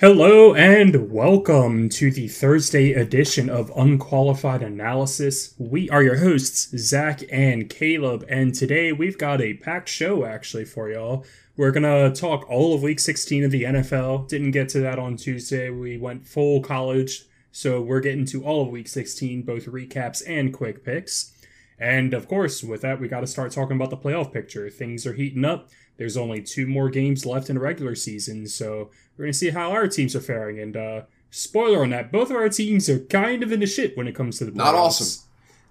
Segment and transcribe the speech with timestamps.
[0.00, 5.56] Hello and welcome to the Thursday edition of Unqualified Analysis.
[5.58, 10.66] We are your hosts, Zach and Caleb, and today we've got a packed show actually
[10.66, 11.24] for y'all.
[11.56, 14.28] We're gonna talk all of week 16 of the NFL.
[14.28, 15.68] Didn't get to that on Tuesday.
[15.68, 20.54] We went full college, so we're getting to all of week 16, both recaps and
[20.54, 21.32] quick picks.
[21.76, 24.70] And of course, with that, we got to start talking about the playoff picture.
[24.70, 25.70] Things are heating up.
[25.96, 29.50] There's only two more games left in the regular season, so we're going to see
[29.50, 30.58] how our teams are faring.
[30.60, 33.96] And uh, spoiler on that, both of our teams are kind of in the shit
[33.96, 34.56] when it comes to the playoffs.
[34.56, 35.24] Not awesome.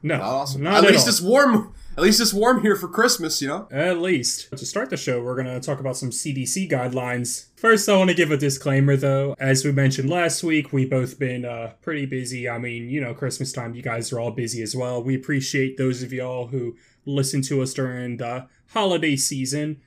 [0.04, 0.64] No, Not awesome.
[0.64, 1.10] Not at, at least all.
[1.10, 1.74] it's warm.
[1.98, 3.68] At least it's warm here for Christmas, you know.
[3.72, 4.52] At least.
[4.52, 7.48] To start the show, we're going to talk about some CDC guidelines.
[7.56, 9.36] First, I want to give a disclaimer though.
[9.40, 12.48] As we mentioned last week, we've both been uh, pretty busy.
[12.48, 15.02] I mean, you know, Christmas time, you guys are all busy as well.
[15.02, 16.76] We appreciate those of y'all who
[17.08, 19.82] listen to us during the holiday season.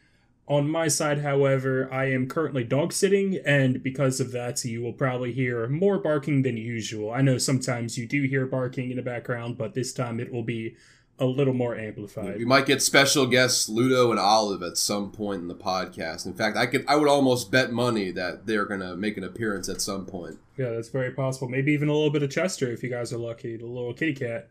[0.51, 4.93] On my side, however, I am currently dog sitting, and because of that, you will
[4.93, 7.13] probably hear more barking than usual.
[7.13, 10.43] I know sometimes you do hear barking in the background, but this time it will
[10.43, 10.75] be
[11.21, 12.37] a little more amplified.
[12.37, 16.27] We might get special guests Ludo and Olive at some point in the podcast.
[16.27, 19.69] In fact, I could I would almost bet money that they're gonna make an appearance
[19.69, 20.41] at some point.
[20.57, 21.49] Yeah, that's very possible.
[21.49, 23.57] Maybe even a little bit of Chester if you guys are lucky.
[23.57, 24.49] The little kitty cat.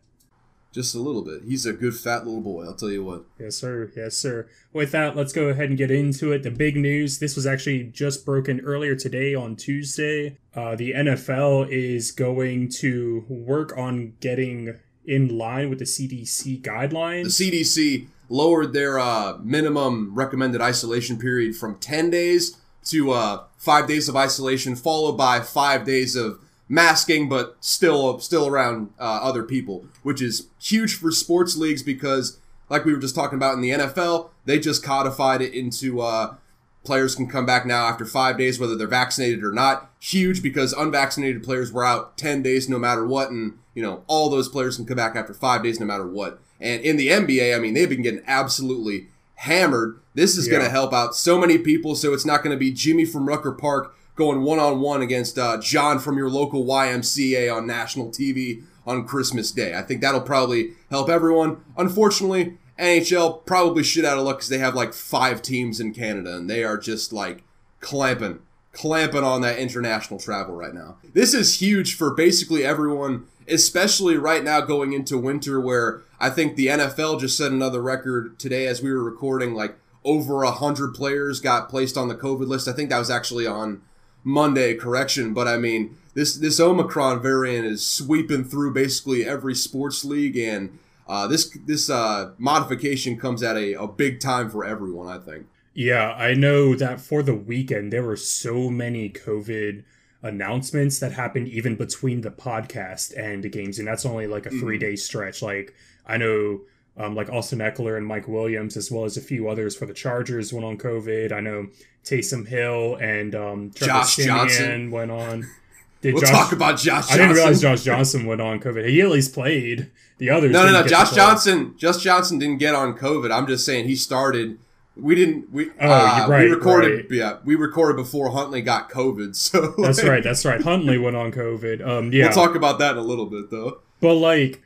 [0.72, 1.42] Just a little bit.
[1.44, 3.24] He's a good fat little boy, I'll tell you what.
[3.38, 3.90] Yes, sir.
[3.96, 4.48] Yes, sir.
[4.72, 6.44] With that, let's go ahead and get into it.
[6.44, 10.38] The big news this was actually just broken earlier today on Tuesday.
[10.54, 17.36] Uh, the NFL is going to work on getting in line with the CDC guidelines.
[17.36, 23.88] The CDC lowered their uh, minimum recommended isolation period from 10 days to uh, five
[23.88, 26.40] days of isolation, followed by five days of
[26.70, 32.38] masking, but still still around uh, other people, which is huge for sports leagues because,
[32.70, 36.36] like we were just talking about in the NFL, they just codified it into uh,
[36.84, 39.90] players can come back now after five days, whether they're vaccinated or not.
[39.98, 44.30] Huge because unvaccinated players were out 10 days no matter what, and you know all
[44.30, 46.40] those players can come back after five days no matter what.
[46.60, 49.98] And in the NBA, I mean, they've been getting absolutely hammered.
[50.14, 52.70] This is going to help out so many people, so it's not going to be
[52.70, 57.52] Jimmy from Rucker Park going one on one against uh, John from your local YMCA
[57.52, 59.74] on national TV on Christmas Day.
[59.74, 61.64] I think that'll probably help everyone.
[61.76, 66.36] Unfortunately, NHL probably shit out of luck because they have like five teams in Canada
[66.36, 67.44] and they are just like
[67.80, 68.40] clamping,
[68.72, 70.98] clamping on that international travel right now.
[71.14, 76.56] This is huge for basically everyone, especially right now going into winter where I think
[76.56, 80.94] the NFL just set another record today as we were recording, like over a hundred
[80.94, 82.68] players got placed on the COVID list.
[82.68, 83.80] I think that was actually on
[84.24, 90.04] Monday, correction, but I mean this this Omicron variant is sweeping through basically every sports
[90.04, 95.08] league, and uh, this this uh, modification comes at a, a big time for everyone.
[95.08, 95.46] I think.
[95.72, 99.84] Yeah, I know that for the weekend there were so many COVID
[100.22, 104.50] announcements that happened even between the podcast and the games, and that's only like a
[104.50, 105.42] three day stretch.
[105.42, 105.74] Like
[106.06, 106.62] I know,
[106.96, 109.94] um, like Austin Ekeler and Mike Williams, as well as a few others for the
[109.94, 111.32] Chargers went on COVID.
[111.32, 111.68] I know
[112.04, 114.90] Taysom Hill and um, Trevor Josh Siemian Johnson.
[114.90, 115.46] went on.
[116.02, 117.10] Did We'll Josh- talk about Josh.
[117.12, 118.88] I didn't realize Josh Johnson went on COVID.
[118.88, 119.90] He at least played.
[120.16, 120.50] The others.
[120.50, 120.86] No, no, no.
[120.86, 121.14] Josh.
[121.14, 121.74] Johnson.
[121.76, 123.30] Josh Johnson didn't get on COVID.
[123.30, 124.58] I'm just saying he started.
[124.96, 125.50] We didn't.
[125.52, 127.06] We Oh, uh, you're right, we recorded.
[127.10, 127.10] right.
[127.10, 129.34] Yeah, we recorded before Huntley got COVID.
[129.36, 130.22] So That's right.
[130.24, 130.60] That's right.
[130.62, 131.86] Huntley went on COVID.
[131.86, 132.24] Um, yeah.
[132.26, 133.80] We'll talk about that in a little bit, though.
[134.00, 134.62] But like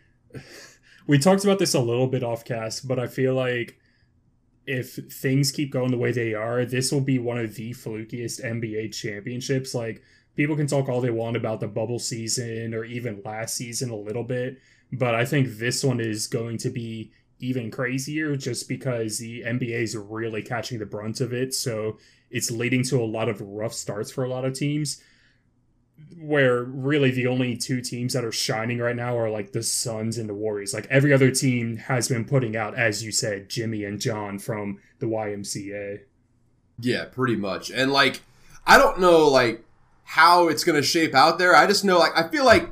[1.07, 3.79] we talked about this a little bit off cast, but I feel like
[4.67, 8.45] if things keep going the way they are, this will be one of the flukiest
[8.45, 9.75] NBA championships.
[9.75, 10.03] Like
[10.37, 13.97] people can talk all they want about the bubble season or even last season a
[13.97, 14.59] little bit,
[14.93, 19.83] but I think this one is going to be even crazier just because the NBA
[19.83, 21.53] is really catching the brunt of it.
[21.53, 21.99] So
[22.31, 25.03] it's leading to a lot of rough starts for a lot of teams
[26.19, 30.17] where really the only two teams that are shining right now are like the Suns
[30.17, 30.73] and the Warriors.
[30.73, 34.79] Like every other team has been putting out, as you said, Jimmy and John from
[35.01, 36.01] the YMCA.
[36.79, 37.71] Yeah, pretty much.
[37.71, 38.23] And like,
[38.67, 39.65] I don't know like
[40.05, 41.55] how it's gonna shape out there.
[41.55, 42.71] I just know like I feel like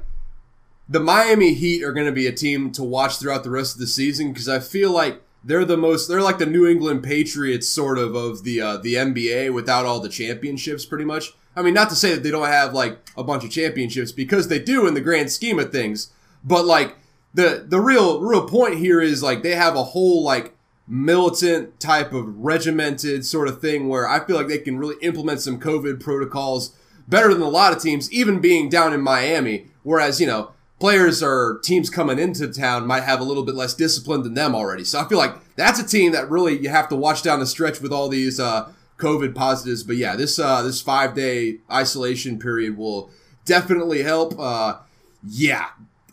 [0.88, 3.86] the Miami Heat are gonna be a team to watch throughout the rest of the
[3.86, 7.98] season because I feel like they're the most they're like the New England Patriots sort
[7.98, 11.34] of of the uh, the NBA without all the championships pretty much.
[11.54, 14.49] I mean, not to say that they don't have like a bunch of championships because
[14.49, 16.10] they do in the grand scheme of things,
[16.43, 16.96] but like
[17.34, 20.54] the the real real point here is like they have a whole like
[20.87, 25.40] militant type of regimented sort of thing where I feel like they can really implement
[25.40, 26.76] some COVID protocols
[27.08, 29.66] better than a lot of teams, even being down in Miami.
[29.82, 33.75] Whereas, you know, players or teams coming into town might have a little bit less
[33.75, 34.84] discipline than them already.
[34.84, 37.46] So I feel like that's a team that really you have to watch down the
[37.46, 39.82] stretch with all these uh, COVID positives.
[39.82, 43.10] But yeah, this uh, this five day isolation period will
[43.44, 44.38] definitely help.
[44.38, 44.78] Uh,
[45.26, 45.68] yeah,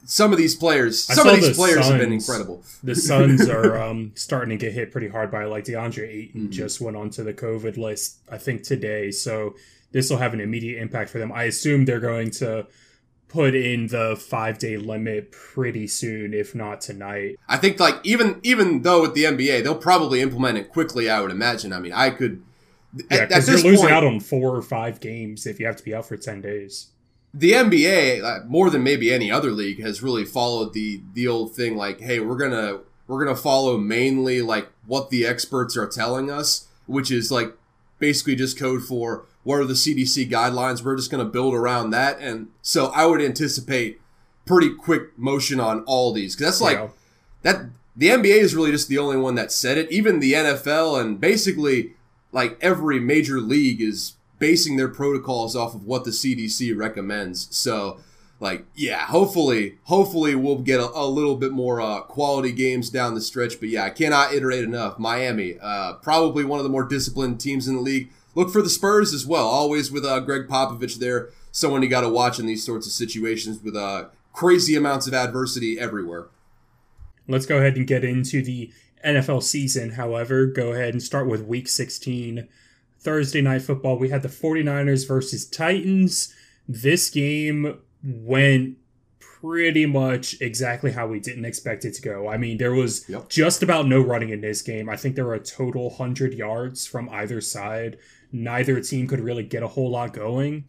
[0.06, 2.64] some of these players, some of these the players Suns, have been incredible.
[2.84, 6.52] The Suns are um, starting to get hit pretty hard by like DeAndre Ayton mm-hmm.
[6.52, 9.12] just went onto the COVID list, I think today.
[9.12, 9.56] So
[9.92, 11.32] this will have an immediate impact for them.
[11.32, 12.68] I assume they're going to
[13.28, 17.38] put in the five day limit pretty soon, if not tonight.
[17.48, 21.10] I think like even even though with the NBA, they'll probably implement it quickly.
[21.10, 21.72] I would imagine.
[21.72, 22.44] I mean, I could.
[23.12, 25.84] Yeah, because you're losing point, out on four or five games if you have to
[25.84, 26.90] be out for ten days
[27.34, 31.56] the NBA, uh, more than maybe any other league, has really followed the the old
[31.56, 36.32] thing like, hey, we're gonna we're gonna follow mainly like what the experts are telling
[36.32, 37.56] us, which is like
[38.00, 40.84] basically just code for what are the CDC guidelines.
[40.84, 44.02] We're just gonna build around that, and so I would anticipate
[44.46, 46.90] pretty quick motion on all these because that's like yeah.
[47.44, 47.66] that.
[47.96, 49.92] The NBA is really just the only one that said it.
[49.92, 51.96] Even the NFL and basically
[52.32, 57.48] like every major league is basing their protocols off of what the CDC recommends.
[57.56, 58.00] So,
[58.40, 63.16] like, yeah, hopefully, hopefully we'll get a, a little bit more uh, quality games down
[63.16, 63.60] the stretch.
[63.60, 64.98] But yeah, I cannot iterate enough.
[64.98, 68.10] Miami, uh, probably one of the more disciplined teams in the league.
[68.36, 69.46] Look for the Spurs as well.
[69.46, 72.94] Always with uh, Gregg Popovich there, someone you got to watch in these sorts of
[72.94, 76.28] situations with uh, crazy amounts of adversity everywhere.
[77.28, 78.72] Let's go ahead and get into the
[79.06, 79.92] NFL season.
[79.92, 82.48] However, go ahead and start with Week 16
[83.00, 86.34] Thursday night football, we had the 49ers versus Titans.
[86.68, 88.78] This game went
[89.20, 92.28] pretty much exactly how we didn't expect it to go.
[92.28, 93.30] I mean, there was yep.
[93.30, 94.90] just about no running in this game.
[94.90, 97.98] I think there were a total 100 yards from either side.
[98.34, 100.66] Neither team could really get a whole lot going.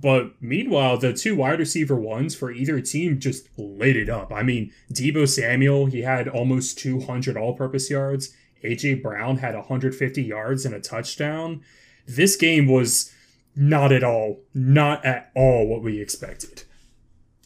[0.00, 4.32] But meanwhile, the two wide receiver ones for either team just lit it up.
[4.32, 8.34] I mean, Deebo Samuel, he had almost 200 all purpose yards.
[8.62, 11.62] AJ Brown had 150 yards and a touchdown.
[12.06, 13.12] This game was
[13.54, 16.64] not at all, not at all what we expected.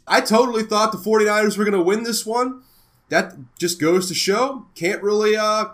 [0.07, 2.63] I totally thought the 49ers were going to win this one.
[3.11, 5.71] That just goes to show can't really uh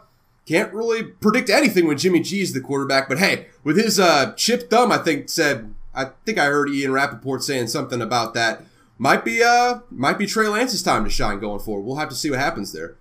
[0.47, 3.09] can't really predict anything when Jimmy G is the quarterback.
[3.09, 6.93] But hey, with his uh chip thumb, I think said I think I heard Ian
[6.93, 8.63] Rapoport saying something about that.
[8.99, 11.85] Might be uh might be Trey Lance's time to shine going forward.
[11.85, 12.97] We'll have to see what happens there.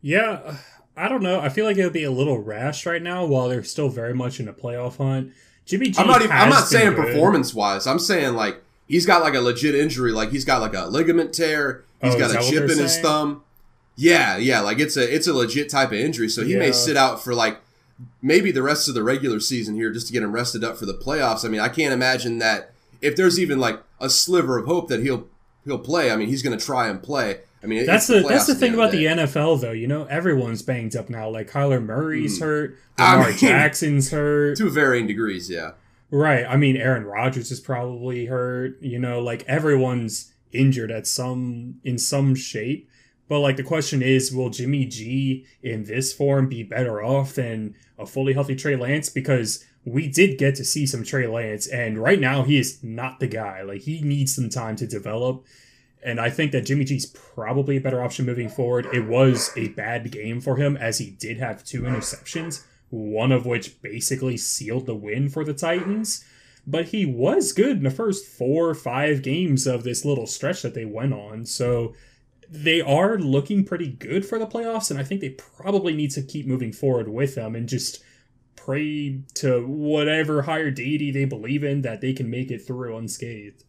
[0.00, 0.56] Yeah,
[0.96, 1.40] I don't know.
[1.40, 4.14] I feel like it would be a little rash right now while they're still very
[4.14, 5.32] much in a playoff hunt.
[5.64, 6.00] Jimmy G.
[6.00, 6.32] I'm not even.
[6.32, 7.86] I'm not saying performance wise.
[7.86, 10.12] I'm saying like he's got like a legit injury.
[10.12, 11.84] Like he's got like a ligament tear.
[12.00, 12.82] He's oh, got a chip in saying?
[12.82, 13.42] his thumb.
[13.96, 14.60] Yeah, yeah.
[14.60, 16.28] Like it's a it's a legit type of injury.
[16.28, 16.60] So he yeah.
[16.60, 17.60] may sit out for like
[18.22, 20.86] maybe the rest of the regular season here just to get him rested up for
[20.86, 21.44] the playoffs.
[21.44, 25.02] I mean, I can't imagine that if there's even like a sliver of hope that
[25.02, 25.28] he'll
[25.64, 26.10] he'll play.
[26.10, 27.40] I mean, he's going to try and play.
[27.62, 29.72] I mean, that's the, the that's the thing the about the NFL though.
[29.72, 31.28] You know, everyone's banged up now.
[31.28, 32.42] Like Kyler Murray's mm.
[32.42, 35.50] hurt, Lamar I mean, Jackson's hurt to varying degrees.
[35.50, 35.72] Yeah,
[36.10, 36.46] right.
[36.48, 38.80] I mean, Aaron Rodgers is probably hurt.
[38.80, 42.88] You know, like everyone's injured at some in some shape.
[43.28, 47.74] But like the question is, will Jimmy G in this form be better off than
[47.98, 49.10] a fully healthy Trey Lance?
[49.10, 53.20] Because we did get to see some Trey Lance, and right now he is not
[53.20, 53.62] the guy.
[53.62, 55.44] Like he needs some time to develop.
[56.02, 58.86] And I think that Jimmy G's probably a better option moving forward.
[58.92, 63.46] It was a bad game for him as he did have two interceptions, one of
[63.46, 66.24] which basically sealed the win for the Titans.
[66.66, 70.62] But he was good in the first four or five games of this little stretch
[70.62, 71.46] that they went on.
[71.46, 71.94] So
[72.50, 76.22] they are looking pretty good for the playoffs, and I think they probably need to
[76.22, 78.02] keep moving forward with them and just
[78.56, 83.64] pray to whatever higher deity they believe in that they can make it through unscathed.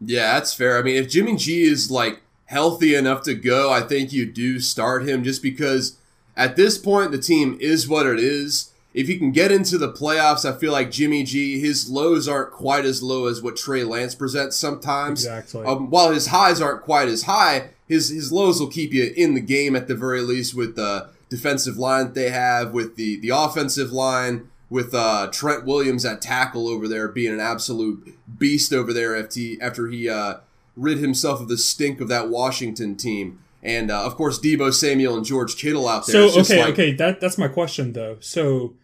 [0.00, 0.78] Yeah, that's fair.
[0.78, 4.58] I mean, if Jimmy G is like healthy enough to go, I think you do
[4.58, 5.98] start him just because
[6.36, 8.72] at this point the team is what it is.
[8.92, 12.50] If you can get into the playoffs, I feel like Jimmy G, his lows aren't
[12.50, 15.24] quite as low as what Trey Lance presents sometimes.
[15.24, 15.64] Exactly.
[15.64, 19.34] Um, while his highs aren't quite as high, his his lows will keep you in
[19.34, 23.18] the game at the very least with the defensive line that they have, with the
[23.18, 28.72] the offensive line with uh, Trent Williams at tackle over there being an absolute beast
[28.72, 30.34] over there after he, after he uh,
[30.76, 33.40] rid himself of the stink of that Washington team.
[33.60, 36.28] And uh, of course, Deebo Samuel and George Kittle out there.
[36.28, 38.18] So okay, like, okay, that that's my question though.
[38.20, 38.74] So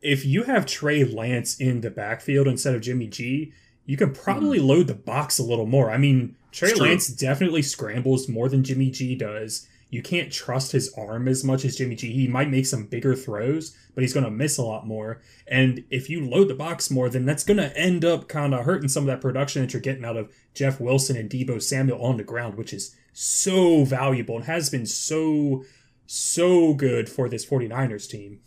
[0.00, 3.52] if you have Trey Lance in the backfield instead of Jimmy G,
[3.84, 4.68] you can probably mm-hmm.
[4.68, 5.90] load the box a little more.
[5.90, 9.68] I mean, Trey Lance definitely scrambles more than Jimmy G does.
[9.90, 12.10] You can't trust his arm as much as Jimmy G.
[12.10, 15.20] He might make some bigger throws, but he's going to miss a lot more.
[15.46, 18.64] And if you load the box more, then that's going to end up kind of
[18.64, 22.02] hurting some of that production that you're getting out of Jeff Wilson and Deebo Samuel
[22.02, 25.62] on the ground, which is so valuable and has been so,
[26.06, 28.40] so good for this 49ers team.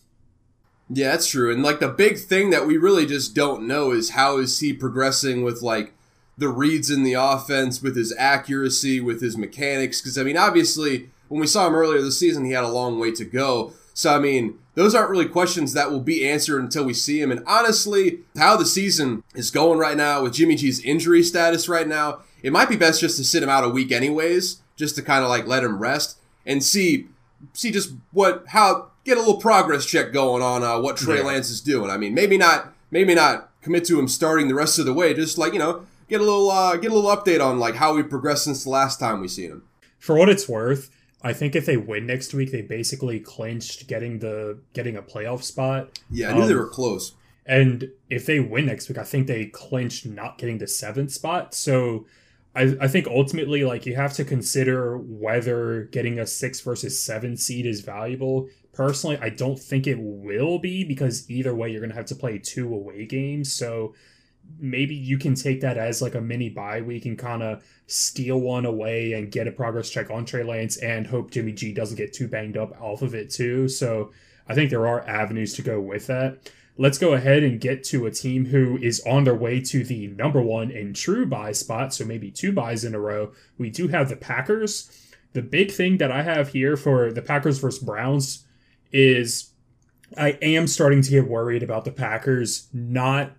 [0.89, 1.53] Yeah, that's true.
[1.53, 4.73] And like the big thing that we really just don't know is how is he
[4.73, 5.93] progressing with like
[6.39, 10.01] the reads in the offense, with his accuracy, with his mechanics.
[10.01, 13.00] Because I mean, obviously, when we saw him earlier this season, he had a long
[13.00, 13.74] way to go.
[13.93, 17.31] So I mean, those aren't really questions that will be answered until we see him.
[17.31, 21.88] And honestly, how the season is going right now with Jimmy G's injury status right
[21.88, 25.01] now, it might be best just to sit him out a week anyways, just to
[25.01, 27.08] kind of like let him rest and see
[27.53, 31.24] see just what how get a little progress check going on uh, what Trey yeah.
[31.24, 31.91] Lance is doing.
[31.91, 35.13] I mean, maybe not maybe not commit to him starting the rest of the way,
[35.13, 37.93] just like you know get a little uh, get a little update on like how
[37.93, 39.63] we progressed since the last time we seen him.
[39.99, 40.89] For what it's worth,
[41.21, 45.43] I think if they win next week, they basically clinched getting the getting a playoff
[45.43, 45.99] spot.
[46.09, 47.13] Yeah, I knew um, they were close.
[47.45, 51.55] And if they win next week, I think they clinched not getting the seventh spot.
[51.55, 52.05] So
[52.55, 57.37] I, I think ultimately, like you have to consider whether getting a six versus seven
[57.37, 58.49] seed is valuable.
[58.71, 62.15] Personally, I don't think it will be because either way, you're going to have to
[62.15, 63.51] play two away games.
[63.51, 63.93] So
[64.57, 68.39] maybe you can take that as like a mini bye week and kind of steal
[68.39, 71.97] one away and get a progress check on Trey Lance and hope Jimmy G doesn't
[71.97, 73.67] get too banged up off of it too.
[73.67, 74.11] So
[74.47, 78.05] I think there are avenues to go with that let's go ahead and get to
[78.05, 81.93] a team who is on their way to the number one and true buy spot.
[81.93, 83.33] So maybe two buys in a row.
[83.57, 84.89] We do have the Packers.
[85.33, 88.45] The big thing that I have here for the Packers versus Browns
[88.93, 89.51] is
[90.17, 93.33] I am starting to get worried about the Packers not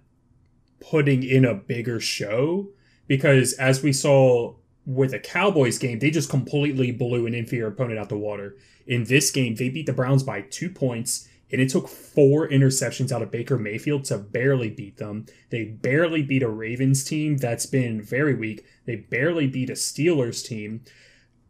[0.81, 2.69] putting in a bigger show
[3.07, 4.55] because as we saw
[4.87, 8.57] with a Cowboys game, they just completely blew an inferior opponent out the water.
[8.87, 13.11] In this game, they beat the Browns by two points and it took four interceptions
[13.11, 15.27] out of Baker Mayfield to barely beat them.
[15.51, 18.65] They barely beat a Ravens team that's been very weak.
[18.87, 20.83] They barely beat a Steelers team.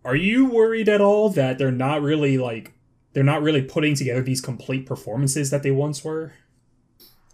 [0.04, 2.72] Are you worried at all that they're not really like
[3.12, 6.32] they're not really putting together these complete performances that they once were?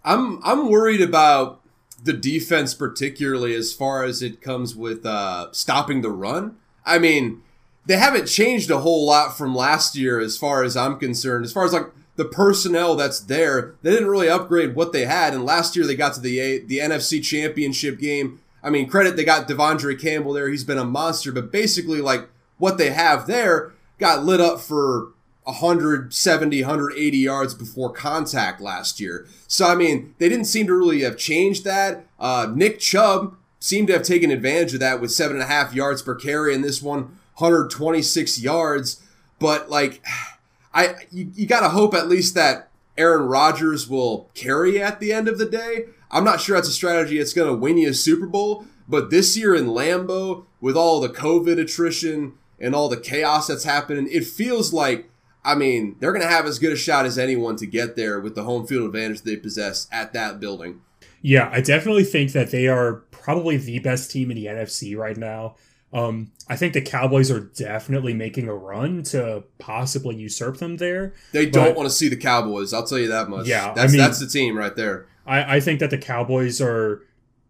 [0.03, 1.63] I'm I'm worried about
[2.03, 6.55] the defense particularly as far as it comes with uh, stopping the run.
[6.85, 7.41] I mean,
[7.85, 11.45] they haven't changed a whole lot from last year as far as I'm concerned.
[11.45, 15.33] As far as like the personnel that's there, they didn't really upgrade what they had.
[15.33, 18.39] And last year they got to the the NFC Championship game.
[18.61, 20.49] I mean, credit they got De'Vondre Campbell there.
[20.49, 22.27] He's been a monster, but basically like
[22.57, 25.13] what they have there got lit up for
[25.47, 29.25] 170, 180 yards before contact last year.
[29.47, 32.05] So I mean, they didn't seem to really have changed that.
[32.19, 35.73] Uh, Nick Chubb seemed to have taken advantage of that with seven and a half
[35.73, 39.01] yards per carry in this one, 126 yards.
[39.39, 40.03] But like
[40.73, 45.13] I you, you got to hope at least that Aaron Rodgers will carry at the
[45.13, 45.85] end of the day.
[46.11, 49.09] I'm not sure that's a strategy that's going to win you a Super Bowl, but
[49.09, 54.07] this year in Lambeau, with all the COVID attrition and all the chaos that's happening,
[54.09, 55.09] it feels like,
[55.47, 58.19] I mean, they're going to have as good a shot as anyone to get there
[58.19, 60.81] with the home field advantage they possess at that building.
[61.21, 65.15] Yeah, I definitely think that they are probably the best team in the NFC right
[65.15, 65.55] now.
[65.93, 71.13] Um, I think the Cowboys are definitely making a run to possibly usurp them there.
[71.31, 72.73] They don't want to see the Cowboys.
[72.73, 73.47] I'll tell you that much.
[73.47, 75.07] Yeah, that's I mean, that's the team right there.
[75.25, 77.03] I, I think that the Cowboys are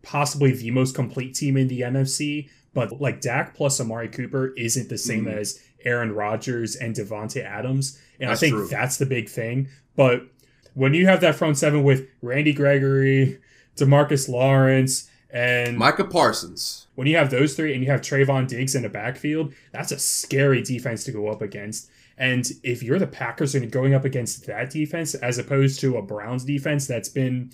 [0.03, 2.49] possibly the most complete team in the NFC.
[2.77, 5.39] But like Dak plus Amari Cooper isn't the same mm-hmm.
[5.39, 8.67] as Aaron Rodgers and Davante Adams, and that's I think true.
[8.67, 9.69] that's the big thing.
[9.95, 10.23] But
[10.73, 13.39] when you have that front seven with Randy Gregory,
[13.75, 16.87] Demarcus Lawrence, and Micah Parsons.
[16.95, 19.99] When you have those three and you have Trevon Diggs in the backfield, that's a
[19.99, 21.89] scary defense to go up against.
[22.17, 26.01] And if you're the Packers and going up against that defense as opposed to a
[26.01, 27.51] Browns defense that's been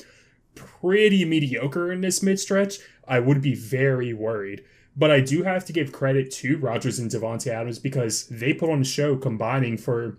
[0.55, 2.77] pretty mediocre in this mid stretch,
[3.07, 4.63] I would be very worried.
[4.95, 8.69] But I do have to give credit to Rodgers and Davante Adams because they put
[8.69, 10.17] on a show combining for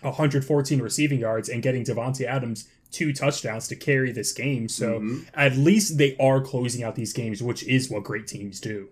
[0.00, 4.68] 114 receiving yards and getting Davante Adams two touchdowns to carry this game.
[4.68, 5.20] So mm-hmm.
[5.34, 8.88] at least they are closing out these games, which is what great teams do.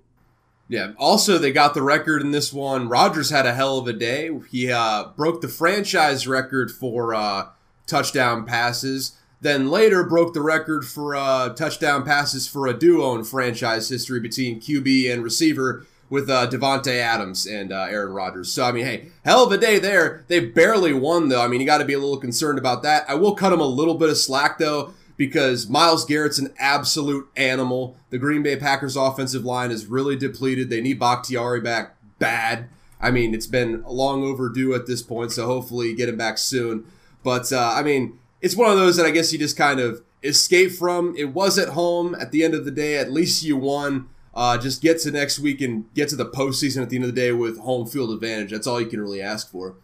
[0.69, 0.93] Yeah.
[0.99, 2.89] Also, they got the record in this one.
[2.89, 4.31] Rodgers had a hell of a day.
[4.51, 7.49] He uh, broke the franchise record for uh,
[7.87, 9.19] touchdown passes.
[9.43, 14.21] Then later broke the record for uh, touchdown passes for a duo in franchise history
[14.21, 18.53] between QB and receiver with uh, Davante Adams and uh, Aaron Rodgers.
[18.53, 20.25] So I mean, hey, hell of a day there.
[20.29, 21.43] They barely won though.
[21.43, 23.05] I mean, you got to be a little concerned about that.
[23.09, 27.29] I will cut them a little bit of slack though because Myles Garrett's an absolute
[27.37, 27.97] animal.
[28.11, 30.71] The Green Bay Packers offensive line is really depleted.
[30.71, 32.69] They need Bakhtiari back bad.
[33.01, 36.85] I mean, it's been long overdue at this point, so hopefully get him back soon.
[37.25, 40.03] But uh, I mean, it's one of those that I guess you just kind of
[40.23, 41.15] escape from.
[41.17, 42.15] It was at home.
[42.17, 44.09] At the end of the day, at least you won.
[44.35, 47.15] Uh, just get to next week and get to the postseason at the end of
[47.15, 48.51] the day with home field advantage.
[48.51, 49.77] That's all you can really ask for.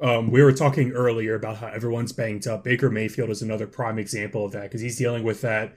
[0.00, 2.64] Um, we were talking earlier about how everyone's banged up.
[2.64, 5.74] Baker Mayfield is another prime example of that because he's dealing with that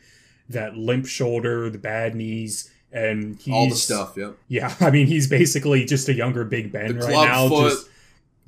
[0.50, 4.13] that limp shoulder, the bad knees, and he's, all the stuff.
[4.15, 4.38] Yep.
[4.48, 7.72] Yeah, I mean he's basically just a younger Big Ben The right now, foot.
[7.72, 7.89] just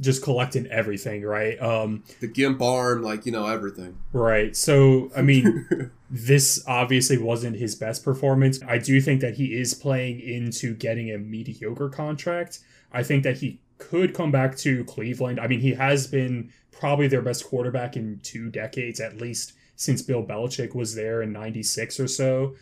[0.02, 1.60] just collecting everything, right?
[1.62, 3.98] Um, The gimp arm, like you know everything.
[4.14, 4.56] right.
[4.56, 8.60] So I mean, this obviously wasn't his best performance.
[8.68, 12.60] I do think that he is playing into getting a mediocre contract.
[12.92, 15.40] I think that he could come back to Cleveland.
[15.40, 20.02] I mean, he has been probably their best quarterback in two decades, at least since
[20.02, 22.56] Bill Belichick was there in 96 or so.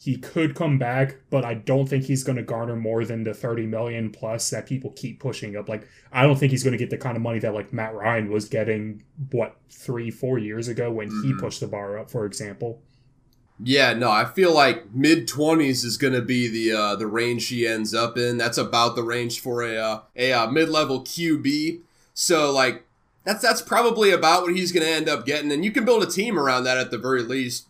[0.00, 3.34] He could come back, but I don't think he's going to garner more than the
[3.34, 5.68] 30 million plus that people keep pushing up.
[5.68, 7.94] Like, I don't think he's going to get the kind of money that, like, Matt
[7.94, 9.02] Ryan was getting,
[9.32, 11.40] what, three, four years ago when he Mhm.
[11.40, 12.80] pushed the bar up, for example.
[13.60, 17.48] Yeah, no, I feel like mid twenties is going to be the uh, the range
[17.48, 18.36] he ends up in.
[18.38, 21.80] That's about the range for a uh, a uh, mid level QB.
[22.14, 22.84] So like
[23.24, 26.04] that's that's probably about what he's going to end up getting, and you can build
[26.04, 27.66] a team around that at the very least.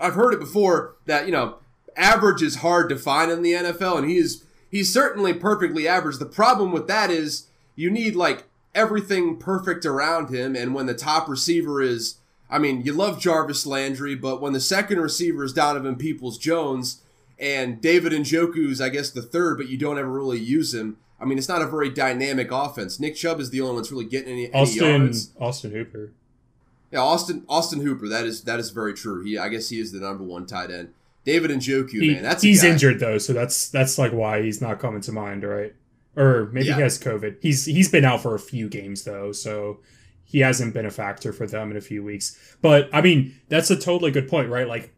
[0.00, 1.56] I've heard it before that you know
[1.96, 6.18] average is hard to find in the NFL, and he's he's certainly perfectly average.
[6.18, 10.94] The problem with that is you need like everything perfect around him, and when the
[10.94, 12.16] top receiver is
[12.48, 17.02] I mean, you love Jarvis Landry, but when the second receiver is Donovan Peoples Jones
[17.38, 20.96] and David and Njoku's, I guess, the third, but you don't ever really use him.
[21.20, 23.00] I mean, it's not a very dynamic offense.
[23.00, 25.30] Nick Chubb is the only one that's really getting any, any Austin yards.
[25.40, 26.12] Austin Hooper.
[26.92, 28.06] Yeah, Austin Austin Hooper.
[28.06, 29.24] That is that is very true.
[29.24, 30.92] He, I guess, he is the number one tight end.
[31.26, 32.68] David Njoku, He- man, that's he's guy.
[32.70, 35.74] injured though, so that's that's like why he's not coming to mind, right?
[36.16, 36.76] Or maybe Yeah.
[36.76, 37.36] he has COVID.
[37.42, 39.80] He's he's been out for a few games though, so
[40.24, 42.38] he hasn't been a factor for them in a few weeks.
[42.62, 44.66] But I mean, that's a totally good point, right?
[44.66, 44.92] Like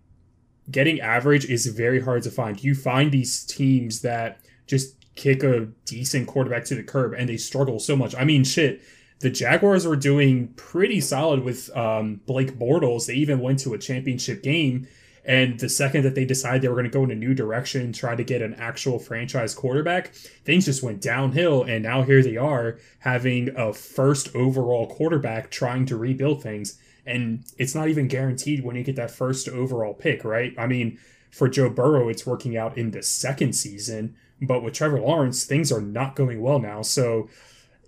[0.71, 2.63] getting average is very hard to find.
[2.63, 7.37] You find these teams that just kick a decent quarterback to the curb and they
[7.39, 8.15] struggle so much.
[8.15, 8.81] I mean, shit.
[9.21, 13.07] The Jaguars were doing pretty solid with um, Blake Bortles.
[13.07, 14.87] They even went to a championship game.
[15.25, 17.93] And the second that they decided they were going to go in a new direction,
[17.93, 21.63] try to get an actual franchise quarterback, things just went downhill.
[21.63, 26.79] And now here they are having a first overall quarterback trying to rebuild things.
[27.05, 30.55] And it's not even guaranteed when you get that first overall pick, right?
[30.59, 30.99] I mean,
[31.31, 34.15] for Joe Burrow, it's working out in the second season.
[34.41, 36.83] But with Trevor Lawrence, things are not going well now.
[36.83, 37.29] So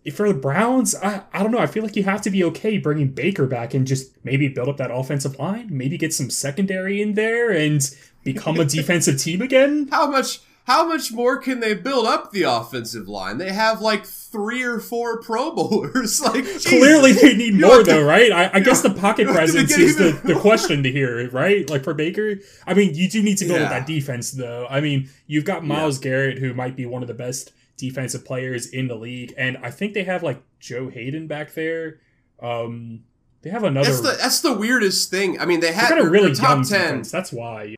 [0.08, 1.58] for the Browns, I, I don't know.
[1.58, 4.68] I feel like you have to be okay bringing Baker back and just maybe build
[4.68, 9.42] up that offensive line, maybe get some secondary in there and become a defensive team
[9.42, 9.88] again.
[9.90, 10.40] How much?
[10.64, 13.38] How much more can they build up the offensive line?
[13.38, 16.20] They have like three or four Pro Bowlers.
[16.30, 16.66] Like Jesus.
[16.66, 18.30] Clearly, they need more, though, right?
[18.30, 21.28] I, I guess the pocket you have to presence is the, the question to hear,
[21.30, 21.68] right?
[21.68, 22.36] Like for Baker,
[22.66, 24.66] I mean, you do need to build up that defense, though.
[24.70, 28.66] I mean, you've got Myles Garrett, who might be one of the best defensive players
[28.66, 32.00] in the league, and I think they have like Joe Haden back there.
[32.40, 33.04] Um,
[33.42, 33.88] they have another.
[33.88, 35.40] That's the that's the weirdest thing.
[35.40, 36.80] I mean, they had got a really top ten.
[36.80, 37.10] defense.
[37.10, 37.76] That's why.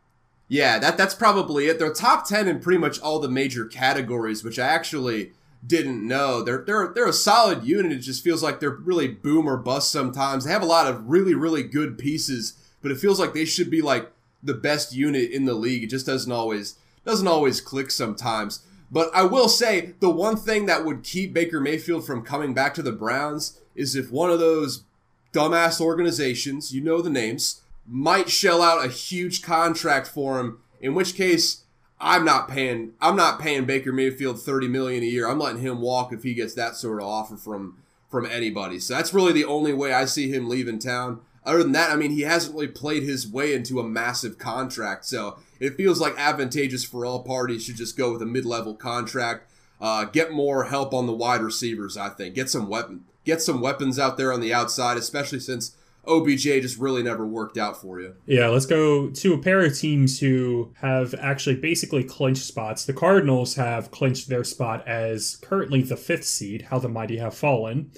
[0.48, 1.78] Yeah, that that's probably it.
[1.78, 5.32] They're top ten in pretty much all the major categories, which I actually
[5.66, 6.42] didn't know.
[6.42, 7.92] They're they're they're a solid unit.
[7.92, 10.44] It just feels like they're really boom or bust sometimes.
[10.44, 13.70] They have a lot of really really good pieces, but it feels like they should
[13.70, 14.10] be like
[14.42, 15.84] the best unit in the league.
[15.84, 18.64] It just doesn't always doesn't always click sometimes.
[18.92, 22.74] But I will say the one thing that would keep Baker Mayfield from coming back
[22.74, 24.84] to the Browns is if one of those
[25.32, 30.58] dumbass organizations, you know the names, might shell out a huge contract for him.
[30.78, 31.62] In which case,
[31.98, 32.92] I'm not paying.
[33.00, 35.26] I'm not paying Baker Mayfield thirty million a year.
[35.26, 37.78] I'm letting him walk if he gets that sort of offer from
[38.10, 38.78] from anybody.
[38.78, 41.20] So that's really the only way I see him leaving town.
[41.44, 45.06] Other than that, I mean, he hasn't really played his way into a massive contract.
[45.06, 49.48] So it feels like advantageous for all parties to just go with a mid-level contract.
[49.80, 51.96] Uh, get more help on the wide receivers.
[51.96, 55.76] I think get some weapon, get some weapons out there on the outside, especially since
[56.06, 58.14] OBJ just really never worked out for you.
[58.26, 62.84] Yeah, let's go to a pair of teams who have actually basically clinched spots.
[62.84, 67.34] The Cardinals have clinched their spot as currently the fifth seed, how the mighty have
[67.34, 67.90] fallen.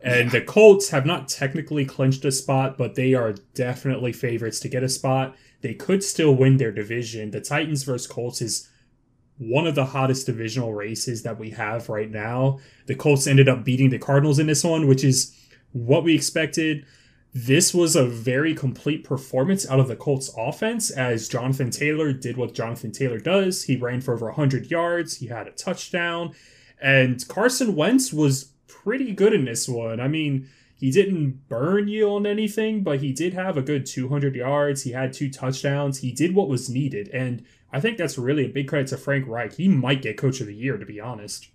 [0.00, 4.68] And the Colts have not technically clinched a spot, but they are definitely favorites to
[4.68, 5.34] get a spot.
[5.60, 7.30] They could still win their division.
[7.30, 8.68] The Titans versus Colts is
[9.38, 12.58] one of the hottest divisional races that we have right now.
[12.86, 15.34] The Colts ended up beating the Cardinals in this one, which is
[15.72, 16.84] what we expected.
[17.34, 22.36] This was a very complete performance out of the Colts offense as Jonathan Taylor did
[22.36, 23.64] what Jonathan Taylor does.
[23.64, 26.34] He ran for over 100 yards, he had a touchdown,
[26.80, 30.00] and Carson Wentz was pretty good in this one.
[30.00, 34.36] I mean, he didn't burn you on anything, but he did have a good 200
[34.36, 34.82] yards.
[34.82, 35.98] He had two touchdowns.
[35.98, 37.08] He did what was needed.
[37.08, 39.54] And I think that's really a big credit to Frank Reich.
[39.54, 41.48] He might get coach of the year, to be honest.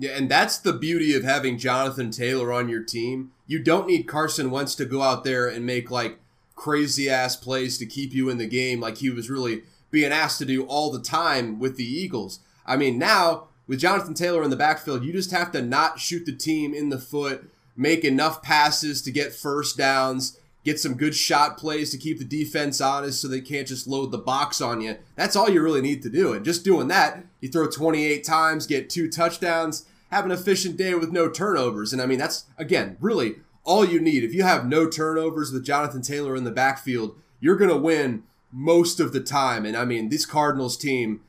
[0.00, 3.30] Yeah, and that's the beauty of having Jonathan Taylor on your team.
[3.46, 6.18] You don't need Carson Wentz to go out there and make like
[6.56, 10.38] crazy ass plays to keep you in the game like he was really being asked
[10.38, 12.40] to do all the time with the Eagles.
[12.66, 16.26] I mean, now with Jonathan Taylor in the backfield, you just have to not shoot
[16.26, 21.14] the team in the foot, make enough passes to get first downs, get some good
[21.14, 24.80] shot plays to keep the defense honest so they can't just load the box on
[24.80, 24.96] you.
[25.16, 26.32] That's all you really need to do.
[26.32, 30.94] And just doing that, you throw 28 times, get two touchdowns, have an efficient day
[30.94, 31.92] with no turnovers.
[31.92, 34.24] And I mean, that's, again, really all you need.
[34.24, 38.24] If you have no turnovers with Jonathan Taylor in the backfield, you're going to win
[38.52, 39.64] most of the time.
[39.64, 41.20] And I mean, this Cardinals team,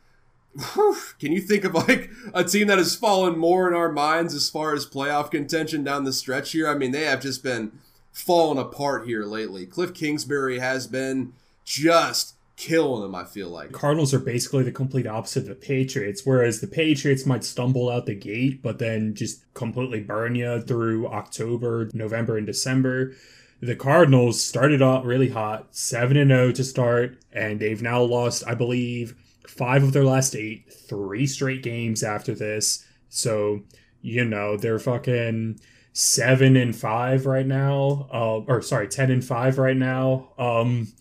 [1.20, 4.50] can you think of like a team that has fallen more in our minds as
[4.50, 6.68] far as playoff contention down the stretch here?
[6.68, 7.72] I mean, they have just been
[8.12, 9.66] falling apart here lately.
[9.66, 11.34] Cliff Kingsbury has been
[11.64, 13.72] just killing them, I feel like.
[13.72, 18.06] Cardinals are basically the complete opposite of the Patriots, whereas the Patriots might stumble out
[18.06, 23.14] the gate, but then just completely burn you through October, November, and December
[23.62, 28.44] the Cardinals started out really hot, 7 and 0 to start, and they've now lost,
[28.48, 29.16] I believe,
[29.48, 32.86] five of their last eight, three straight games after this.
[33.10, 33.62] So,
[34.02, 35.60] you know, they're fucking
[35.94, 38.08] 7 and 5 right now.
[38.14, 40.30] Uh, or, sorry, 10 and 5 right now.
[40.38, 40.94] Um,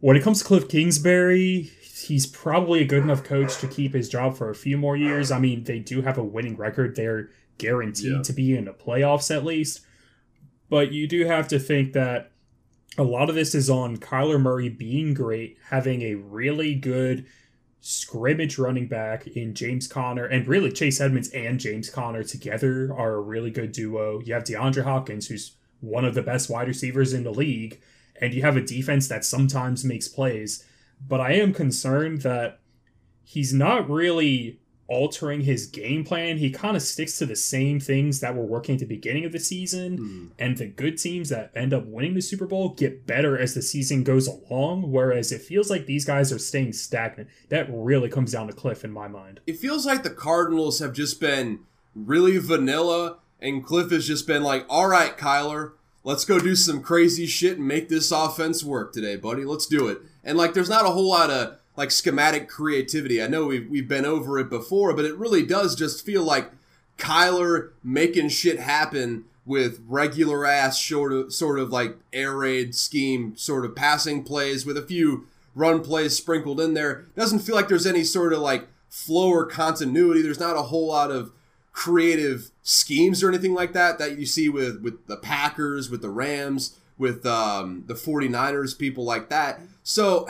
[0.00, 4.08] when it comes to Cliff Kingsbury, he's probably a good enough coach to keep his
[4.08, 5.30] job for a few more years.
[5.30, 6.96] I mean, they do have a winning record.
[6.96, 8.22] They're guaranteed yeah.
[8.22, 9.80] to be in the playoffs at least.
[10.68, 12.32] But you do have to think that
[12.98, 17.26] a lot of this is on Kyler Murray being great, having a really good
[17.84, 23.14] scrimmage running back in James Conner, and really Chase Edmonds and James Conner together are
[23.14, 24.20] a really good duo.
[24.20, 27.80] You have DeAndre Hopkins, who's one of the best wide receivers in the league,
[28.20, 30.64] and you have a defense that sometimes makes plays.
[31.06, 32.60] But I am concerned that
[33.24, 36.38] he's not really altering his game plan.
[36.38, 39.32] He kind of sticks to the same things that were working at the beginning of
[39.32, 39.98] the season.
[39.98, 40.30] Mm.
[40.38, 43.62] And the good teams that end up winning the Super Bowl get better as the
[43.62, 44.90] season goes along.
[44.90, 47.28] Whereas it feels like these guys are staying stagnant.
[47.48, 49.40] That really comes down to Cliff in my mind.
[49.46, 51.60] It feels like the Cardinals have just been
[51.94, 55.72] really vanilla, and Cliff has just been like, all right, Kyler.
[56.04, 59.44] Let's go do some crazy shit and make this offense work today, buddy.
[59.44, 59.98] Let's do it.
[60.24, 63.22] And like, there's not a whole lot of like schematic creativity.
[63.22, 66.50] I know we've, we've been over it before, but it really does just feel like
[66.98, 73.36] Kyler making shit happen with regular ass sort of sort of like air raid scheme
[73.36, 77.06] sort of passing plays with a few run plays sprinkled in there.
[77.16, 80.22] Doesn't feel like there's any sort of like flow or continuity.
[80.22, 81.32] There's not a whole lot of
[81.72, 86.10] creative schemes or anything like that that you see with with the Packers, with the
[86.10, 89.60] Rams, with um, the 49ers, people like that.
[89.82, 90.28] So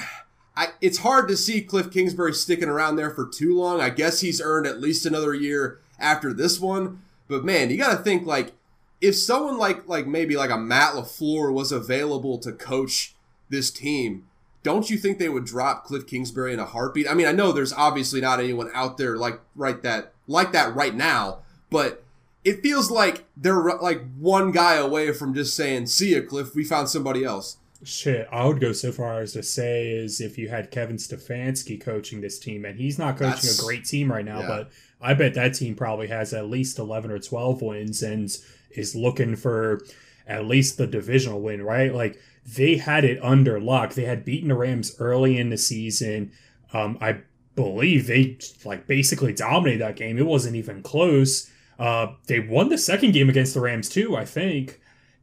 [0.56, 3.80] I, it's hard to see Cliff Kingsbury sticking around there for too long.
[3.80, 7.02] I guess he's earned at least another year after this one.
[7.28, 8.52] But man, you got to think like
[9.00, 13.14] if someone like like maybe like a Matt LaFleur was available to coach
[13.48, 14.26] this team,
[14.62, 17.10] don't you think they would drop Cliff Kingsbury in a heartbeat?
[17.10, 20.74] I mean, I know there's obviously not anyone out there like right that like that
[20.74, 21.38] right now,
[21.70, 22.04] but
[22.44, 26.54] it feels like they're like one guy away from just saying, "See ya, Cliff.
[26.54, 30.38] We found somebody else." Shit, I would go so far as to say is if
[30.38, 34.12] you had Kevin Stefanski coaching this team, and he's not coaching That's, a great team
[34.12, 34.46] right now, yeah.
[34.46, 38.36] but I bet that team probably has at least eleven or twelve wins and
[38.70, 39.80] is looking for
[40.26, 41.92] at least the divisional win, right?
[41.92, 43.94] Like they had it under lock.
[43.94, 46.32] They had beaten the Rams early in the season.
[46.72, 47.22] Um, I
[47.56, 50.18] believe they like basically dominated that game.
[50.18, 51.50] It wasn't even close.
[51.78, 54.78] Uh, they won the second game against the Rams too, I think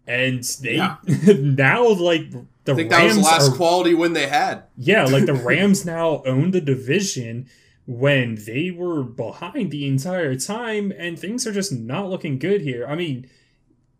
[0.10, 0.98] and they yeah.
[1.38, 2.32] now like
[2.66, 4.64] the I think Rams that was the last are, quality win they had.
[4.76, 7.48] Yeah, like the Rams now own the division
[7.86, 12.88] when they were behind the entire time, and things are just not looking good here.
[12.88, 13.30] I mean,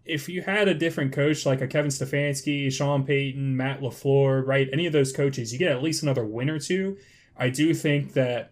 [0.04, 4.68] if you had a different coach like a Kevin Stefanski, Sean Payton, Matt LaFleur, right,
[4.74, 6.98] any of those coaches, you get at least another win or two.
[7.38, 8.52] I do think that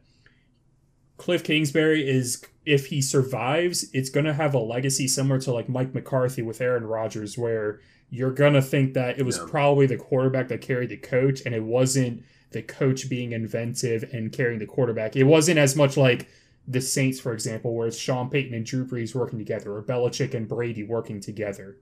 [1.17, 5.69] Cliff Kingsbury is if he survives, it's going to have a legacy similar to like
[5.69, 9.45] Mike McCarthy with Aaron Rodgers, where you're going to think that it was yeah.
[9.47, 14.33] probably the quarterback that carried the coach and it wasn't the coach being inventive and
[14.33, 15.15] carrying the quarterback.
[15.15, 16.27] It wasn't as much like
[16.67, 20.33] the Saints, for example, where it's Sean Payton and Drew Brees working together or Belichick
[20.33, 21.77] and Brady working together.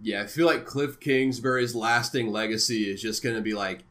[0.00, 3.84] Yeah, I feel like Cliff Kingsbury's lasting legacy is just going to be like,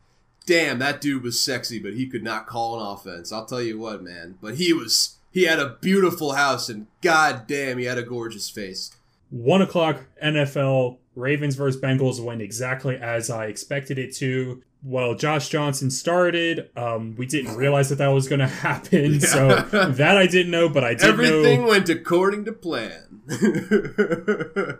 [0.47, 3.31] damn, that dude was sexy, but he could not call an offense.
[3.31, 4.39] I'll tell you what, man.
[4.41, 8.49] But he was he had a beautiful house, and god damn, he had a gorgeous
[8.49, 8.91] face.
[9.29, 14.61] One o'clock NFL Ravens versus Bengals went exactly as I expected it to.
[14.83, 16.69] well, Josh Johnson started.
[16.75, 20.67] Um, we didn't realize that that was going to happen, so that I didn't know,
[20.69, 21.67] but I did Everything know.
[21.69, 23.21] went according to plan.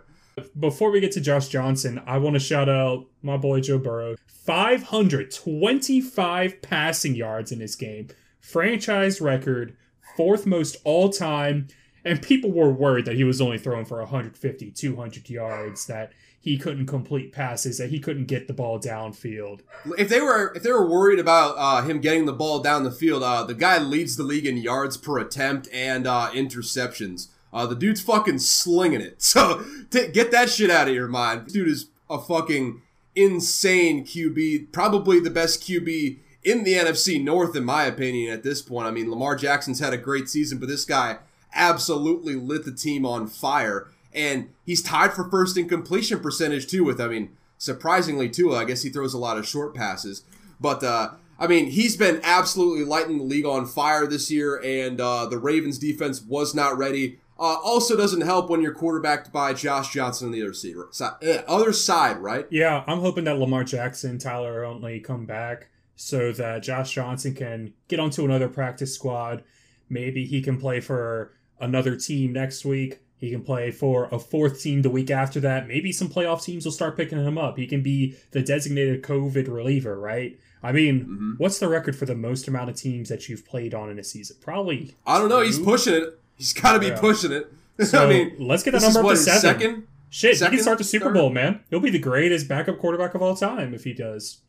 [0.58, 4.16] Before we get to Josh Johnson, I want to shout out my boy Joe Burrow.
[4.26, 8.08] 525 passing yards in this game.
[8.40, 9.76] Franchise record,
[10.16, 11.68] fourth most all time.
[12.04, 16.58] And people were worried that he was only throwing for 150, 200 yards, that he
[16.58, 19.60] couldn't complete passes, that he couldn't get the ball downfield.
[19.96, 22.90] if they were if they were worried about uh, him getting the ball down the
[22.90, 27.28] field, uh, the guy leads the league in yards per attempt and uh, interceptions.
[27.52, 29.16] Uh, the dude's fucking slinging it.
[29.22, 31.46] So t- get that shit out of your mind.
[31.46, 32.82] Dude is a fucking
[33.14, 38.32] insane QB, probably the best QB in the NFC North, in my opinion.
[38.32, 41.18] At this point, I mean, Lamar Jackson's had a great season, but this guy
[41.54, 43.88] absolutely lit the team on fire.
[44.14, 46.84] And he's tied for first in completion percentage too.
[46.84, 50.22] With I mean, surprisingly too, I guess he throws a lot of short passes,
[50.60, 50.82] but.
[50.82, 55.26] uh I mean, he's been absolutely lighting the league on fire this year, and uh,
[55.26, 57.18] the Ravens defense was not ready.
[57.36, 61.42] Uh, also, doesn't help when you're quarterbacked by Josh Johnson on the other side, uh,
[61.48, 62.46] other side, right?
[62.50, 65.66] Yeah, I'm hoping that Lamar Jackson, Tyler only come back
[66.04, 69.44] so that Josh Johnson can get onto another practice squad.
[69.88, 72.98] Maybe he can play for another team next week.
[73.18, 75.68] He can play for a fourth team the week after that.
[75.68, 77.56] Maybe some playoff teams will start picking him up.
[77.56, 80.36] He can be the designated COVID reliever, right?
[80.60, 81.32] I mean, Mm-hmm.
[81.38, 84.04] what's the record for the most amount of teams that you've played on in a
[84.04, 84.38] season?
[84.40, 84.96] Probably.
[85.06, 85.40] I don't know.
[85.42, 86.18] He's pushing it.
[86.36, 86.98] He's got to be Yeah.
[86.98, 87.52] pushing it.
[87.84, 89.40] So I mean, let's get that number up what to seven.
[89.40, 89.86] second.
[90.10, 91.14] Shit, he can start the Super third?
[91.14, 91.60] Bowl, man.
[91.70, 94.40] He'll be the greatest backup quarterback of all time if he does.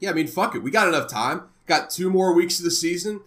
[0.00, 0.62] Yeah, I mean, fuck it.
[0.62, 1.42] We got enough time.
[1.66, 3.20] Got two more weeks of the season.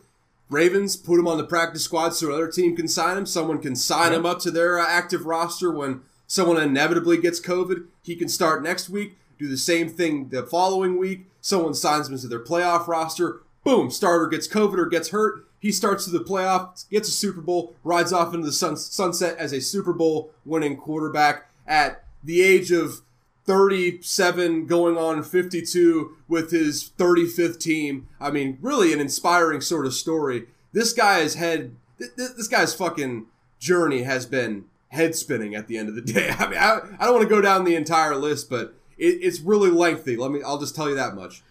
[0.49, 3.25] Ravens put him on the practice squad so another team can sign him.
[3.25, 7.85] Someone can sign him up to their uh, active roster when someone inevitably gets COVID.
[8.01, 9.17] He can start next week.
[9.37, 11.27] Do the same thing the following week.
[11.41, 13.41] Someone signs him to their playoff roster.
[13.63, 15.45] Boom, starter gets COVID or gets hurt.
[15.59, 19.37] He starts to the playoff, gets a Super Bowl, rides off into the sun- sunset
[19.37, 23.01] as a Super Bowl winning quarterback at the age of
[23.49, 28.07] 37 going on 52 with his 35th team.
[28.19, 30.45] I mean, really an inspiring sort of story.
[30.71, 33.25] This guy's head, th- th- this guy's fucking
[33.59, 36.29] journey has been head spinning at the end of the day.
[36.37, 39.39] I mean, I, I don't want to go down the entire list, but it, it's
[39.39, 40.15] really lengthy.
[40.15, 41.41] Let me, I'll just tell you that much.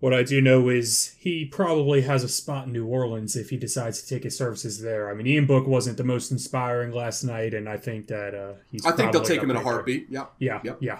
[0.00, 3.56] What I do know is he probably has a spot in New Orleans if he
[3.56, 5.10] decides to take his services there.
[5.10, 8.52] I mean, Ian Book wasn't the most inspiring last night, and I think that uh,
[8.70, 8.84] he's.
[8.84, 9.62] I think they'll take him in a there.
[9.72, 10.06] heartbeat.
[10.10, 10.26] Yeah.
[10.38, 10.78] Yeah, Yep.
[10.80, 10.98] yeah.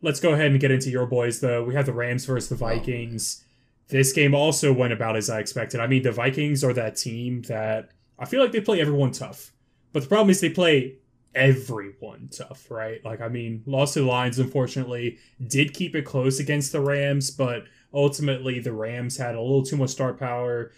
[0.00, 1.64] Let's go ahead and get into your boys, though.
[1.64, 3.44] We have the Rams versus the Vikings.
[3.88, 5.80] This game also went about as I expected.
[5.80, 9.52] I mean, the Vikings are that team that I feel like they play everyone tough.
[9.92, 10.96] But the problem is they play
[11.34, 13.04] everyone tough, right?
[13.04, 17.30] Like, I mean, lost to the Lions, unfortunately, did keep it close against the Rams,
[17.30, 20.72] but ultimately the Rams had a little too much star power.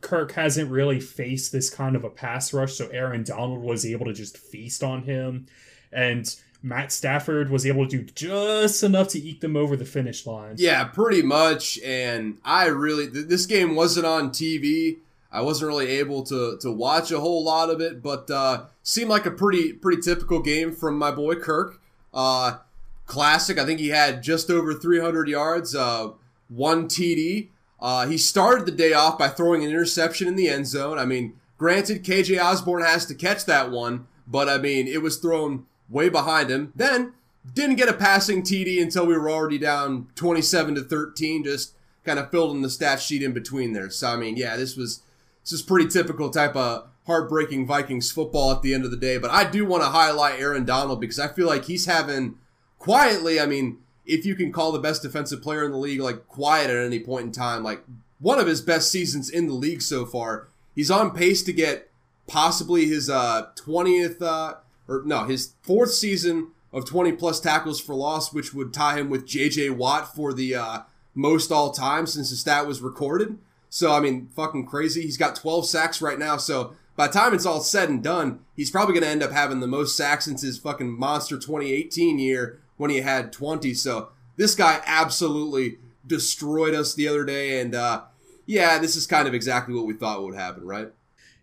[0.00, 4.06] Kirk hasn't really faced this kind of a pass rush, so Aaron Donald was able
[4.06, 5.46] to just feast on him.
[5.92, 10.26] And Matt Stafford was able to do just enough to eke them over the finish
[10.26, 10.54] line.
[10.56, 11.78] Yeah, pretty much.
[11.84, 14.96] And I really, th- this game wasn't on TV.
[15.30, 19.10] I wasn't really able to to watch a whole lot of it, but uh, seemed
[19.10, 21.82] like a pretty pretty typical game from my boy Kirk.
[22.14, 22.58] Uh,
[23.04, 23.58] classic.
[23.58, 26.12] I think he had just over 300 yards, uh,
[26.48, 27.48] one TD.
[27.78, 30.98] Uh, he started the day off by throwing an interception in the end zone.
[30.98, 35.18] I mean, granted, KJ Osborn has to catch that one, but I mean, it was
[35.18, 36.72] thrown way behind him.
[36.74, 37.14] Then
[37.52, 41.44] didn't get a passing TD until we were already down 27 to 13.
[41.44, 43.90] Just kind of filled in the stat sheet in between there.
[43.90, 45.02] So I mean, yeah, this was
[45.42, 49.18] this is pretty typical type of heartbreaking Vikings football at the end of the day.
[49.18, 52.36] But I do want to highlight Aaron Donald because I feel like he's having
[52.78, 53.38] quietly.
[53.38, 56.70] I mean, if you can call the best defensive player in the league like quiet
[56.70, 57.84] at any point in time, like
[58.18, 60.48] one of his best seasons in the league so far.
[60.74, 61.90] He's on pace to get
[62.26, 64.54] possibly his uh 20th uh
[64.88, 69.08] or no, his fourth season of 20 plus tackles for loss, which would tie him
[69.10, 70.80] with JJ Watt for the uh
[71.14, 73.38] most all time since the stat was recorded.
[73.70, 75.02] So I mean, fucking crazy.
[75.02, 76.36] He's got 12 sacks right now.
[76.36, 79.32] So by the time it's all said and done, he's probably going to end up
[79.32, 83.74] having the most sacks since his fucking monster 2018 year when he had 20.
[83.74, 87.60] So this guy absolutely destroyed us the other day.
[87.60, 88.02] And uh,
[88.46, 90.92] yeah, this is kind of exactly what we thought would happen, right?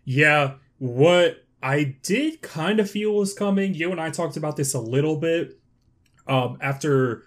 [0.04, 3.74] Yeah, what I did kind of feel was coming.
[3.74, 5.58] You and I talked about this a little bit
[6.26, 7.24] um, after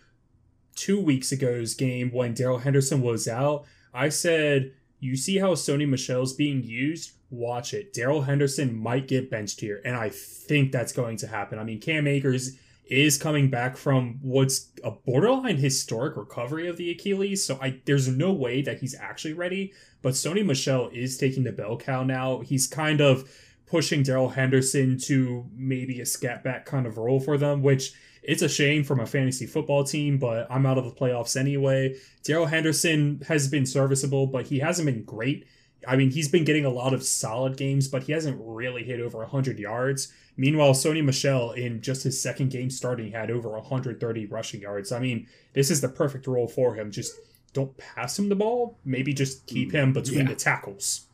[0.76, 3.66] two weeks ago's game when Darrell Henderson was out.
[3.94, 7.12] I said, "You see how Sony Michel's being used?
[7.30, 7.94] Watch it.
[7.94, 11.58] Darrell Henderson might get benched here, and I think that's going to happen.
[11.58, 16.92] I mean, Cam Akers." is coming back from what's a borderline historic recovery of the
[16.92, 17.44] Achilles.
[17.44, 19.74] So I there's no way that he's actually ready.
[20.02, 22.42] But Sony Michelle is taking the bell cow now.
[22.42, 23.28] He's kind of
[23.76, 27.92] pushing Darrell Henderson to maybe a scat back kind of role for them, which
[28.24, 31.98] it's a shame from a fantasy football team, but I'm out of the playoffs anyway.
[32.24, 35.46] Darrell Henderson has been serviceable, but he hasn't been great.
[35.86, 39.02] I mean, he's been getting a lot of solid games, but he hasn't really hit
[39.02, 40.08] over 100 yards.
[40.38, 44.94] Meanwhile, Sony Michel, in just his second game starting, had over 130 rushing yards.
[44.94, 46.92] I mean, this is the perfect role for him.
[46.92, 47.12] Just
[47.52, 48.80] don't pass him the ball.
[48.86, 50.28] Maybe just keep mm, him between yeah.
[50.28, 51.05] the tackles.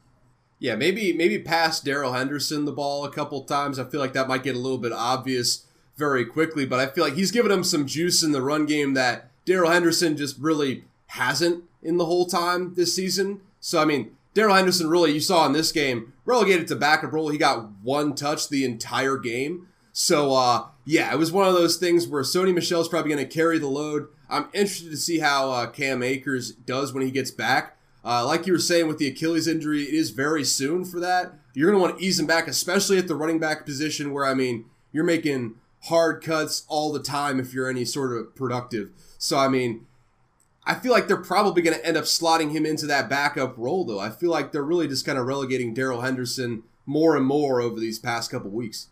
[0.62, 3.80] Yeah, maybe maybe pass Darrell Henderson the ball a couple times.
[3.80, 5.66] I feel like that might get a little bit obvious
[5.98, 8.94] very quickly, but I feel like he's given him some juice in the run game
[8.94, 13.42] that Darrell Henderson just really hasn't in the whole time this season.
[13.60, 17.30] So I mean, Darrell Henderson really, you saw in this game, relegated to backup role.
[17.30, 19.68] He got one touch the entire game.
[19.94, 23.34] So, uh, yeah, it was one of those things where Sony Michel's probably going to
[23.34, 24.10] carry the load.
[24.30, 27.78] I'm interested to see how uh, Cam Akers does when he gets back.
[28.04, 31.34] Uh, like you were saying with the Achilles injury, it is very soon for that.
[31.54, 34.26] You're going to want to ease him back, especially at the running back position where,
[34.26, 38.90] I mean, you're making hard cuts all the time if you're any sort of productive.
[39.18, 39.86] So, I mean,
[40.66, 43.84] I feel like they're probably going to end up slotting him into that backup role,
[43.84, 44.00] though.
[44.00, 47.80] I feel like they're really just kind of relegating Darrell Henderson more and more over
[47.80, 48.88] these past couple weeks.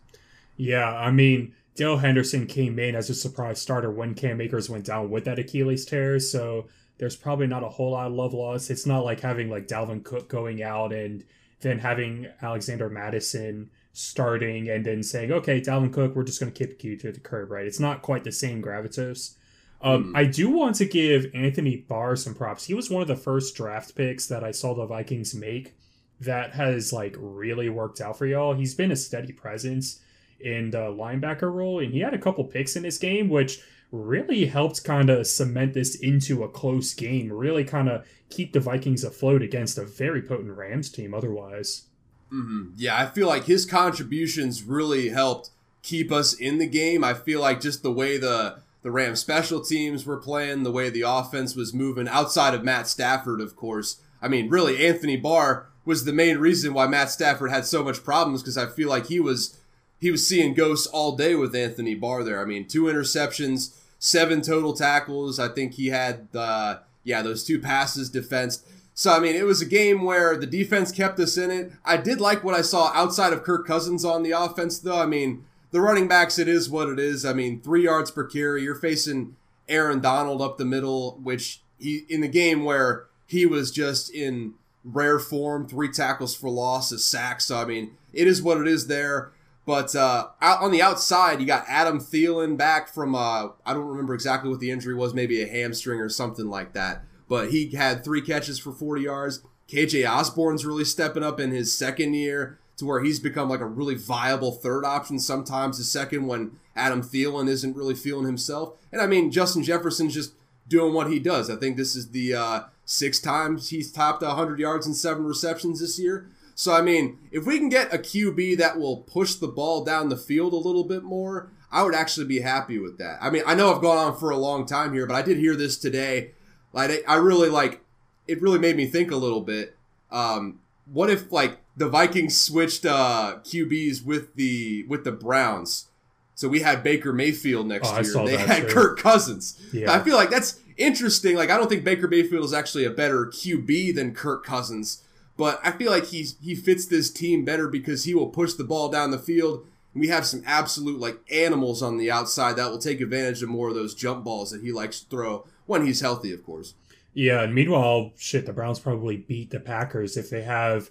[0.56, 4.84] Yeah, I mean, Darrell Henderson came in as a surprise starter when Cam Akers went
[4.84, 6.66] down with that Achilles tear, so
[7.00, 8.70] there's probably not a whole lot of love lost.
[8.70, 11.24] It's not like having like Dalvin Cook going out and
[11.62, 16.66] then having Alexander Mattison starting and then saying, okay, Dalvin Cook, we're just going to
[16.66, 17.66] kick you to the curb, right?
[17.66, 19.36] It's not quite the same gravitas.
[19.80, 20.12] Um, mm.
[20.14, 22.66] I do want to give Anthony Barr some props.
[22.66, 25.74] He was one of the first draft picks that I saw the Vikings make
[26.20, 28.52] that has like really worked out for y'all.
[28.52, 30.00] He's been a steady presence
[30.38, 34.46] in the linebacker role, and he had a couple picks in this game, which really
[34.46, 37.32] helped kind of cement this into a close game.
[37.32, 41.14] Really kind of keep the Vikings afloat against a very potent Rams team.
[41.14, 41.86] Otherwise,
[42.32, 42.70] mm-hmm.
[42.76, 45.50] yeah, I feel like his contributions really helped
[45.82, 47.02] keep us in the game.
[47.02, 50.88] I feel like just the way the the Rams special teams were playing, the way
[50.88, 54.00] the offense was moving, outside of Matt Stafford, of course.
[54.22, 58.04] I mean, really, Anthony Barr was the main reason why Matt Stafford had so much
[58.04, 59.58] problems because I feel like he was
[59.98, 62.40] he was seeing ghosts all day with Anthony Barr there.
[62.40, 65.38] I mean, two interceptions, seven total tackles.
[65.38, 68.66] I think he had uh, yeah those two passes defensed.
[68.94, 71.70] So I mean, it was a game where the defense kept us in it.
[71.84, 75.00] I did like what I saw outside of Kirk Cousins on the offense, though.
[75.00, 77.24] I mean, the running backs, it is what it is.
[77.24, 78.64] I mean, three yards per carry.
[78.64, 79.36] You're facing
[79.68, 84.54] Aaron Donald up the middle, which he in the game where he was just in
[84.84, 87.40] rare form, three tackles for loss, a sack.
[87.40, 89.32] So I mean, it is what it is there.
[89.66, 93.86] But uh, out on the outside, you got Adam Thielen back from uh, I don't
[93.86, 97.04] remember exactly what the injury was, maybe a hamstring or something like that.
[97.28, 99.42] But he had three catches for 40 yards.
[99.68, 103.66] KJ Osborn's really stepping up in his second year to where he's become like a
[103.66, 108.72] really viable third option, sometimes a second when Adam Thielen isn't really feeling himself.
[108.90, 110.32] And I mean, Justin Jefferson's just
[110.66, 111.50] doing what he does.
[111.50, 115.80] I think this is the uh, six times he's topped 100 yards and seven receptions
[115.80, 116.28] this year.
[116.60, 120.10] So, I mean, if we can get a QB that will push the ball down
[120.10, 123.16] the field a little bit more, I would actually be happy with that.
[123.22, 125.38] I mean, I know I've gone on for a long time here, but I did
[125.38, 126.32] hear this today.
[126.74, 127.80] Like, I really like
[128.28, 128.42] it.
[128.42, 129.74] Really made me think a little bit.
[130.10, 135.86] Um, what if like the Vikings switched uh, QBs with the with the Browns.
[136.34, 138.36] So we had Baker Mayfield next oh, year.
[138.36, 138.74] They had too.
[138.74, 139.58] Kirk Cousins.
[139.72, 139.90] Yeah.
[139.90, 141.36] I feel like that's interesting.
[141.36, 145.02] Like I don't think Baker Mayfield is actually a better QB than Kirk Cousins,
[145.40, 148.62] but I feel like he's he fits this team better because he will push the
[148.62, 149.66] ball down the field.
[149.94, 153.70] We have some absolute like animals on the outside that will take advantage of more
[153.70, 156.74] of those jump balls that he likes to throw when he's healthy, of course.
[157.14, 160.90] Yeah, and meanwhile, shit, the Browns probably beat the Packers if they have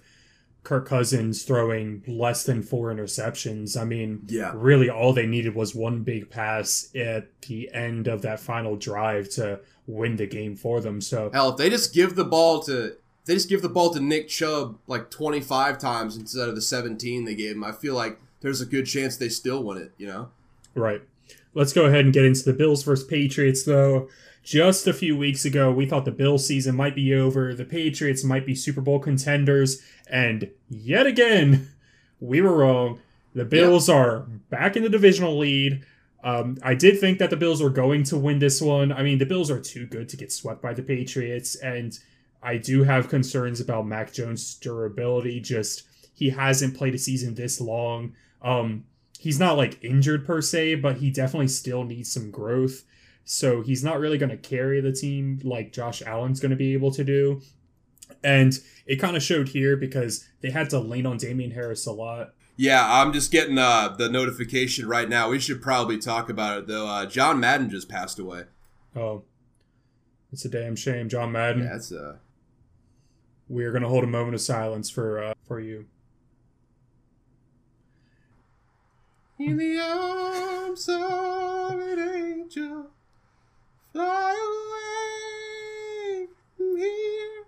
[0.64, 3.80] Kirk Cousins throwing less than four interceptions.
[3.80, 4.50] I mean, yeah.
[4.52, 9.30] really all they needed was one big pass at the end of that final drive
[9.30, 11.00] to win the game for them.
[11.00, 14.00] So hell, if they just give the ball to they just give the ball to
[14.00, 18.18] Nick Chubb like 25 times instead of the 17 they gave him, I feel like
[18.40, 20.30] there's a good chance they still win it, you know?
[20.74, 21.02] Right.
[21.52, 24.08] Let's go ahead and get into the Bills versus Patriots though.
[24.42, 28.24] Just a few weeks ago, we thought the Bills season might be over, the Patriots
[28.24, 31.68] might be Super Bowl contenders, and yet again,
[32.20, 33.00] we were wrong.
[33.34, 35.84] The Bills are back in the divisional lead.
[36.24, 38.92] Um, I did think that the Bills were going to win this one.
[38.92, 41.98] I mean, the Bills are too good to get swept by the Patriots, and
[42.42, 45.40] I do have concerns about Mac Jones' durability.
[45.40, 45.84] Just
[46.14, 48.14] he hasn't played a season this long.
[48.42, 48.84] Um,
[49.18, 52.84] he's not like injured per se, but he definitely still needs some growth.
[53.24, 56.72] So he's not really going to carry the team like Josh Allen's going to be
[56.72, 57.42] able to do.
[58.24, 61.92] And it kind of showed here because they had to lean on Damien Harris a
[61.92, 62.34] lot.
[62.56, 65.30] Yeah, I'm just getting uh, the notification right now.
[65.30, 66.86] We should probably talk about it though.
[66.86, 68.44] Uh, John Madden just passed away.
[68.94, 69.22] Oh,
[70.32, 71.62] it's a damn shame, John Madden.
[71.62, 72.16] Yeah, it's uh
[73.50, 75.86] We are going to hold a moment of silence for uh, for you.
[79.40, 82.86] In the arms of an angel,
[83.92, 84.36] fly
[86.20, 86.26] away
[86.56, 87.44] from here.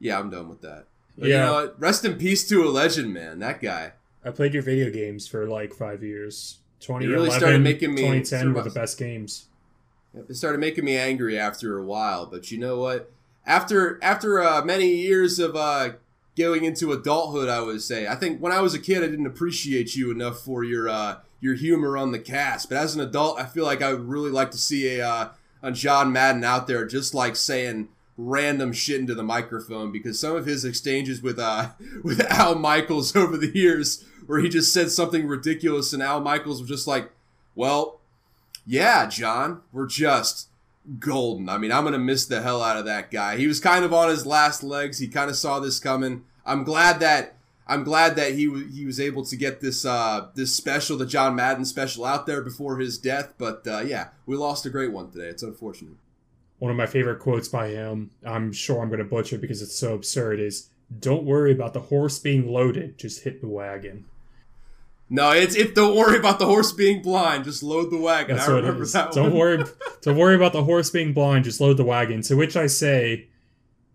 [0.00, 0.86] Yeah, I'm done with that.
[1.18, 1.34] But Yeah.
[1.60, 1.72] you know?
[1.78, 3.40] Rest in peace to a legend, man.
[3.40, 3.92] That guy.
[4.24, 6.58] I played your video games for like five years.
[6.80, 9.46] 2011, really started making me- 2010 were the best games.
[10.28, 13.10] It started making me angry after a while, but you know what?
[13.48, 15.92] After after uh, many years of uh,
[16.36, 19.26] going into adulthood, I would say I think when I was a kid, I didn't
[19.26, 22.68] appreciate you enough for your uh, your humor on the cast.
[22.68, 25.28] But as an adult, I feel like I would really like to see a uh,
[25.62, 27.88] a John Madden out there just like saying
[28.18, 31.70] random shit into the microphone because some of his exchanges with uh
[32.04, 36.60] with Al Michaels over the years where he just said something ridiculous and Al Michaels
[36.60, 37.10] was just like,
[37.54, 37.94] well.
[38.70, 40.48] Yeah, John, we're just
[40.98, 41.48] golden.
[41.48, 43.36] I mean, I'm gonna miss the hell out of that guy.
[43.36, 44.98] He was kind of on his last legs.
[44.98, 46.24] He kind of saw this coming.
[46.46, 47.34] I'm glad that
[47.66, 51.04] I'm glad that he w- he was able to get this uh, this special, the
[51.06, 53.34] John Madden special, out there before his death.
[53.36, 55.26] But uh, yeah, we lost a great one today.
[55.26, 55.96] It's unfortunate.
[56.58, 59.76] One of my favorite quotes by him, I'm sure I'm going to butcher because it's
[59.76, 64.06] so absurd, is Don't worry about the horse being loaded, just hit the wagon.
[65.10, 65.74] No, it's it.
[65.74, 67.44] Don't worry about the horse being blind.
[67.44, 68.36] Just load the wagon.
[68.36, 69.38] That's I what it remember that Don't one.
[69.38, 69.64] worry,
[70.02, 72.20] don't worry about the horse being blind, just load the wagon.
[72.22, 73.28] To which I say,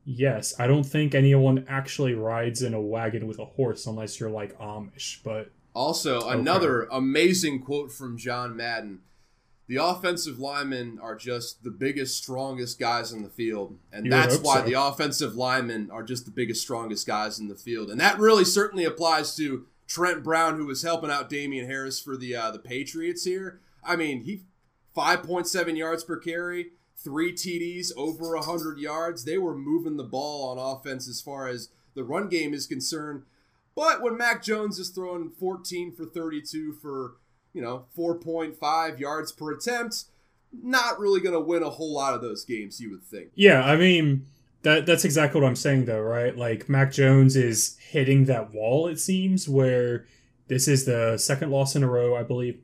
[0.05, 4.29] yes, I don't think anyone actually rides in a wagon with a horse unless you're
[4.31, 9.01] like Amish, but Also, another amazing quote from John Madden.
[9.67, 13.77] The offensive linemen are just the biggest, strongest guys in the field.
[13.93, 14.65] And You that's why so.
[14.65, 17.89] the offensive linemen are just the biggest, strongest guys in the field.
[17.89, 22.17] And that really certainly applies to Trent Brown, who was helping out Damien Harris for
[22.17, 23.59] the uh, the Patriots here.
[23.83, 24.43] I mean, he
[24.95, 29.25] 5.7 yards per carry, three TDs, over 100 yards.
[29.25, 33.23] They were moving the ball on offense as far as the run game is concerned.
[33.75, 37.15] But when Mac Jones is throwing 14 for 32 for,
[37.53, 40.05] you know, 4.5 yards per attempt,
[40.51, 43.31] not really going to win a whole lot of those games, you would think.
[43.33, 44.27] yeah, I mean
[44.63, 46.35] that that's exactly what I'm saying though, right?
[46.35, 48.87] Like Mac Jones is hitting that wall.
[48.87, 50.05] It seems where
[50.47, 52.59] this is the second loss in a row, I believe.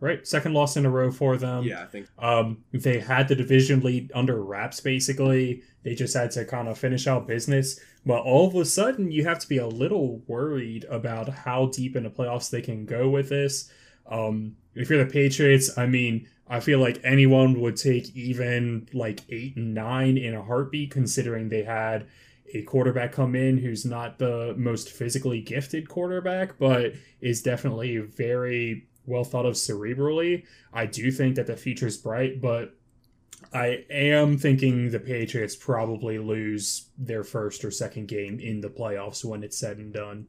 [0.00, 1.64] Right, second loss in a row for them.
[1.64, 2.06] Yeah, I think.
[2.20, 5.62] Um, they had the division lead under wraps basically.
[5.82, 7.80] They just had to kind of finish out business.
[8.06, 11.96] But all of a sudden, you have to be a little worried about how deep
[11.96, 13.70] in the playoffs they can go with this.
[14.08, 19.20] Um, if you're the Patriots, I mean, I feel like anyone would take even like
[19.28, 22.06] eight and nine in a heartbeat, considering they had
[22.54, 28.88] a quarterback come in who's not the most physically gifted quarterback, but is definitely very
[29.04, 30.44] well thought of cerebrally.
[30.72, 32.74] I do think that the future's bright, but
[33.52, 39.24] I am thinking the Patriots probably lose their first or second game in the playoffs
[39.24, 40.26] when it's said and done.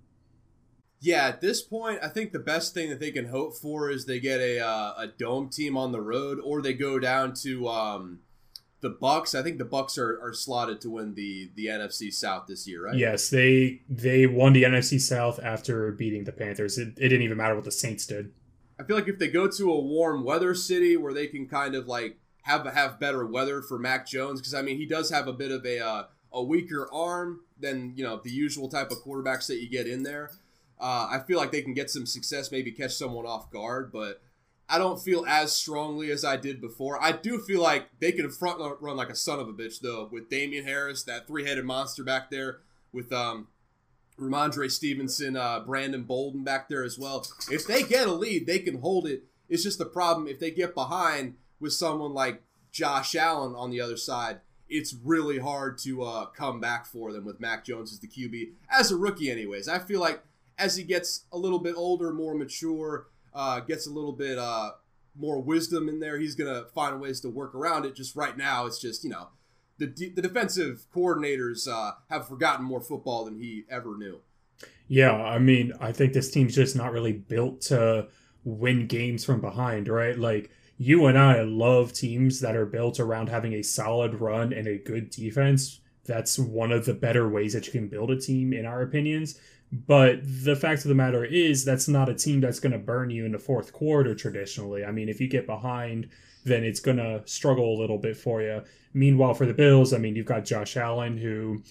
[1.02, 4.06] Yeah, at this point, I think the best thing that they can hope for is
[4.06, 7.70] they get a uh, a dome team on the road, or they go down to
[7.70, 8.20] um,
[8.82, 9.34] the Bucks.
[9.34, 12.86] I think the Bucks are, are slotted to win the the NFC South this year,
[12.86, 12.96] right?
[12.96, 16.78] Yes, they they won the NFC South after beating the Panthers.
[16.78, 18.32] It, it didn't even matter what the Saints did.
[18.80, 21.76] I feel like if they go to a warm weather city where they can kind
[21.76, 25.28] of like have have better weather for Mac Jones, because I mean he does have
[25.28, 28.98] a bit of a uh, a weaker arm than you know the usual type of
[29.00, 30.32] quarterbacks that you get in there.
[30.80, 34.22] Uh, I feel like they can get some success, maybe catch someone off guard, but
[34.70, 37.02] I don't feel as strongly as I did before.
[37.02, 40.08] I do feel like they could front run like a son of a bitch though
[40.12, 42.60] with Damien Harris, that three headed monster back there,
[42.94, 43.48] with um,
[44.20, 47.26] Rhamondre Stevenson, uh, Brandon Bolden back there as well.
[47.52, 49.24] If they get a lead, they can hold it.
[49.50, 53.82] It's just the problem if they get behind with someone like Josh Allen on the
[53.82, 54.42] other side.
[54.70, 58.52] It's really hard to uh, come back for them with Mac Jones as the QB
[58.70, 59.68] as a rookie, anyways.
[59.68, 60.22] I feel like
[60.60, 64.72] as he gets a little bit older, more mature, uh, gets a little bit uh,
[65.16, 67.96] more wisdom in there, he's gonna find ways to work around it.
[67.96, 69.30] Just right now, it's just you know
[69.78, 74.20] the de- the defensive coordinators uh, have forgotten more football than he ever knew.
[74.88, 78.08] Yeah, I mean, I think this team's just not really built to
[78.44, 80.18] win games from behind, right?
[80.18, 84.68] Like you and I love teams that are built around having a solid run and
[84.68, 85.80] a good defense.
[86.10, 89.40] That's one of the better ways that you can build a team, in our opinions.
[89.72, 93.12] But the fact of the matter is, that's not a team that's going to burn
[93.12, 94.84] you in the fourth quarter traditionally.
[94.84, 96.10] I mean, if you get behind,
[96.44, 98.64] then it's going to struggle a little bit for you.
[98.94, 101.62] Meanwhile, for the Bills, I mean, you've got Josh Allen, who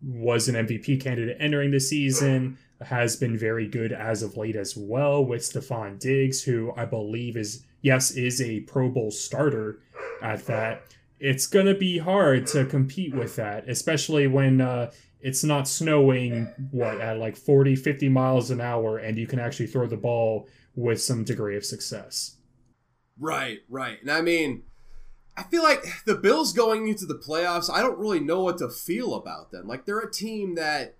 [0.00, 4.76] was an MVP candidate entering the season, has been very good as of late as
[4.76, 9.80] well, with Stefon Diggs, who I believe is, yes, is a Pro Bowl starter
[10.22, 10.82] at that.
[11.20, 17.00] It's to be hard to compete with that, especially when uh, it's not snowing, what,
[17.00, 21.02] at like 40, 50 miles an hour, and you can actually throw the ball with
[21.02, 22.36] some degree of success.
[23.18, 24.00] Right, right.
[24.00, 24.62] And I mean,
[25.36, 28.68] I feel like the Bills going into the playoffs, I don't really know what to
[28.68, 29.66] feel about them.
[29.66, 30.97] Like they're a team that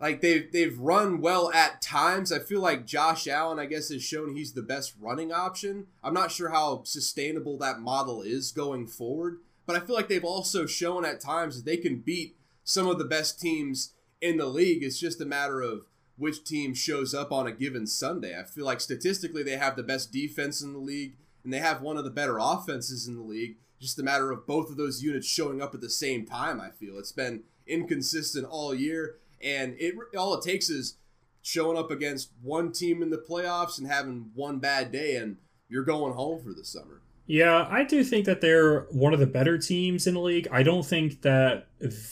[0.00, 2.32] like they've they've run well at times.
[2.32, 5.86] I feel like Josh Allen, I guess, has shown he's the best running option.
[6.02, 10.24] I'm not sure how sustainable that model is going forward, but I feel like they've
[10.24, 14.46] also shown at times that they can beat some of the best teams in the
[14.46, 14.82] league.
[14.82, 15.86] It's just a matter of
[16.16, 18.38] which team shows up on a given Sunday.
[18.38, 21.80] I feel like statistically they have the best defense in the league and they have
[21.80, 23.56] one of the better offenses in the league.
[23.80, 26.60] Just a matter of both of those units showing up at the same time.
[26.60, 30.96] I feel it's been inconsistent all year, and it all it takes is
[31.42, 35.36] showing up against one team in the playoffs and having one bad day, and
[35.68, 37.00] you're going home for the summer.
[37.26, 40.48] Yeah, I do think that they're one of the better teams in the league.
[40.50, 41.68] I don't think that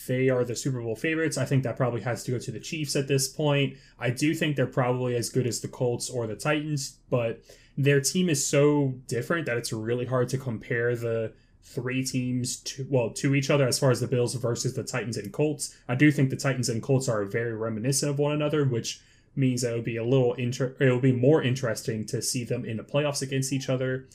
[0.07, 1.37] they are the Super Bowl favorites.
[1.37, 3.77] I think that probably has to go to the Chiefs at this point.
[3.99, 7.43] I do think they're probably as good as the Colts or the Titans, but
[7.77, 11.33] their team is so different that it's really hard to compare the
[11.69, 15.17] three teams to well to each other as far as the Bills versus the Titans
[15.17, 15.77] and Colts.
[15.89, 19.01] I do think the Titans and Colts are very reminiscent of one another, which
[19.37, 22.65] means it would be a little inter- it would be more interesting to see them
[22.65, 24.09] in the playoffs against each other.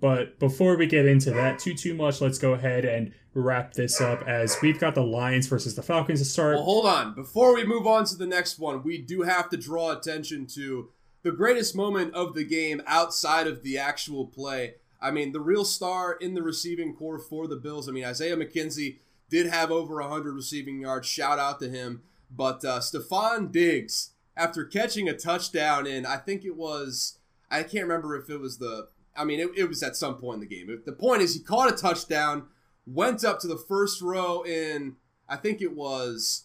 [0.00, 4.00] But before we get into that too too much, let's go ahead and wrap this
[4.00, 6.56] up as we've got the Lions versus the Falcons to start.
[6.56, 7.14] Well, hold on.
[7.14, 10.90] Before we move on to the next one, we do have to draw attention to
[11.22, 14.74] the greatest moment of the game outside of the actual play.
[15.00, 17.88] I mean, the real star in the receiving corps for the Bills.
[17.88, 18.98] I mean, Isaiah McKenzie
[19.28, 21.08] did have over 100 receiving yards.
[21.08, 22.02] Shout out to him.
[22.30, 27.18] But uh, Stefon Diggs, after catching a touchdown in, I think it was,
[27.50, 30.42] I can't remember if it was the I mean, it, it was at some point
[30.42, 30.82] in the game.
[30.84, 32.46] The point is, he caught a touchdown,
[32.86, 34.96] went up to the first row in,
[35.28, 36.44] I think it was,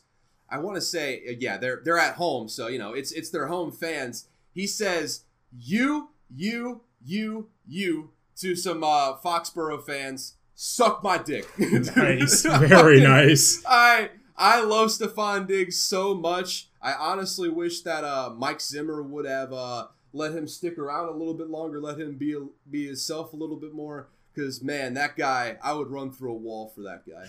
[0.50, 3.30] I want to say, uh, yeah, they're they're at home, so you know it's it's
[3.30, 4.28] their home fans.
[4.54, 10.36] He says, "You, you, you, you," to some uh, Foxborough fans.
[10.56, 11.48] Suck my dick.
[11.60, 13.62] nice, very nice.
[13.68, 16.70] I I love Stefon Diggs so much.
[16.82, 21.12] I honestly wish that uh, Mike Zimmer would have uh, let him stick around a
[21.12, 22.36] little bit longer, let him be
[22.70, 24.10] be himself a little bit more.
[24.34, 27.26] Because man, that guy, I would run through a wall for that guy.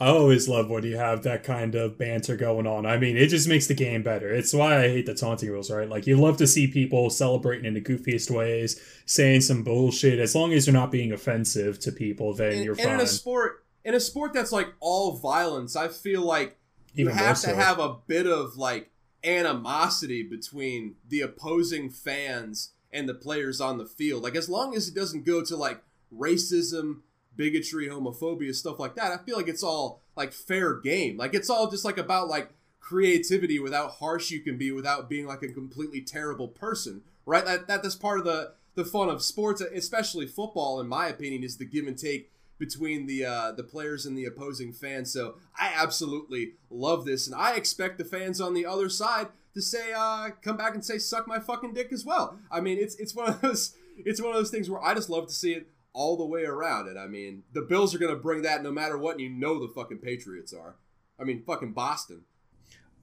[0.00, 2.86] I always love when you have that kind of banter going on.
[2.86, 4.32] I mean, it just makes the game better.
[4.32, 5.88] It's why I hate the taunting rules, right?
[5.88, 10.20] Like, you love to see people celebrating in the goofiest ways, saying some bullshit.
[10.20, 12.94] As long as you're not being offensive to people, then you're and fine.
[12.94, 16.58] in a sport, in a sport that's like all violence, I feel like
[16.94, 18.90] you have to have a bit of like
[19.24, 24.22] animosity between the opposing fans and the players on the field.
[24.22, 25.82] Like as long as it doesn't go to like
[26.16, 27.00] racism,
[27.38, 31.16] bigotry, homophobia, stuff like that, I feel like it's all like fair game.
[31.16, 35.26] Like it's all just like about like creativity without harsh you can be without being
[35.26, 37.02] like a completely terrible person.
[37.24, 37.44] Right?
[37.44, 41.42] That, that that's part of the the fun of sports, especially football, in my opinion,
[41.42, 45.12] is the give and take between the uh, the players and the opposing fans.
[45.12, 49.62] So I absolutely love this, and I expect the fans on the other side to
[49.62, 52.38] say, uh, come back and say, "Suck my fucking dick" as well.
[52.50, 55.10] I mean, it's it's one of those it's one of those things where I just
[55.10, 56.88] love to see it all the way around.
[56.88, 59.60] And I mean, the Bills are gonna bring that no matter what, and you know
[59.60, 60.76] the fucking Patriots are.
[61.20, 62.22] I mean, fucking Boston.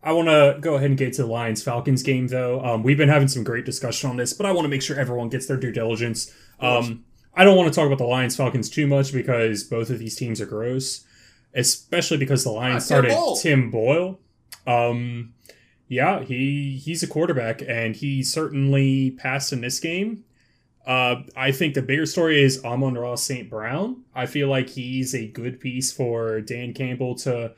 [0.05, 2.63] I want to go ahead and get to the Lions Falcons game, though.
[2.63, 4.99] Um, we've been having some great discussion on this, but I want to make sure
[4.99, 6.31] everyone gets their due diligence.
[6.59, 9.97] Um, I don't want to talk about the Lions Falcons too much because both of
[9.97, 11.05] these teams are gross,
[11.55, 14.19] especially because the Lions uh, started Tim Boyle.
[14.67, 15.33] Um,
[15.87, 20.23] yeah, he he's a quarterback and he certainly passed in this game.
[20.85, 23.49] Uh, I think the bigger story is Amon-Ra St.
[23.49, 24.03] Brown.
[24.13, 27.53] I feel like he's a good piece for Dan Campbell to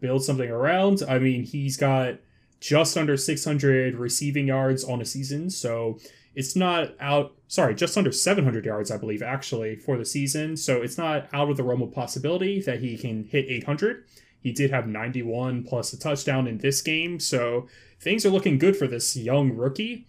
[0.00, 1.02] build something around.
[1.08, 2.18] I mean, he's got
[2.60, 5.98] just under 600 receiving yards on a season, so
[6.36, 10.56] it's not out, sorry, just under 700 yards, I believe, actually, for the season.
[10.56, 14.04] So it's not out of the realm of possibility that he can hit 800.
[14.42, 17.18] He did have 91 plus a touchdown in this game.
[17.18, 17.68] So
[18.00, 20.06] things are looking good for this young rookie.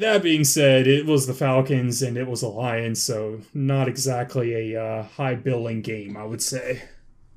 [0.00, 4.74] That being said, it was the Falcons and it was the Lions, so not exactly
[4.74, 6.82] a uh, high billing game, I would say.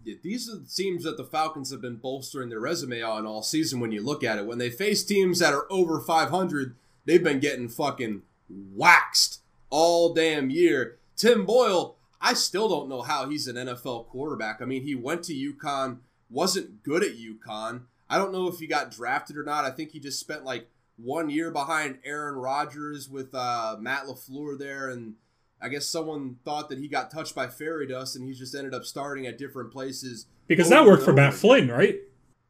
[0.03, 3.43] Yeah, these are the teams that the Falcons have been bolstering their resume on all
[3.43, 4.45] season when you look at it.
[4.45, 9.39] When they face teams that are over 500, they've been getting fucking waxed
[9.69, 10.97] all damn year.
[11.15, 14.61] Tim Boyle, I still don't know how he's an NFL quarterback.
[14.61, 15.99] I mean, he went to UConn,
[16.29, 17.83] wasn't good at UConn.
[18.09, 19.63] I don't know if he got drafted or not.
[19.63, 20.67] I think he just spent like
[21.01, 25.15] one year behind Aaron Rodgers with uh, Matt LaFleur there and–
[25.61, 28.73] I guess someone thought that he got touched by fairy dust and he just ended
[28.73, 30.27] up starting at different places.
[30.47, 31.97] Because that worked for Matt Flynn, right?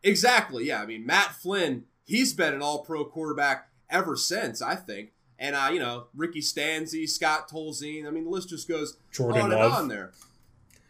[0.03, 0.65] Exactly.
[0.65, 0.81] Yeah.
[0.81, 5.13] I mean, Matt Flynn, he's been an all pro quarterback ever since, I think.
[5.39, 8.05] And, uh, you know, Ricky Stanzi, Scott Tolzien.
[8.05, 10.11] I mean, the list just goes Jordan on Love, and on there.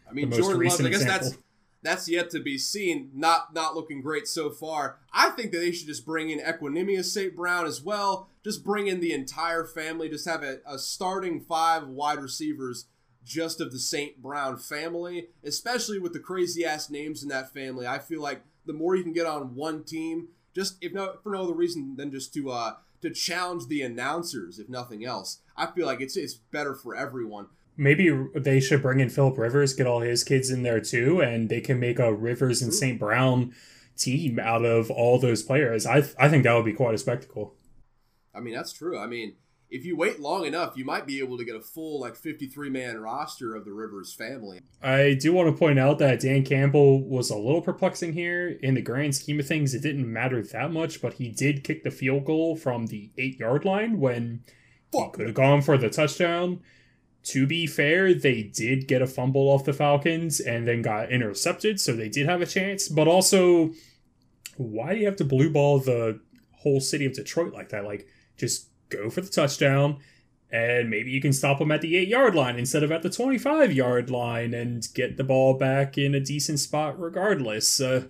[0.08, 1.28] I mean, Jordan Love, I guess example.
[1.30, 1.38] that's
[1.82, 3.10] that's yet to be seen.
[3.14, 4.98] Not not looking great so far.
[5.12, 7.34] I think that they should just bring in Equanimeous St.
[7.34, 8.28] Brown as well.
[8.44, 10.08] Just bring in the entire family.
[10.08, 12.86] Just have a, a starting five wide receivers
[13.24, 14.20] just of the St.
[14.20, 17.86] Brown family, especially with the crazy ass names in that family.
[17.86, 21.32] I feel like the more you can get on one team, just if no for
[21.32, 25.38] no other reason than just to uh to challenge the announcers, if nothing else.
[25.56, 27.46] I feel like it's it's better for everyone
[27.76, 31.48] maybe they should bring in Philip Rivers, get all his kids in there too, and
[31.48, 32.98] they can make a Rivers and St.
[32.98, 33.54] Brown
[33.96, 35.86] team out of all those players.
[35.86, 37.54] I I think that would be quite a spectacle.
[38.34, 38.98] I mean, that's true.
[38.98, 39.34] I mean,
[39.70, 42.70] if you wait long enough, you might be able to get a full like 53
[42.70, 44.60] man roster of the Rivers family.
[44.82, 48.58] I do want to point out that Dan Campbell was a little perplexing here.
[48.62, 51.84] In the grand scheme of things, it didn't matter that much, but he did kick
[51.84, 54.42] the field goal from the eight yard line when
[54.92, 55.02] Fuck.
[55.02, 56.60] he could have gone for the touchdown
[57.22, 61.80] to be fair, they did get a fumble off the Falcons and then got intercepted,
[61.80, 62.88] so they did have a chance.
[62.88, 63.72] But also,
[64.56, 66.20] why do you have to blue ball the
[66.52, 67.84] whole city of Detroit like that?
[67.84, 68.08] Like,
[68.38, 69.98] just go for the touchdown,
[70.50, 73.10] and maybe you can stop them at the eight yard line instead of at the
[73.10, 77.80] 25 yard line and get the ball back in a decent spot regardless.
[77.80, 78.08] Uh,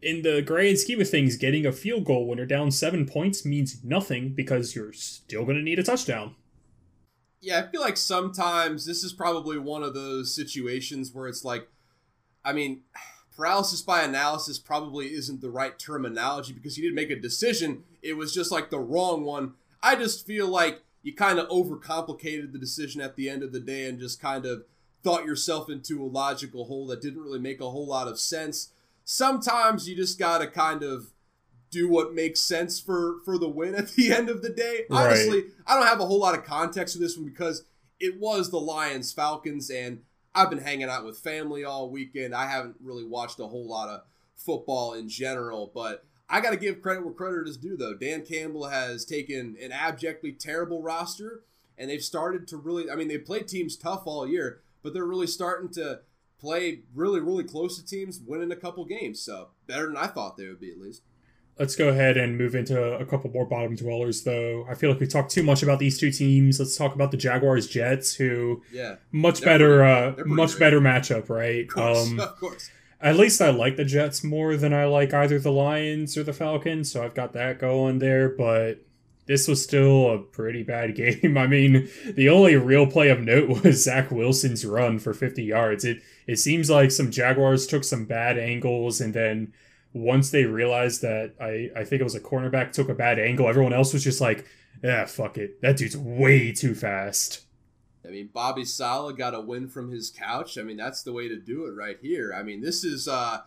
[0.00, 3.44] in the grand scheme of things, getting a field goal when you're down seven points
[3.44, 6.34] means nothing because you're still going to need a touchdown
[7.42, 11.68] yeah, I feel like sometimes this is probably one of those situations where it's like,
[12.44, 12.82] I mean,
[13.36, 17.82] paralysis by analysis probably isn't the right terminology because you didn't make a decision.
[18.00, 19.54] It was just like the wrong one.
[19.82, 23.60] I just feel like you kind of overcomplicated the decision at the end of the
[23.60, 24.64] day and just kind of
[25.02, 28.70] thought yourself into a logical hole that didn't really make a whole lot of sense.
[29.04, 31.11] Sometimes you just got to kind of
[31.72, 34.84] do what makes sense for for the win at the end of the day.
[34.88, 35.06] Right.
[35.06, 37.64] Honestly, I don't have a whole lot of context for this one because
[37.98, 40.02] it was the Lions Falcons and
[40.34, 42.34] I've been hanging out with family all weekend.
[42.34, 44.02] I haven't really watched a whole lot of
[44.36, 47.94] football in general, but I got to give credit where credit is due though.
[47.94, 51.42] Dan Campbell has taken an abjectly terrible roster
[51.76, 55.04] and they've started to really I mean they played teams tough all year, but they're
[55.04, 56.00] really starting to
[56.38, 59.20] play really really close to teams, winning a couple games.
[59.20, 61.02] So, better than I thought they would be at least.
[61.58, 64.66] Let's go ahead and move into a couple more bottom dwellers, though.
[64.68, 66.58] I feel like we talked too much about these two teams.
[66.58, 70.60] Let's talk about the Jaguars Jets, who yeah, much better, pretty, uh, much great.
[70.60, 71.64] better matchup, right?
[71.64, 72.70] Of course, um, of course.
[73.00, 76.32] At least I like the Jets more than I like either the Lions or the
[76.32, 78.28] Falcons, so I've got that going there.
[78.28, 78.78] But
[79.26, 81.36] this was still a pretty bad game.
[81.36, 85.84] I mean, the only real play of note was Zach Wilson's run for 50 yards.
[85.84, 89.52] It it seems like some Jaguars took some bad angles and then
[89.94, 93.48] once they realized that I, I think it was a cornerback took a bad angle,
[93.48, 94.46] everyone else was just like,
[94.82, 95.60] yeah, fuck it.
[95.60, 97.44] That dude's way too fast.
[98.04, 100.58] I mean, Bobby Saleh got a win from his couch.
[100.58, 102.34] I mean, that's the way to do it right here.
[102.36, 103.42] I mean, this is uh,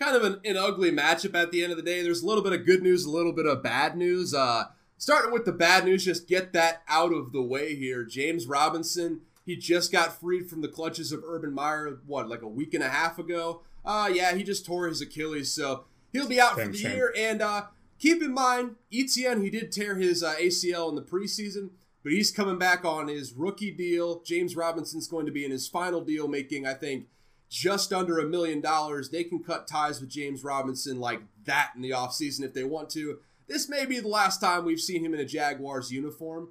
[0.00, 2.02] kind of an, an ugly matchup at the end of the day.
[2.02, 4.34] There's a little bit of good news, a little bit of bad news.
[4.34, 4.64] Uh,
[4.98, 8.04] starting with the bad news, just get that out of the way here.
[8.04, 12.48] James Robinson, he just got freed from the clutches of Urban Meyer, what, like a
[12.48, 13.62] week and a half ago?
[13.84, 17.14] Uh, yeah, he just tore his Achilles, so He'll be out for the year.
[17.16, 17.66] And uh,
[17.98, 21.70] keep in mind, Etienne, he did tear his uh, ACL in the preseason,
[22.02, 24.22] but he's coming back on his rookie deal.
[24.22, 27.06] James Robinson's going to be in his final deal, making, I think,
[27.48, 29.10] just under a million dollars.
[29.10, 32.90] They can cut ties with James Robinson like that in the offseason if they want
[32.90, 33.18] to.
[33.46, 36.50] This may be the last time we've seen him in a Jaguars uniform.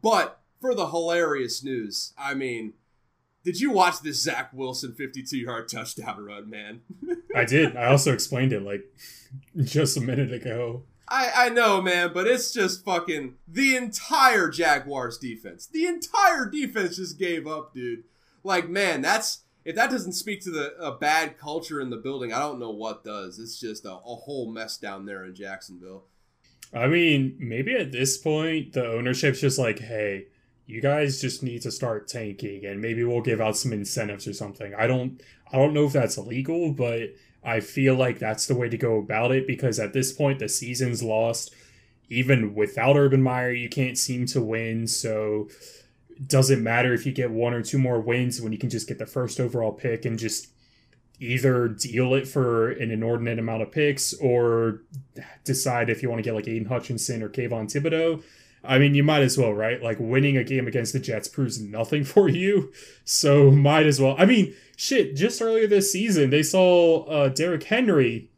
[0.00, 2.74] But for the hilarious news, I mean,
[3.48, 6.82] did you watch this Zach Wilson 52 yard touchdown run, man?
[7.34, 7.78] I did.
[7.78, 8.84] I also explained it like
[9.64, 10.82] just a minute ago.
[11.08, 15.64] I, I know, man, but it's just fucking the entire Jaguars defense.
[15.66, 18.04] The entire defense just gave up, dude.
[18.44, 22.34] Like, man, that's if that doesn't speak to the a bad culture in the building,
[22.34, 23.38] I don't know what does.
[23.38, 26.04] It's just a, a whole mess down there in Jacksonville.
[26.74, 30.26] I mean, maybe at this point the ownership's just like, hey,
[30.68, 34.34] you guys just need to start tanking and maybe we'll give out some incentives or
[34.34, 34.74] something.
[34.74, 38.68] I don't I don't know if that's illegal, but I feel like that's the way
[38.68, 41.54] to go about it because at this point the season's lost.
[42.10, 45.48] Even without Urban Meyer, you can't seem to win, so
[46.10, 48.88] it doesn't matter if you get one or two more wins when you can just
[48.88, 50.48] get the first overall pick and just
[51.20, 54.82] either deal it for an inordinate amount of picks or
[55.44, 58.22] decide if you want to get like Aidan Hutchinson or Kayvon Thibodeaux.
[58.64, 59.82] I mean, you might as well, right?
[59.82, 62.72] Like winning a game against the Jets proves nothing for you,
[63.04, 64.14] so might as well.
[64.18, 65.16] I mean, shit.
[65.16, 68.30] Just earlier this season, they saw uh, Derrick Henry,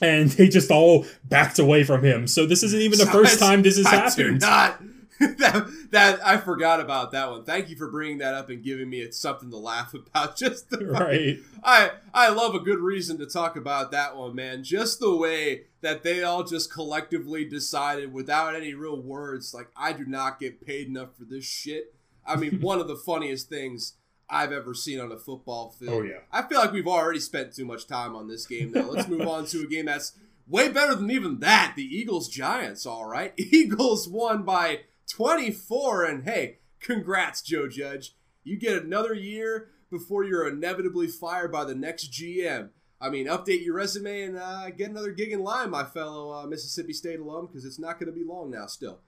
[0.00, 2.26] and they just all backed away from him.
[2.26, 4.40] So this isn't even the first time this has I happened.
[4.40, 4.80] Not.
[5.38, 7.44] that, that I forgot about that one.
[7.44, 10.36] Thank you for bringing that up and giving me something to laugh about.
[10.36, 11.38] Just the, right.
[11.62, 14.64] I I love a good reason to talk about that one, man.
[14.64, 19.92] Just the way that they all just collectively decided without any real words, like I
[19.92, 21.94] do not get paid enough for this shit.
[22.26, 23.94] I mean, one of the funniest things
[24.28, 25.92] I've ever seen on a football field.
[25.92, 26.20] Oh, yeah.
[26.32, 28.72] I feel like we've already spent too much time on this game.
[28.72, 30.12] Now let's move on to a game that's
[30.48, 31.74] way better than even that.
[31.76, 32.86] The Eagles Giants.
[32.86, 34.80] All right, Eagles won by
[35.10, 38.14] 24, and hey, congrats, Joe Judge.
[38.44, 42.70] You get another year before you're inevitably fired by the next GM.
[43.00, 46.46] I mean, update your resume and uh, get another gig in line, my fellow uh,
[46.46, 48.66] Mississippi State alum, because it's not going to be long now.
[48.66, 49.00] Still.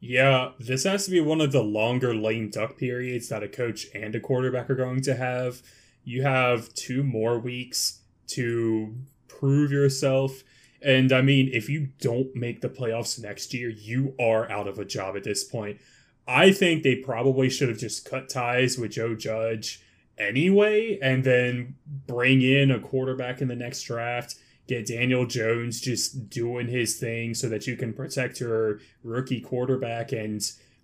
[0.00, 3.86] Yeah, this has to be one of the longer lame duck periods that a coach
[3.94, 5.62] and a quarterback are going to have.
[6.04, 8.94] You have two more weeks to
[9.28, 10.42] prove yourself.
[10.82, 14.78] And I mean, if you don't make the playoffs next year, you are out of
[14.78, 15.78] a job at this point.
[16.26, 19.82] I think they probably should have just cut ties with Joe Judge
[20.16, 21.74] anyway and then
[22.06, 24.36] bring in a quarterback in the next draft
[24.70, 30.12] get Daniel Jones just doing his thing so that you can protect your rookie quarterback
[30.12, 30.40] and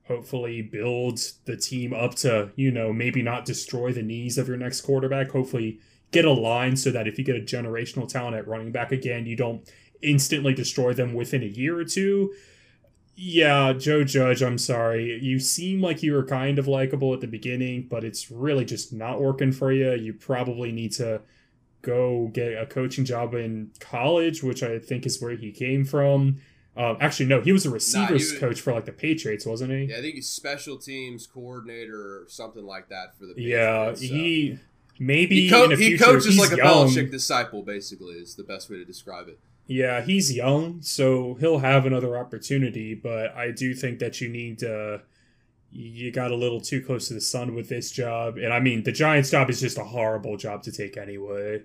[0.09, 4.57] hopefully build the team up to, you know, maybe not destroy the knees of your
[4.57, 5.31] next quarterback.
[5.31, 5.79] Hopefully
[6.11, 9.25] get a line so that if you get a generational talent at running back again,
[9.25, 9.71] you don't
[10.03, 12.33] instantly destroy them within a year or two.
[13.19, 15.19] Yeah, Joe Judge, I'm sorry.
[15.23, 18.93] You seem like you were kind of likable at the beginning, but it's really just
[18.93, 19.95] not working for you.
[19.95, 21.23] You probably need to
[21.81, 26.41] go get a coaching job in college, which I think is where he came from.
[26.77, 29.85] Um, actually, no, he was a receivers nah, coach for like the Patriots, wasn't he?
[29.85, 33.33] Yeah, I think he's special teams coordinator or something like that for the.
[33.33, 34.15] Patriots, yeah, so.
[34.15, 34.59] he
[34.99, 36.57] maybe he, co- he coaches like a.
[36.57, 37.63] Belichick disciple.
[37.63, 39.41] Basically, is the best way to describe it.
[39.67, 42.95] Yeah, he's young, so he'll have another opportunity.
[42.95, 45.03] But I do think that you need to.
[45.73, 48.85] You got a little too close to the sun with this job, and I mean
[48.85, 51.63] the Giants' job is just a horrible job to take anyway.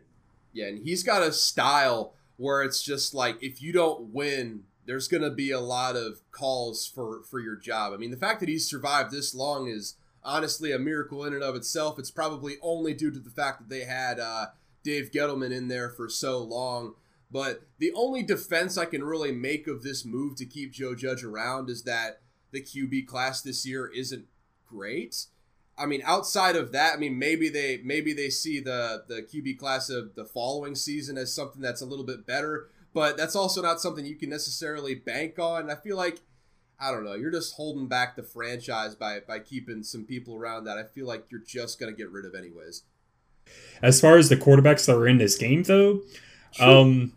[0.53, 5.07] Yeah, and he's got a style where it's just like if you don't win, there's
[5.07, 7.93] going to be a lot of calls for for your job.
[7.93, 11.43] I mean, the fact that he's survived this long is honestly a miracle in and
[11.43, 11.99] of itself.
[11.99, 14.47] It's probably only due to the fact that they had uh,
[14.83, 16.95] Dave Gettleman in there for so long.
[17.31, 21.23] But the only defense I can really make of this move to keep Joe Judge
[21.23, 22.21] around is that
[22.51, 24.25] the QB class this year isn't
[24.67, 25.25] great.
[25.77, 29.57] I mean, outside of that, I mean, maybe they maybe they see the the QB
[29.57, 33.61] class of the following season as something that's a little bit better, but that's also
[33.61, 35.71] not something you can necessarily bank on.
[35.71, 36.19] I feel like
[36.79, 40.65] I don't know, you're just holding back the franchise by by keeping some people around
[40.65, 42.83] that I feel like you're just gonna get rid of anyways.
[43.81, 46.01] As far as the quarterbacks that are in this game, though,
[46.51, 46.69] sure.
[46.69, 47.13] um,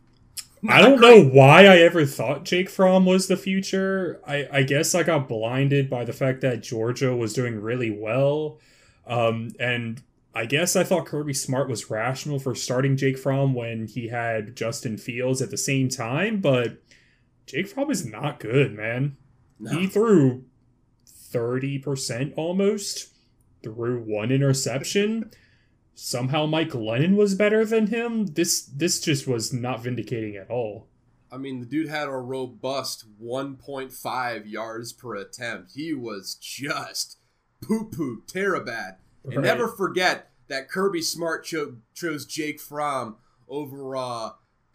[0.69, 4.21] I don't know why I ever thought Jake Fromm was the future.
[4.27, 8.59] I, I guess I got blinded by the fact that Georgia was doing really well.
[9.07, 10.03] Um, and
[10.35, 14.57] I guess I thought Kirby Smart was rational for starting Jake Fromm when he had
[14.57, 16.79] Justin Fields at the same time, but
[17.47, 19.17] Jake Fromm is not good, man.
[19.61, 19.79] No.
[19.79, 20.45] He threw
[21.33, 23.15] 30% almost,
[23.63, 25.31] threw one interception
[25.95, 28.27] somehow Mike Glennon was better than him.
[28.27, 30.89] This this just was not vindicating at all.
[31.31, 35.73] I mean, the dude had a robust 1.5 yards per attempt.
[35.75, 37.19] He was just
[37.61, 38.97] poo poo, terribad.
[39.25, 39.37] Right.
[39.37, 43.17] And never forget that Kirby Smart cho- chose Jake Fromm
[43.49, 44.31] over uh,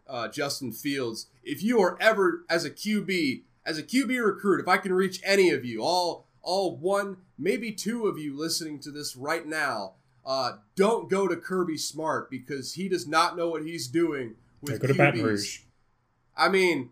[0.07, 1.27] uh, Justin Fields.
[1.43, 5.21] If you are ever, as a QB, as a QB recruit, if I can reach
[5.23, 9.95] any of you, all all one, maybe two of you listening to this right now,
[10.29, 14.73] uh, don't go to Kirby Smart because he does not know what he's doing with
[14.73, 15.61] yeah, go to Baton Rouge.
[16.37, 16.91] I mean,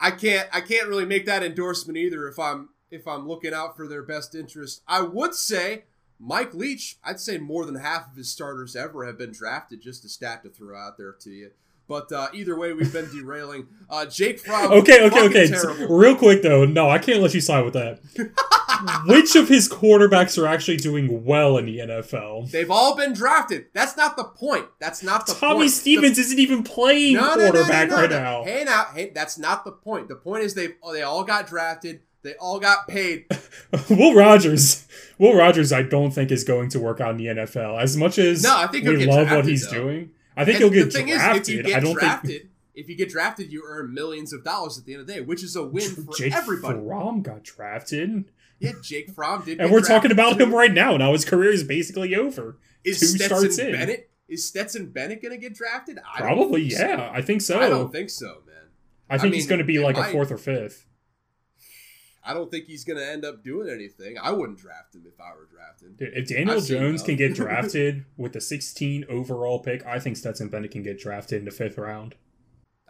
[0.00, 3.76] I can't I can't really make that endorsement either if I'm if I'm looking out
[3.76, 4.82] for their best interest.
[4.88, 5.84] I would say
[6.18, 9.80] Mike Leach, I'd say more than half of his starters ever have been drafted.
[9.80, 11.52] Just a stat to throw out there to you.
[11.86, 13.68] But uh, either way, we've been derailing.
[13.88, 14.72] Uh, Jake Fromm.
[14.72, 15.46] okay, okay, okay.
[15.46, 15.96] Terrible.
[15.96, 18.00] Real quick though, no, I can't let you side with that.
[19.06, 22.50] which of his quarterbacks are actually doing well in the NFL?
[22.50, 23.66] They've all been drafted.
[23.72, 24.66] That's not the point.
[24.80, 25.40] That's not the point.
[25.40, 25.70] Tommy point.
[25.70, 28.18] Stevens isn't even playing no, quarterback no, no, right no.
[28.18, 28.44] now.
[28.44, 30.08] Hey, now, hey, that's not the point.
[30.08, 32.00] The point is they they all got drafted.
[32.22, 33.26] They all got paid.
[33.90, 34.86] Will Rogers,
[35.18, 38.16] Will Rogers, I don't think is going to work out in the NFL as much
[38.18, 39.82] as No, I think we love what he's though.
[39.82, 40.10] doing.
[40.36, 41.42] I think And he'll get the thing drafted.
[41.42, 44.32] is, if you get I don't drafted, think if you get drafted, you earn millions
[44.32, 46.78] of dollars at the end of the day, which is a win for Jake everybody.
[46.78, 48.24] Fromm got drafted,
[48.62, 49.60] Yeah, Jake Fromm did.
[49.60, 50.44] and we're talking about too.
[50.44, 50.96] him right now.
[50.96, 52.58] Now his career is basically over.
[52.84, 53.72] Is two Stetson starts in.
[53.72, 54.10] Bennett?
[54.28, 55.98] Is Stetson Bennett going to get drafted?
[55.98, 56.86] I Probably, think so.
[56.86, 57.10] yeah.
[57.12, 57.60] I think so.
[57.60, 58.68] I don't think so, man.
[59.10, 60.08] I think I he's going to be like might.
[60.08, 60.86] a fourth or fifth.
[62.24, 64.16] I don't think he's going to end up doing anything.
[64.22, 65.96] I wouldn't draft him if I were drafted.
[65.96, 70.16] Dude, if Daniel I've Jones can get drafted with the 16 overall pick, I think
[70.16, 72.14] Stetson Bennett can get drafted in the fifth round.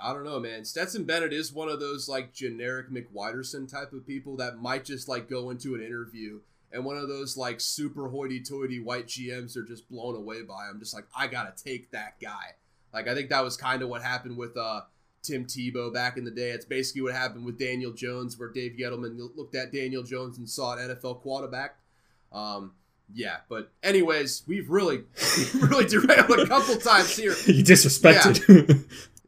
[0.03, 0.65] I don't know, man.
[0.65, 5.09] Stetson Bennett is one of those like generic McWiderson type of people that might just
[5.09, 6.41] like go into an interview
[6.73, 10.79] and one of those like super hoity-toity white GMs are just blown away by him.
[10.79, 12.57] Just like I gotta take that guy.
[12.93, 14.83] Like I think that was kind of what happened with uh
[15.23, 16.51] Tim Tebow back in the day.
[16.51, 20.49] It's basically what happened with Daniel Jones, where Dave Gettleman looked at Daniel Jones and
[20.49, 21.77] saw an NFL quarterback.
[22.33, 22.73] Um,
[23.15, 25.05] yeah, but anyways, we've really,
[25.55, 27.33] really derailed a couple times here.
[27.47, 28.85] you disrespected.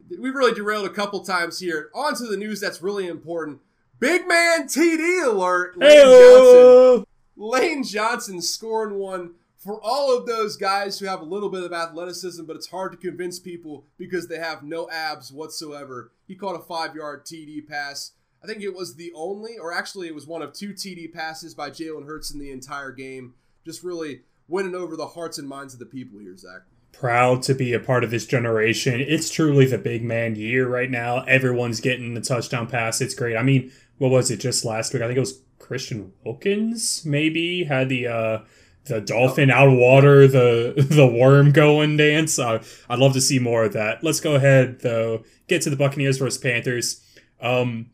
[0.09, 1.89] We really derailed a couple times here.
[1.93, 3.59] On to the news that's really important.
[3.99, 5.77] Big man TD alert.
[5.77, 7.05] Lane Johnson.
[7.37, 11.73] Lane Johnson scoring one for all of those guys who have a little bit of
[11.73, 16.11] athleticism, but it's hard to convince people because they have no abs whatsoever.
[16.27, 18.11] He caught a five yard TD pass.
[18.43, 21.55] I think it was the only, or actually, it was one of two TD passes
[21.55, 23.33] by Jalen Hurts in the entire game.
[23.65, 26.61] Just really winning over the hearts and minds of the people here, Zach.
[26.99, 28.99] Proud to be a part of this generation.
[28.99, 31.23] It's truly the big man year right now.
[31.23, 33.01] Everyone's getting the touchdown pass.
[33.01, 33.35] It's great.
[33.35, 35.01] I mean, what was it just last week?
[35.01, 38.39] I think it was Christian Wilkins maybe had the uh
[38.85, 42.37] the dolphin out of water, the the worm going dance.
[42.37, 44.03] Uh, I'd love to see more of that.
[44.03, 45.23] Let's go ahead though.
[45.47, 47.01] Get to the Buccaneers versus Panthers.
[47.41, 47.89] Um,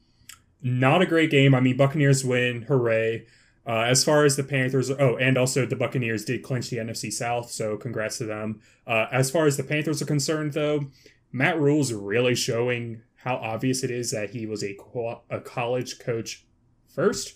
[0.61, 1.55] not a great game.
[1.55, 2.63] I mean, Buccaneers win.
[2.63, 3.25] Hooray.
[3.65, 7.13] Uh, as far as the Panthers, oh, and also the Buccaneers did clinch the NFC
[7.13, 8.59] South, so congrats to them.
[8.87, 10.87] Uh, as far as the Panthers are concerned, though,
[11.31, 15.99] Matt Rhule's really showing how obvious it is that he was a co- a college
[15.99, 16.45] coach
[16.87, 17.35] first,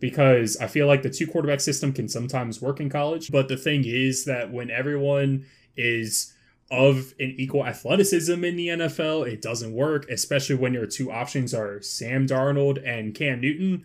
[0.00, 3.56] because I feel like the two quarterback system can sometimes work in college, but the
[3.56, 5.46] thing is that when everyone
[5.76, 6.34] is
[6.70, 11.52] of an equal athleticism in the NFL, it doesn't work, especially when your two options
[11.52, 13.84] are Sam Darnold and Cam Newton.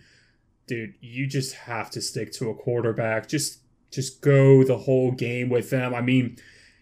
[0.67, 3.27] Dude, you just have to stick to a quarterback.
[3.27, 3.59] Just
[3.91, 5.93] just go the whole game with them.
[5.93, 6.37] I mean,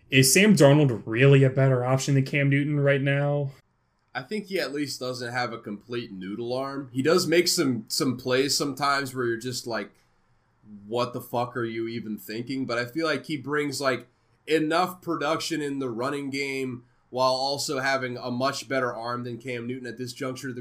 [0.09, 3.51] is Sam Darnold really a better option than Cam Newton right now?
[4.15, 6.89] I think he at least doesn't have a complete noodle arm.
[6.93, 9.91] He does make some some plays sometimes where you're just like,
[10.87, 12.65] what the fuck are you even thinking?
[12.65, 14.07] But I feel like he brings like
[14.47, 19.67] enough production in the running game while also having a much better arm than Cam
[19.67, 20.55] Newton at this juncture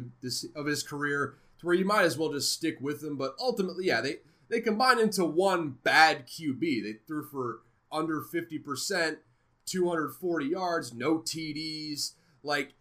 [0.55, 3.17] of, his career, to where you might as well just stick with them.
[3.17, 4.17] But ultimately, yeah, they
[4.51, 6.61] they combine into one bad QB.
[6.61, 7.61] They threw for
[7.91, 9.19] under fifty percent,
[9.65, 12.75] two hundred forty yards, no TDs, like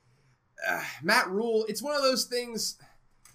[0.67, 2.77] uh, Matt Rhule, it's one of those things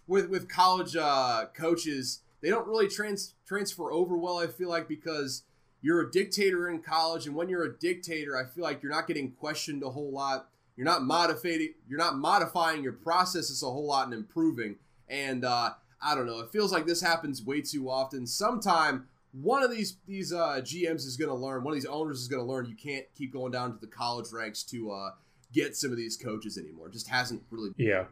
[0.06, 2.20] with with college uh, coaches.
[2.42, 4.38] They don't really trans transfer over well.
[4.38, 5.42] I feel like because
[5.80, 9.06] you're a dictator in college, and when you're a dictator, I feel like you're not
[9.06, 10.48] getting questioned a whole lot.
[10.76, 11.74] You're not modifying.
[11.88, 14.76] You're not modifying your processes a whole lot and improving.
[15.08, 15.70] And uh,
[16.02, 16.40] I don't know.
[16.40, 18.26] It feels like this happens way too often.
[18.26, 21.62] Sometime one of these these uh, GMs is going to learn.
[21.62, 22.66] One of these owners is going to learn.
[22.66, 24.90] You can't keep going down to the college ranks to.
[24.90, 25.10] Uh,
[25.52, 26.88] get some of these coaches anymore.
[26.88, 27.70] It just hasn't really.
[27.76, 28.04] Yeah.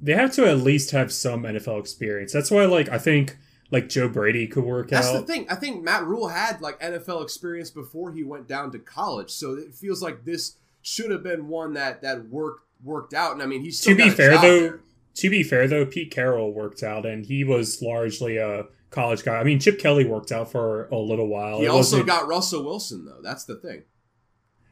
[0.00, 2.32] They have to at least have some NFL experience.
[2.32, 3.38] That's why, like, I think
[3.70, 5.12] like Joe Brady could work That's out.
[5.12, 5.46] That's the thing.
[5.48, 9.54] I think Matt Rhule had like NFL experience before he went down to college, so
[9.54, 13.32] it feels like this should have been one that that worked worked out.
[13.32, 14.80] And I mean, he's still To be a fair, though, there.
[15.16, 19.36] To be fair though, Pete Carroll worked out, and he was largely a college guy.
[19.36, 21.58] I mean, Chip Kelly worked out for a little while.
[21.58, 23.20] he It also got Russell Wilson though.
[23.22, 23.84] That's the thing.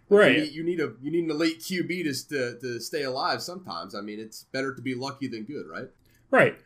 [0.09, 0.37] right.
[0.37, 3.43] You need, you need a you need an elite QB to, to to stay alive.
[3.43, 5.89] Sometimes, I mean, it's better to be lucky than good, right?
[6.31, 6.59] Right.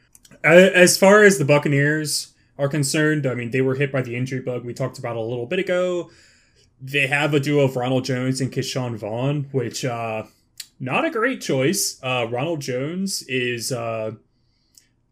[0.45, 4.41] As far as the Buccaneers are concerned, I mean, they were hit by the injury
[4.41, 6.11] bug we talked about a little bit ago.
[6.81, 10.25] They have a duo of Ronald Jones and Ke'Shawn Vaughn, which uh
[10.81, 11.99] not a great choice.
[12.03, 14.13] Uh Ronald Jones is uh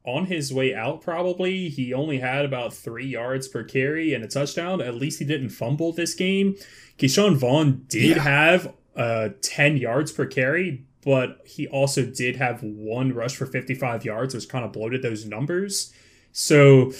[0.05, 1.69] on his way out probably.
[1.69, 4.81] He only had about 3 yards per carry and a touchdown.
[4.81, 6.55] At least he didn't fumble this game.
[6.99, 8.23] Ke'Shawn Vaughn did Yeah.
[8.23, 14.05] have uh 10 yards per carry, but he also did have one rush for 55
[14.05, 15.93] yards, which kind of bloated those numbers.
[16.33, 16.93] So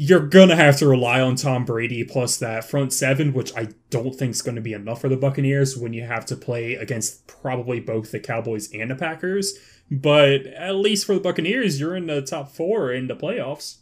[0.00, 4.14] you're gonna have to rely on Tom Brady plus that front seven, which I don't
[4.14, 7.26] think is going to be enough for the Buccaneers when you have to play against
[7.26, 9.58] probably both the Cowboys and the Packers.
[9.90, 13.78] But at least for the Buccaneers, you're in the top four in the playoffs.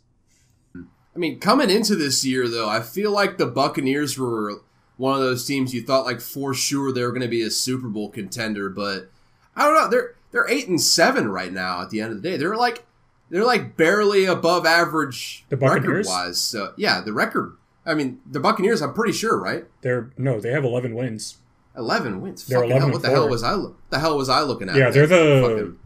[0.74, 4.62] I mean, coming into this year, though, I feel like the Buccaneers were
[4.96, 7.50] one of those teams you thought like for sure they were going to be a
[7.50, 9.10] Super Bowl contender, but
[9.54, 9.90] I don't know.
[9.90, 11.82] They're they're eight and seven right now.
[11.82, 12.85] At the end of the day, they're like
[13.30, 16.40] they're like barely above average record wise.
[16.40, 17.56] So yeah, the record.
[17.84, 18.82] I mean, the Buccaneers.
[18.82, 19.64] I'm pretty sure, right?
[19.82, 21.38] They're no, they have 11 wins.
[21.76, 22.46] 11 wins.
[22.46, 23.56] They're Fucking 11 hell, what the hell was I?
[23.90, 24.76] The hell was I looking at?
[24.76, 25.40] Yeah, they're the.
[25.42, 25.78] Fucking,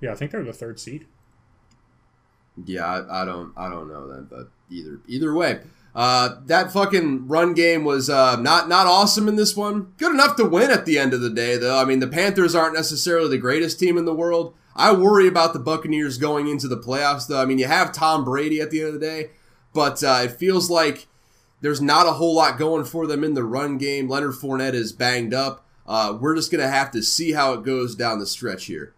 [0.00, 1.06] yeah, I think they're the third seed.
[2.64, 5.60] Yeah, I, I don't, I don't know then, but either, either way,
[5.94, 9.92] uh, that fucking run game was uh, not not awesome in this one.
[9.98, 11.78] Good enough to win at the end of the day, though.
[11.78, 14.54] I mean, the Panthers aren't necessarily the greatest team in the world.
[14.76, 17.40] I worry about the Buccaneers going into the playoffs, though.
[17.40, 19.30] I mean, you have Tom Brady at the end of the day,
[19.72, 21.06] but uh, it feels like
[21.60, 24.08] there's not a whole lot going for them in the run game.
[24.08, 25.66] Leonard Fournette is banged up.
[25.86, 28.94] Uh, we're just gonna have to see how it goes down the stretch here.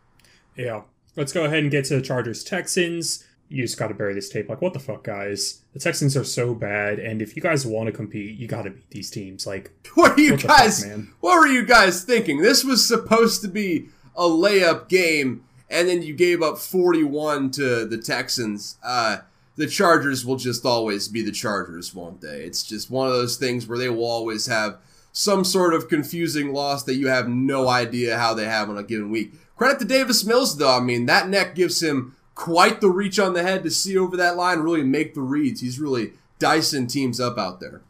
[0.57, 0.83] Yeah,
[1.17, 4.29] let's go ahead and get to the Chargers Texans you just got to bury this
[4.29, 4.49] tape.
[4.49, 5.63] Like, what the fuck, guys?
[5.73, 8.71] The Texans are so bad, and if you guys want to compete, you got to
[8.71, 9.47] beat these teams.
[9.47, 10.85] Like, what are you what guys?
[10.85, 12.43] Fuck, what were you guys thinking?
[12.43, 17.85] This was supposed to be a layup game, and then you gave up forty-one to
[17.85, 18.77] the Texans.
[18.83, 19.19] Uh,
[19.57, 22.43] the Chargers will just always be the Chargers, won't they?
[22.43, 24.79] It's just one of those things where they will always have
[25.13, 28.85] some sort of confusing loss that you have no idea how they have on a
[28.85, 29.33] given week.
[29.57, 30.77] Credit to Davis Mills, though.
[30.77, 34.17] I mean, that neck gives him quite the reach on the head to see over
[34.17, 35.61] that line, really make the reads.
[35.61, 37.83] He's really dicing teams up out there.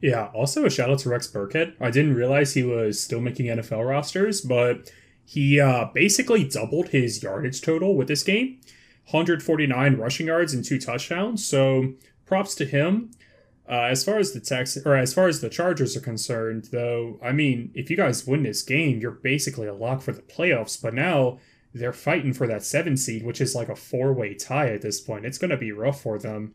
[0.00, 1.74] Yeah, also a shout out to Rex Burkhead.
[1.80, 4.92] I didn't realize he was still making NFL rosters, but
[5.28, 8.58] he uh, basically doubled his yardage total with this game
[9.10, 11.46] 149 rushing yards and two touchdowns.
[11.46, 11.92] So
[12.24, 13.10] props to him.
[13.70, 17.20] Uh, as far as the Tex or as far as the Chargers are concerned, though,
[17.22, 20.80] I mean, if you guys win this game, you're basically a lock for the playoffs.
[20.80, 21.38] But now
[21.74, 24.98] they're fighting for that seven seed, which is like a four way tie at this
[24.98, 25.26] point.
[25.26, 26.54] It's going to be rough for them.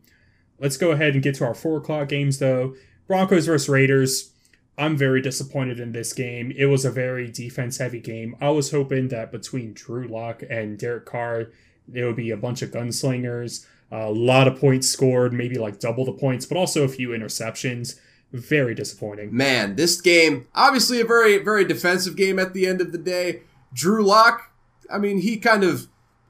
[0.58, 2.74] Let's go ahead and get to our four o'clock games, though.
[3.06, 4.32] Broncos versus Raiders.
[4.76, 6.52] I'm very disappointed in this game.
[6.56, 8.36] It was a very defense heavy game.
[8.40, 11.46] I was hoping that between Drew Lock and Derek Carr,
[11.86, 16.04] there would be a bunch of gunslingers, a lot of points scored, maybe like double
[16.04, 18.00] the points, but also a few interceptions.
[18.32, 19.36] Very disappointing.
[19.36, 23.42] Man, this game, obviously a very, very defensive game at the end of the day.
[23.72, 24.50] Drew Lock
[24.90, 25.88] I mean, he kind of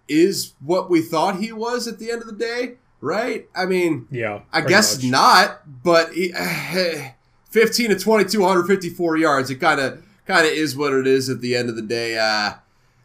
[0.08, 3.48] is what we thought he was at the end of the day, right?
[3.54, 5.10] I mean, yeah, I guess much.
[5.10, 7.12] not, but he, eh,
[7.54, 9.48] 15 to 22, 154 yards.
[9.48, 12.18] It kind of kind of is what it is at the end of the day.
[12.18, 12.54] Uh,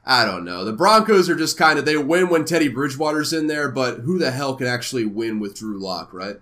[0.03, 0.65] I don't know.
[0.65, 4.17] The Broncos are just kind of they win when Teddy Bridgewater's in there, but who
[4.17, 6.37] the hell can actually win with Drew Lock, right?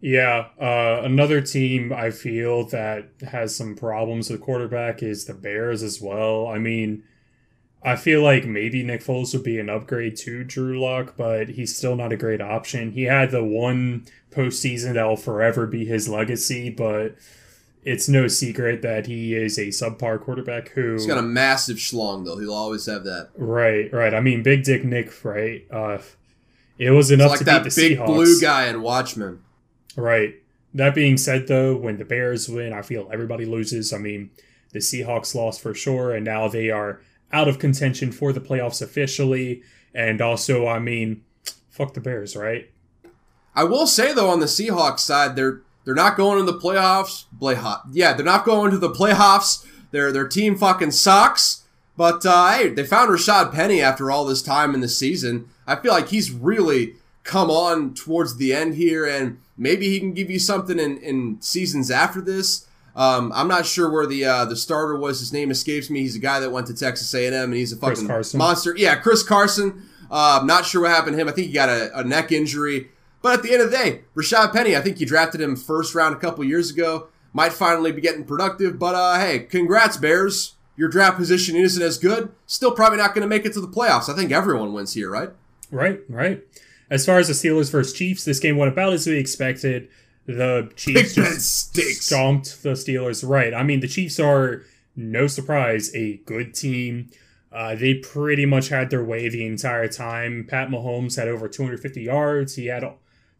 [0.00, 5.82] Yeah, uh, another team I feel that has some problems with quarterback is the Bears
[5.82, 6.46] as well.
[6.46, 7.02] I mean,
[7.82, 11.76] I feel like maybe Nick Foles would be an upgrade to Drew Lock, but he's
[11.76, 12.92] still not a great option.
[12.92, 17.16] He had the one postseason that will forever be his legacy, but
[17.84, 22.24] it's no secret that he is a subpar quarterback who he's got a massive schlong
[22.24, 22.38] though.
[22.38, 23.30] He'll always have that.
[23.36, 24.12] Right, right.
[24.14, 25.64] I mean, Big Dick Nick, right?
[25.70, 25.98] Uh,
[26.78, 28.06] it was enough like to that beat the big Seahawks.
[28.06, 29.42] blue guy in Watchmen.
[29.96, 30.34] Right.
[30.74, 33.92] That being said, though, when the Bears win, I feel everybody loses.
[33.92, 34.30] I mean,
[34.72, 37.00] the Seahawks lost for sure, and now they are
[37.32, 39.62] out of contention for the playoffs officially.
[39.94, 41.24] And also, I mean,
[41.70, 42.70] fuck the Bears, right?
[43.58, 47.24] I will say though, on the Seahawks side, they're they're not going to the playoffs.
[47.40, 49.66] Playoff, yeah, they're not going to the playoffs.
[49.90, 51.64] Their their team fucking sucks.
[51.96, 55.48] But uh, hey, they found Rashaad Penny after all this time in the season.
[55.66, 56.94] I feel like he's really
[57.24, 61.38] come on towards the end here, and maybe he can give you something in, in
[61.40, 62.68] seasons after this.
[62.94, 65.18] Um, I'm not sure where the uh, the starter was.
[65.18, 65.98] His name escapes me.
[65.98, 68.06] He's a guy that went to Texas A&M, and he's a fucking
[68.38, 68.76] monster.
[68.76, 69.88] Yeah, Chris Carson.
[70.08, 71.28] Uh, not sure what happened to him.
[71.28, 72.88] I think he got a, a, neck injury.
[73.20, 75.94] But at the end of the day, Rashaad Penny, I think you drafted him first
[75.94, 77.08] round a couple years ago.
[77.32, 78.78] Might finally be getting productive.
[78.78, 80.54] But uh, hey, congrats, Bears.
[80.76, 82.30] Your draft position isn't as good.
[82.46, 84.08] Still probably not going to make it to the playoffs.
[84.08, 85.30] I think everyone wins here, right?
[85.70, 86.44] Right, right.
[86.88, 89.88] As far as the Steelers versus Chiefs, this game went about as we expected
[90.28, 93.26] the Chiefs just stomped the Steelers.
[93.26, 93.54] Right.
[93.54, 94.62] I mean, the Chiefs are
[94.94, 97.08] no surprise a good team.
[97.50, 100.46] Uh, they pretty much had their way the entire time.
[100.48, 102.56] Pat Mahomes had over 250 yards.
[102.56, 102.84] He had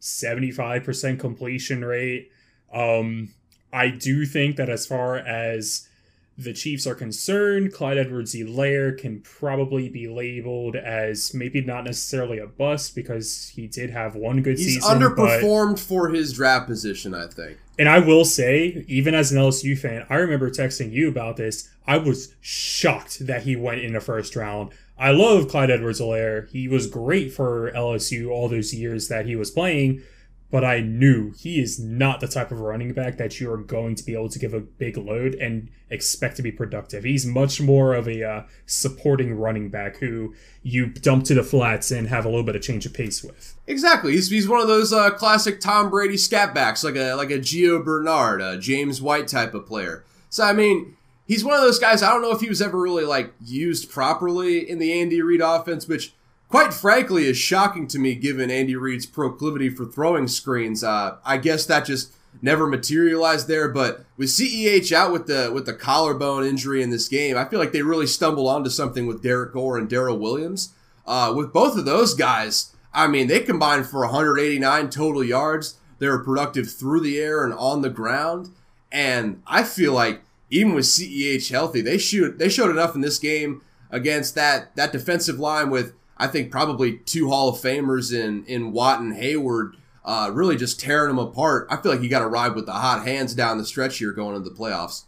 [0.00, 2.30] 75% completion rate.
[2.72, 3.30] Um,
[3.72, 5.88] I do think that as far as
[6.38, 12.38] the Chiefs are concerned, Clyde Edwards Helaire can probably be labeled as maybe not necessarily
[12.38, 15.00] a bust because he did have one good He's season.
[15.00, 17.58] He's underperformed but, for his draft position, I think.
[17.76, 21.68] and I will say, even as an LSU fan, I remember texting you about this.
[21.88, 24.70] I was shocked that he went in the first round.
[24.98, 26.50] I love Clyde Edwards Helaire.
[26.50, 30.02] He was great for LSU all those years that he was playing
[30.50, 33.94] but I knew he is not the type of running back that you are going
[33.96, 37.04] to be able to give a big load and expect to be productive.
[37.04, 41.90] He's much more of a uh, supporting running back who you dump to the flats
[41.90, 43.56] and have a little bit of change of pace with.
[43.66, 44.12] Exactly.
[44.12, 47.38] He's, he's one of those uh, classic Tom Brady scat backs, like a like a
[47.38, 50.04] Gio Bernard, a James White type of player.
[50.30, 50.96] So I mean,
[51.28, 52.02] he's one of those guys.
[52.02, 55.40] I don't know if he was ever really like used properly in the Andy Reid
[55.40, 56.14] offense, which
[56.48, 60.82] quite frankly is shocking to me given Andy Reid's proclivity for throwing screens.
[60.82, 62.12] Uh, I guess that just
[62.42, 63.68] never materialized there.
[63.68, 67.60] But with CEH out with the with the collarbone injury in this game, I feel
[67.60, 70.74] like they really stumbled onto something with Derrick Gore and Darrel Williams.
[71.06, 75.76] Uh, with both of those guys, I mean, they combined for 189 total yards.
[75.98, 78.50] They were productive through the air and on the ground.
[78.92, 83.18] And I feel like even with CEH healthy, they shoot they showed enough in this
[83.18, 88.44] game against that that defensive line with I think probably two Hall of Famers in
[88.46, 89.74] in Watt and Heyward,
[90.04, 91.66] uh, really just tearing them apart.
[91.70, 94.12] I feel like you got to ride with the hot hands down the stretch here
[94.12, 95.04] going into the playoffs.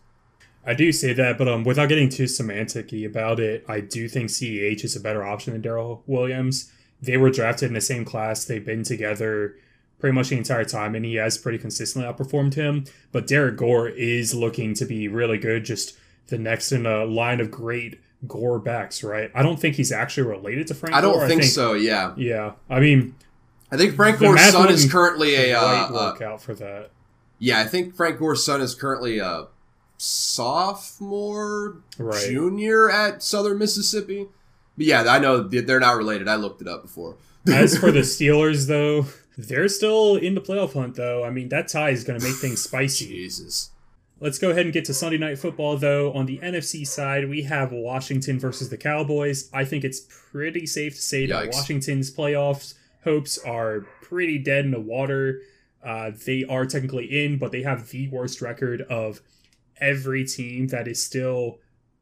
[0.64, 4.28] I do say that, but um, without getting too semanticy about it, I do think
[4.28, 6.70] CEH is a better option than Darrel Williams.
[7.00, 8.44] They were drafted in the same class.
[8.44, 9.56] They've been together
[10.00, 12.84] pretty much the entire time, and he has pretty consistently outperformed him.
[13.12, 15.96] But Derrick Gore is looking to be really good, just
[16.28, 19.30] the next in a line of great Gore backs, right?
[19.34, 20.94] I don't think he's actually related to Frank.
[20.94, 21.28] I don't Gore.
[21.28, 21.72] think, so.
[21.74, 23.14] Yeah, Yeah, I mean,
[23.72, 25.58] I think Frank Gore's son is currently a.
[25.58, 25.62] Uh,
[26.20, 26.90] uh, out for that.
[27.38, 29.46] yeah, I think Frank Gore's son is currently a
[29.96, 32.20] sophomore, Right.
[32.28, 34.26] junior at Southern Mississippi.
[34.76, 36.28] But yeah, I know they're not related.
[36.28, 37.16] I looked it up before.
[37.46, 39.06] As for the Steelers, though,
[39.48, 40.96] they're still in the playoff hunt.
[40.96, 43.06] Though, I mean, that tie is going to make things spicy.
[43.06, 43.70] Jesus.
[44.22, 46.12] Let's go ahead and get to Sunday Night Football, though.
[46.12, 49.48] On the NFC side, we have Washington versus the Cowboys.
[49.50, 52.74] I think it's pretty safe to say that Washington's playoffs
[53.04, 55.40] hopes are pretty dead in the water.
[55.82, 59.20] Uh, they are technically in, but they have the worst record of
[59.80, 61.58] every team that is still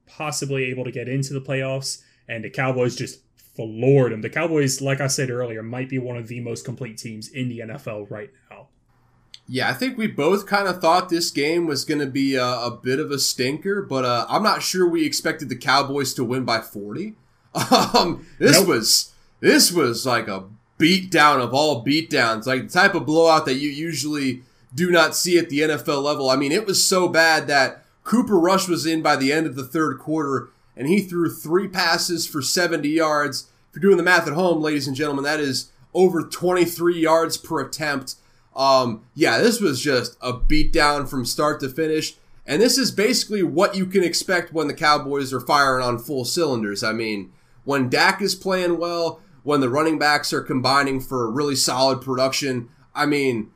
[0.06, 2.02] possibly able to get into the playoffs.
[2.28, 3.20] And the Cowboys just
[3.58, 4.20] floored them.
[4.22, 7.48] The Cowboys, like I said earlier, might be one of the most complete teams in
[7.48, 8.68] the NFL right now.
[9.48, 12.44] Yeah, I think we both kind of thought this game was going to be a,
[12.44, 16.24] a bit of a stinker, but uh, I'm not sure we expected the Cowboys to
[16.24, 17.14] win by 40.
[17.94, 18.68] Um, this Nope.
[18.68, 20.44] was this was like a
[20.78, 24.42] beatdown of all beatdowns, like the type of blowout that you usually
[24.74, 26.30] do not see at the NFL level.
[26.30, 29.56] I mean, it was so bad that Cooper Rush was in by the end of
[29.56, 33.48] the third quarter, and he threw three passes for 70 yards.
[33.68, 37.36] If you're doing the math at home, ladies and gentlemen, that is over 23 yards
[37.36, 38.14] per attempt.
[38.54, 42.14] Um, yeah, this was just a beatdown from start to finish.
[42.46, 46.24] And this is basically what you can expect when the Cowboys are firing on full
[46.24, 46.84] cylinders.
[46.84, 47.32] I mean,
[47.64, 52.68] when Dak is playing well, when the running backs are combining for really solid production,
[52.94, 53.50] I mean,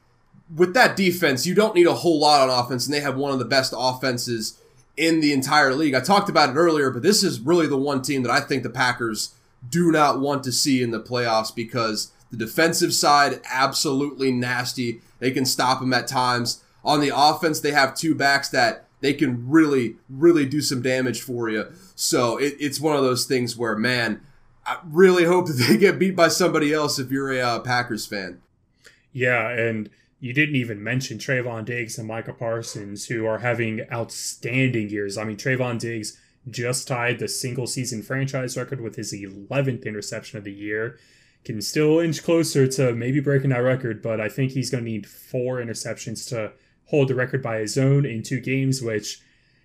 [0.55, 3.33] with that defense, you don't need a whole lot on offense, and they have one
[3.33, 4.59] of the best offenses
[4.97, 5.95] in the entire league.
[5.95, 8.63] I talked about it earlier, but this is really the one team that I think
[8.63, 9.35] the Packers
[9.69, 15.01] do not want to see in the playoffs because the defensive side absolutely nasty.
[15.19, 16.63] They can stop them at times.
[16.85, 21.21] On the offense, they have two backs that they can really, really do some damage
[21.21, 21.71] for you.
[21.95, 24.21] So it, it's one of those things where, man,
[24.67, 28.07] I really hope that they get beat by somebody else if you're a uh, Packers
[28.07, 28.41] fan.
[29.13, 29.91] Yeah, and
[30.23, 35.19] you didn't even mention Trevon Diggs and Micah Parsons, who are having outstanding years.
[35.19, 36.17] I mean, Trevon Diggs
[36.49, 40.97] just tied the single season franchise record with his 11th interception of the year.
[41.45, 44.91] Can still inch closer to maybe breaking that record, but I think he's going to
[44.91, 46.53] need four interceptions to
[46.87, 49.21] hold the record by his own in two games, which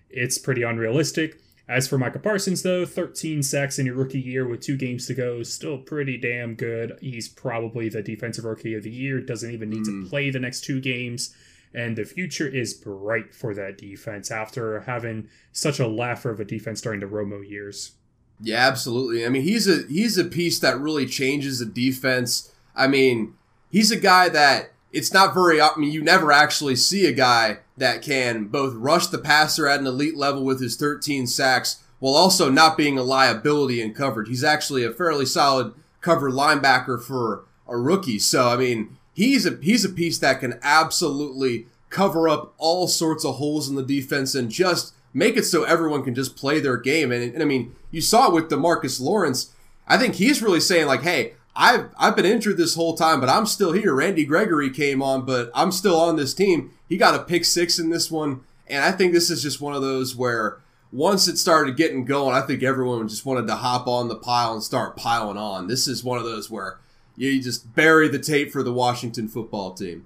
[0.09, 1.39] it's pretty unrealistic.
[1.69, 5.13] As for Micah Parsons, though, 13 sacks in your rookie year with two games to
[5.13, 6.97] go, still pretty damn good.
[7.01, 10.09] He's probably the defensive rookie of the year, doesn't even need to mm.
[10.09, 11.35] play the next two games.
[11.73, 16.45] And the future is bright for that defense after having such a laugher of a
[16.45, 17.91] defense during the Romo years.
[18.39, 19.25] Yeah, absolutely.
[19.25, 22.51] I mean, he's a he's a piece that really changes the defense.
[22.75, 23.33] I mean,
[23.69, 25.61] he's a guy that it's not very.
[25.61, 29.79] I mean, you never actually see a guy that can both rush the passer at
[29.79, 34.27] an elite level with his 13 sacks while also not being a liability in coverage.
[34.27, 38.19] He's actually a fairly solid cover linebacker for a rookie.
[38.19, 43.25] So, I mean, he's a he's a piece that can absolutely cover up all sorts
[43.25, 46.77] of holes in the defense and just make it so everyone can just play their
[46.77, 47.11] game.
[47.11, 49.53] And, and I mean, you saw it with Demarcus Lawrence.
[49.87, 53.29] I think he's really saying like, hey, I've I've been injured this whole time, but
[53.29, 53.95] I'm still here.
[53.95, 56.71] Randy Gregory came on, but I'm still on this team.
[56.87, 59.73] He got a pick six in this one, and I think this is just one
[59.73, 60.59] of those where
[60.91, 64.53] once it started getting going, I think everyone just wanted to hop on the pile
[64.53, 65.67] and start piling on.
[65.67, 66.77] This is one of those where
[67.15, 70.05] you just bury the tape for the Washington football team.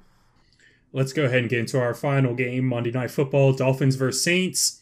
[0.94, 4.82] Let's go ahead and get into our final game Monday Night Football Dolphins versus Saints.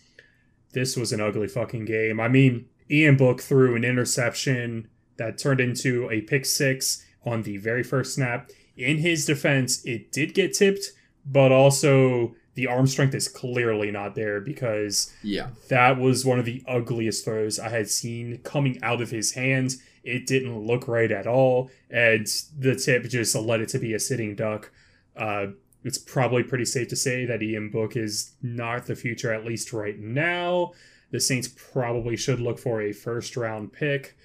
[0.74, 2.20] This was an ugly fucking game.
[2.20, 4.88] I mean, Ian Book threw an interception
[5.20, 8.50] that turned into a pick six on the very first snap.
[8.76, 10.86] In his defense, it did get tipped,
[11.26, 16.46] but also the arm strength is clearly not there because yeah, that was one of
[16.46, 19.82] the ugliest throws I had seen coming out of his hands.
[20.04, 22.26] It didn't look right at all, and
[22.58, 24.72] the tip just led it to be a sitting duck.
[25.16, 25.48] Uh,
[25.84, 29.72] it's probably pretty safe to say that Ian Book is not the future, at least
[29.72, 30.74] right now.
[31.12, 34.18] The Saints probably should look for a first round pick.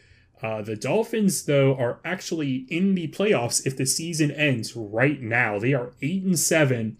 [0.42, 5.58] Uh, the Dolphins, though, are actually in the playoffs if the season ends right now.
[5.58, 6.98] They are eight and seven.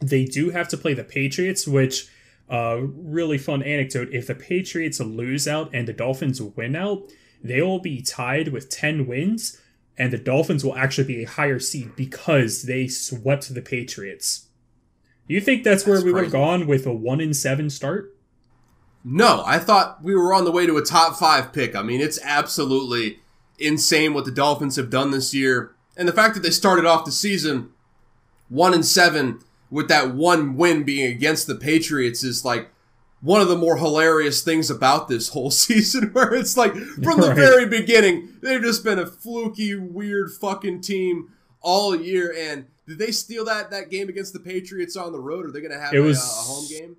[0.00, 2.08] They do have to play the Patriots, which
[2.48, 4.08] uh, really fun anecdote.
[4.12, 7.10] If the Patriots lose out and the Dolphins win out,
[7.42, 9.60] they will be tied with ten wins
[9.98, 14.46] and the Dolphins will actually be a higher seed because they swept the Patriots.
[15.26, 18.14] You think that's, that's where we would have gone with a one in seven start?
[19.10, 21.74] No, I thought we were on the way to a top five pick.
[21.74, 23.20] I mean, it's absolutely
[23.58, 27.06] insane what the Dolphins have done this year, and the fact that they started off
[27.06, 27.70] the season
[28.50, 29.40] one and seven
[29.70, 32.68] with that one win being against the Patriots is like
[33.22, 37.28] one of the more hilarious things about this whole season where it's like from the
[37.28, 37.36] right.
[37.36, 41.32] very beginning they've just been a fluky weird fucking team
[41.62, 42.34] all year.
[42.36, 45.46] And did they steal that that game against the patriots on the road?
[45.46, 46.96] Or are they gonna have it was, a, a home game?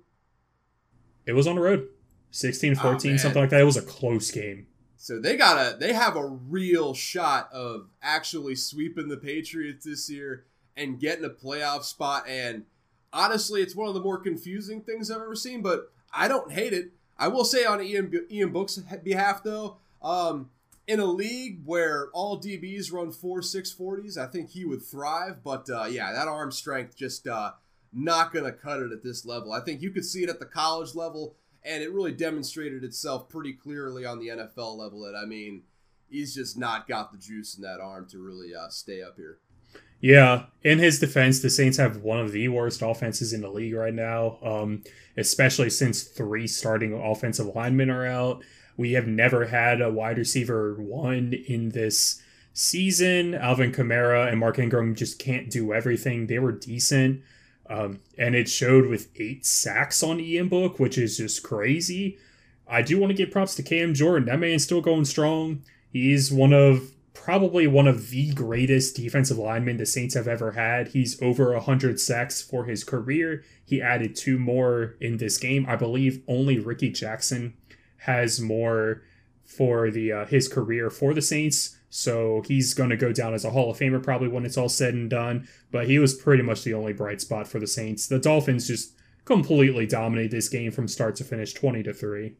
[1.24, 1.88] It was on the road
[2.30, 4.66] 16 14 oh, something like that it was a close game
[4.96, 10.10] so they got a they have a real shot of actually sweeping the patriots this
[10.10, 10.44] year
[10.76, 12.64] and getting a playoff spot and
[13.12, 16.72] honestly it's one of the more confusing things i've ever seen but I don't hate
[16.72, 16.92] it.
[17.18, 20.50] I will say on Ian Ian Book's behalf though, um,
[20.86, 25.42] in a league where all DBs run four six forties, I think he would thrive.
[25.44, 27.52] But uh, yeah, that arm strength just uh,
[27.92, 29.52] not gonna cut it at this level.
[29.52, 33.28] I think you could see it at the college level, and it really demonstrated itself
[33.28, 35.00] pretty clearly on the NFL level.
[35.00, 35.62] That I mean,
[36.08, 39.38] he's just not got the juice in that arm to really uh, stay up here.
[40.00, 43.74] Yeah, in his defense, the Saints have one of the worst offenses in the league
[43.74, 44.82] right now, um,
[45.16, 48.42] especially since three starting offensive linemen are out.
[48.78, 52.22] We have never had a wide receiver one in this
[52.54, 53.34] season.
[53.34, 56.26] Alvin Kamara and Mark Ingram just can't do everything.
[56.26, 57.20] They were decent,
[57.70, 62.18] um, and it showed with eight sacks on Ian Book, which is just crazy.
[62.66, 64.26] I do want to give props to Cam Jordan.
[64.26, 65.62] That man's still going strong.
[65.92, 70.88] He's one of probably one of the greatest defensive linemen the Saints have ever had.
[70.88, 73.44] He's over 100 sacks for his career.
[73.64, 75.64] He added two more in this game.
[75.68, 77.54] I believe only Rickey Jackson
[77.98, 79.02] has more
[79.44, 81.76] for the uh, his career for the Saints.
[81.90, 84.68] So he's going to go down as a Hall of Famer probably when it's all
[84.68, 85.48] said and done.
[85.72, 88.06] But he was pretty much the only bright spot for the Saints.
[88.06, 88.94] The Dolphins just
[89.24, 92.36] completely dominated this game from start to finish, 20 to 3.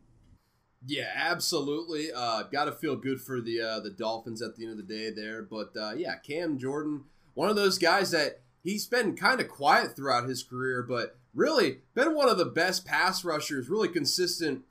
[0.86, 2.10] Yeah, absolutely.
[2.14, 4.94] Uh, Got to feel good for the uh, the Dolphins at the end of the
[4.94, 5.42] day there.
[5.42, 7.04] But uh, yeah, Cam Jordan,
[7.34, 11.80] one of those guys that he's been kind of quiet throughout his career, but really
[11.94, 14.62] been one of the best pass rushers, really consistent,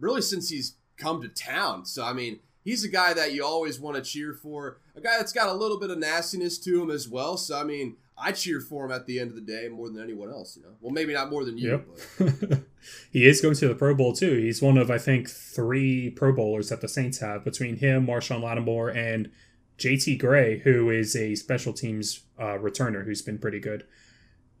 [0.00, 1.84] really since he's come to town.
[1.86, 2.40] So I mean,
[2.70, 5.52] he's a guy that you always want to cheer for, a guy that's got a
[5.52, 7.36] little bit of nastiness to him as well.
[7.36, 10.00] So I mean, I cheer for him at the end of the day more than
[10.00, 10.56] anyone else.
[10.56, 11.84] You know, well, maybe not more than you.
[12.20, 12.62] Yep.
[13.12, 14.36] he is going to the Pro Bowl too.
[14.36, 18.40] He's one of I think three Pro Bowlers that the Saints have between him, Marshon
[18.40, 19.30] Lattimore, and
[19.78, 23.84] JT Gray, who is a special teams uh, returner who's been pretty good.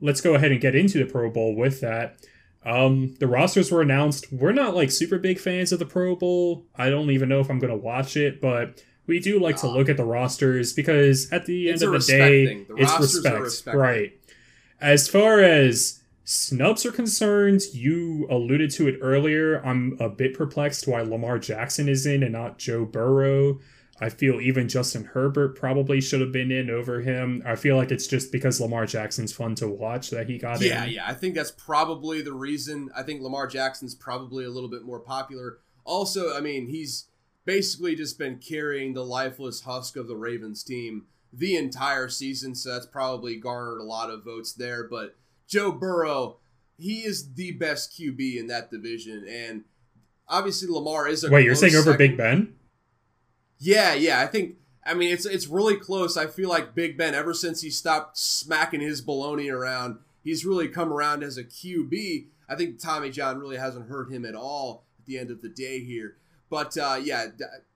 [0.00, 2.16] Let's go ahead and get into the Pro Bowl with that.
[2.64, 4.32] Um, the rosters were announced.
[4.32, 6.66] We're not like super big fans of the Pro Bowl.
[6.76, 9.68] I don't even know if I'm going to watch it, but we do like to
[9.68, 14.12] look at the rosters because at the end of the day, the it's respect, right?
[14.80, 19.60] As far as snubs are concerned, you alluded to it earlier.
[19.64, 23.58] I'm a bit perplexed why Lamar Jackson is in and not Joe Burrow.
[24.00, 27.42] I feel even Justin Herbert probably should have been in over him.
[27.44, 30.84] I feel like it's just because Lamar Jackson's fun to watch that he got yeah,
[30.84, 30.90] in.
[30.90, 31.04] Yeah, yeah.
[31.06, 32.90] I think that's probably the reason.
[32.96, 35.58] I think Lamar Jackson's probably a little bit more popular.
[35.84, 37.08] Also, I mean, he's
[37.44, 42.72] basically just been carrying the lifeless husk of the Ravens team the entire season, so
[42.72, 44.84] that's probably garnered a lot of votes there.
[44.88, 45.14] But
[45.46, 46.38] Joe Burrow,
[46.78, 49.64] he is the best QB in that division, and
[50.26, 51.44] obviously Lamar is a wait.
[51.44, 51.96] You're saying over.
[51.96, 52.54] Big Ben?
[53.60, 54.20] Yeah, yeah.
[54.20, 54.56] I think.
[54.84, 56.16] I mean, it's it's really close.
[56.16, 60.68] I feel like Big Ben, ever since he stopped smacking his baloney around, he's really
[60.68, 62.26] come around as a QB.
[62.48, 65.48] I think Tommy John really hasn't hurt him at all at the end of the
[65.48, 66.16] day here.
[66.48, 67.26] But uh, yeah,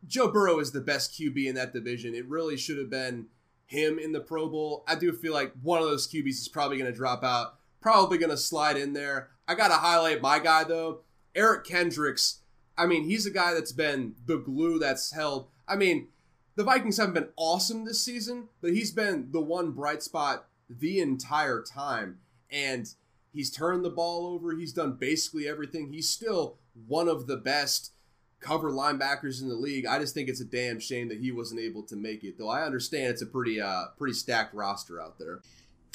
[0.06, 2.15] Joe Burrow is the best QB in that division.
[2.15, 3.27] It really should have been
[3.66, 4.85] him in the Pro Bowl.
[4.89, 8.19] I do feel like one of those QBs is probably going to drop out, probably
[8.19, 9.28] going to slide in there.
[9.47, 11.02] I got to highlight my guy though,
[11.35, 12.40] Eric Kendricks.
[12.77, 15.48] I mean, he's a guy that's been the glue that's held.
[15.66, 16.09] I mean,
[16.57, 21.01] the Vikings haven't been awesome this season, but he's been the one bright spot the
[21.01, 22.19] entire time.
[22.51, 22.89] And
[23.32, 24.55] he's turned the ball over.
[24.55, 25.93] He's done basically everything.
[25.93, 27.93] He's still one of the best
[28.41, 29.86] cover linebackers in the league.
[29.86, 32.39] I just think it's a damn shame that he wasn't able to make it.
[32.39, 35.41] Though I understand it's a pretty uh pretty stacked roster out there.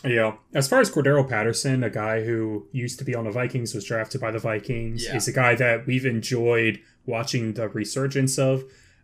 [0.04, 0.38] Yeah.
[0.54, 3.84] As far as Cordarrelle Patterson, a guy who used to be on the Vikings, was
[3.84, 5.16] drafted by the Vikings, yeah.
[5.16, 8.64] is a guy that we've enjoyed watching the resurgence of.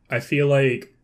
[0.09, 0.95] I feel like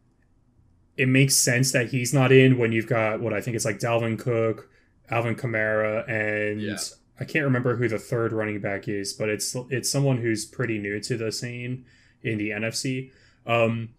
[0.98, 3.80] it makes sense that he's not in when you've got what I think is like
[3.80, 4.70] Dalvin Cook,
[5.10, 6.78] Alvin Kamara, and yeah.
[7.20, 10.78] I can't remember who the third running back is, but it's it's someone who's pretty
[10.78, 11.86] new to the scene
[12.24, 13.12] in the NFC.
[13.46, 13.90] Um,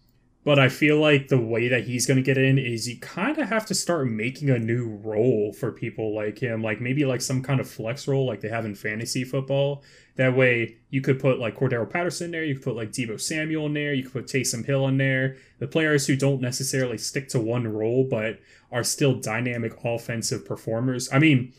[0.45, 3.39] but I feel like the way that he's going to get in is you kind
[3.39, 7.21] of have to start making a new role for people like him, like maybe like
[7.21, 9.85] some kind of flex role like they have in fantasy football.
[10.17, 13.67] That way you could put like Cordarrelle Patterson there, you could put like Deebo Samuel
[13.67, 15.37] in there, you could put Taysom Hill in there.
[15.61, 18.41] The players who don't necessarily stick to one role but
[18.73, 21.09] are still dynamic offensive performers.
[21.13, 21.53] I mean,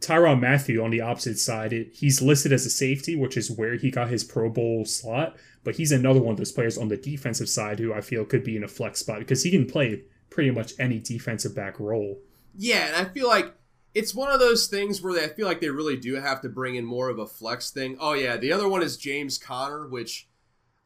[0.00, 3.74] Tyrann Mathieu on the opposite side, it, he's listed as a safety, which is where
[3.74, 5.36] he got his Pro Bowl slot.
[5.62, 8.44] But he's another one of those players on the defensive side who I feel could
[8.44, 12.18] be in a flex spot because he can play pretty much any defensive back role.
[12.56, 13.54] Yeah, and I feel like
[13.94, 16.48] it's one of those things where they, I feel like they really do have to
[16.48, 17.96] bring in more of a flex thing.
[18.00, 20.28] Oh yeah, the other one is James Conner, which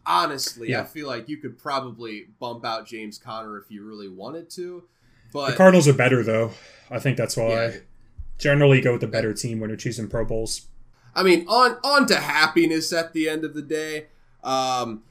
[0.07, 0.83] honestly yeah.
[0.83, 4.85] I feel like you could probably bump out James Conner if you really wanted to.
[5.33, 6.53] But the Cardinals are better though.
[6.91, 7.49] I think that's why.
[7.49, 7.77] Yeah.
[8.39, 10.67] Generally, go with the better team when you're choosing Pro Bowls.
[11.15, 14.09] I mean, on on to happiness at the end of the day.
[14.45, 15.03] Um,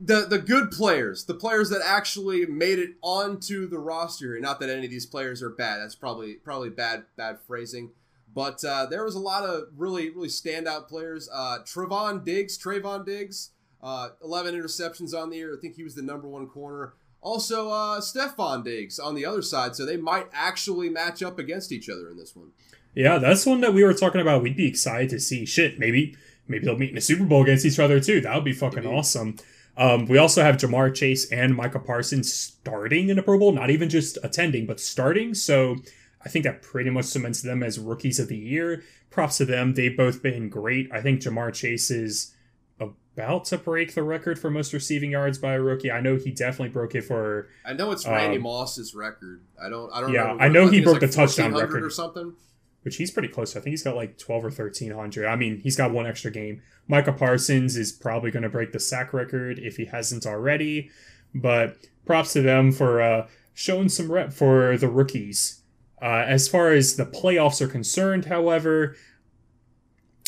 [0.00, 4.38] the the good players, the players that actually made it onto the roster.
[4.40, 5.78] Not that any of these players are bad.
[5.80, 7.90] That's probably probably bad bad phrasing.
[8.34, 11.28] But uh, there was a lot of really really standout players.
[11.32, 13.50] Uh, Trevon Diggs, Trevon Diggs,
[13.82, 15.54] uh, 11 interceptions on the year.
[15.56, 16.94] I think he was the number one corner.
[17.20, 19.76] Also, uh, Stefon Diggs on the other side.
[19.76, 22.50] So they might actually match up against each other in this one.
[22.94, 24.42] Yeah, that's one that we were talking about.
[24.42, 25.46] We'd be excited to see.
[25.46, 26.16] Shit, maybe
[26.48, 28.20] maybe they'll meet in a Super Bowl against each other too.
[28.20, 28.94] That would be fucking maybe.
[28.94, 29.36] awesome.
[29.76, 33.70] Um, we also have Ja'Marr Chase and Micah Parsons starting in a Pro Bowl, not
[33.70, 35.34] even just attending, but starting.
[35.34, 35.76] So
[36.24, 38.82] I think that pretty much cements them as rookies of the year.
[39.10, 39.74] Props to them.
[39.74, 40.90] They've both been great.
[40.92, 42.34] I think Ja'Marr Chase is
[43.14, 45.90] about to break the record for most receiving yards by a rookie.
[45.90, 47.48] I know he definitely broke it for.
[47.64, 49.42] I know it's Randy um, Moss's record.
[49.62, 49.92] I don't.
[49.92, 50.12] I don't.
[50.12, 50.38] Yeah, know.
[50.38, 52.34] I know he broke like the touchdown record or something
[52.82, 53.58] which he's pretty close to.
[53.58, 55.26] I think he's got like 12 or 1300.
[55.26, 56.62] I mean, he's got one extra game.
[56.88, 60.90] Micah Parsons is probably going to break the sack record if he hasn't already.
[61.34, 65.62] But props to them for uh, showing some rep for the rookies.
[66.00, 68.96] Uh, as far as the playoffs are concerned, however,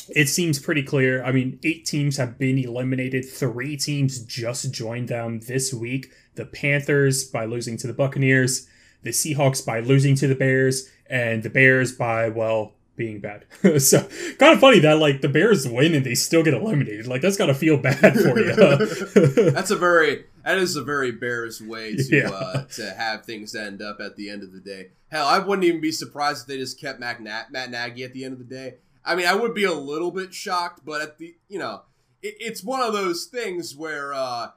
[0.09, 1.25] it seems pretty clear.
[1.25, 3.25] I mean, eight teams have been eliminated.
[3.25, 6.13] Three teams just joined them this week.
[6.35, 8.69] The Panthers by losing to the Buccaneers,
[9.03, 13.45] the Seahawks by losing to the Bears, and the Bears by well being bad.
[13.81, 14.09] so
[14.39, 17.07] kind of funny that like the Bears win and they still get eliminated.
[17.07, 18.55] Like that's gotta feel bad for you.
[19.51, 22.31] that's a very that is a very Bears way to yeah.
[22.31, 24.91] uh, to have things end up at the end of the day.
[25.09, 28.25] Hell, I wouldn't even be surprised if they just kept Matt, Matt Nagy at the
[28.25, 28.77] end of the day.
[29.05, 31.83] I mean, I would be a little bit shocked, but at the you know,
[32.23, 34.51] it, it's one of those things where uh,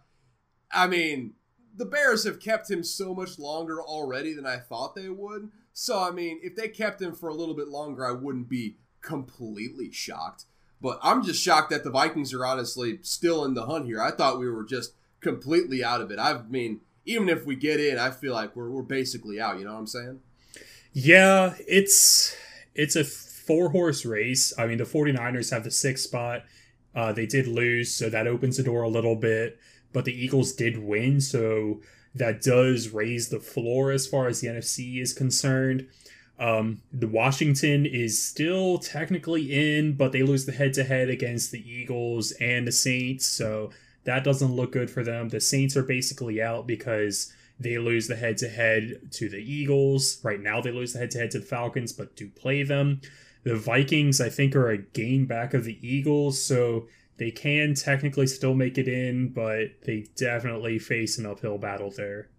[0.71, 1.33] I mean,
[1.75, 5.51] the Bears have kept him so much longer already than I thought they would.
[5.79, 8.77] So, I mean, if they kept him for a little bit longer, I wouldn't be
[9.01, 10.45] completely shocked.
[10.81, 14.01] But I'm just shocked that the Vikings are honestly still in the hunt here.
[14.01, 16.17] I thought we were just completely out of it.
[16.17, 19.59] I mean, even if we get in, I feel like we're, we're basically out.
[19.59, 20.19] You know what I'm saying?
[20.93, 22.35] Yeah, it's
[22.73, 24.53] it's a four horse race.
[24.57, 26.41] I mean, the 49ers have the sixth spot.
[26.95, 29.59] Uh, they did lose, so that opens the door a little bit.
[29.93, 31.81] But the Eagles did win, so
[32.17, 35.87] that does raise the floor as far as the NFC is concerned.
[36.39, 41.51] Um, the Washington is still technically in, but they lose the head to head against
[41.51, 43.71] the Eagles and the Saints, so
[44.03, 45.29] that doesn't look good for them.
[45.29, 50.19] The Saints are basically out because they lose the head to head to the Eagles.
[50.23, 53.01] Right now, they lose the head to head to the Falcons, but do play them.
[53.43, 56.87] The Vikings, I think, are a game back of the Eagles, so
[57.17, 62.29] they can technically still make it in, but they definitely face an uphill battle there.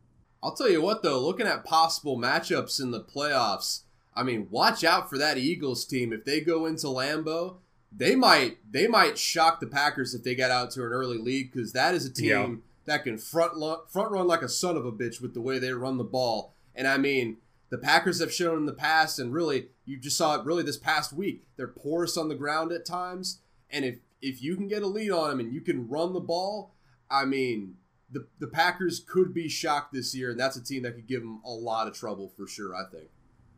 [0.43, 3.83] I'll tell you what, though, looking at possible matchups in the playoffs,
[4.15, 6.13] I mean, watch out for that Eagles team.
[6.13, 7.57] If they go into Lambeau,
[7.91, 11.51] they might they might shock the Packers if they get out to an early lead
[11.53, 12.55] because that is a team yeah.
[12.87, 13.53] that can front
[13.89, 16.53] front run like a son of a bitch with the way they run the ball.
[16.75, 17.39] And I mean,
[17.71, 20.77] the Packers have shown in the past, and really, you just saw it really this
[20.77, 21.45] past week.
[21.57, 23.41] They're porous on the ground at times,
[23.71, 26.21] and if if you can get a lead on them and you can run the
[26.21, 26.75] ball,
[27.11, 27.75] I mean,
[28.11, 31.21] the the Packers could be shocked this year, and that's a team that could give
[31.21, 32.75] them a lot of trouble for sure.
[32.75, 33.09] I think.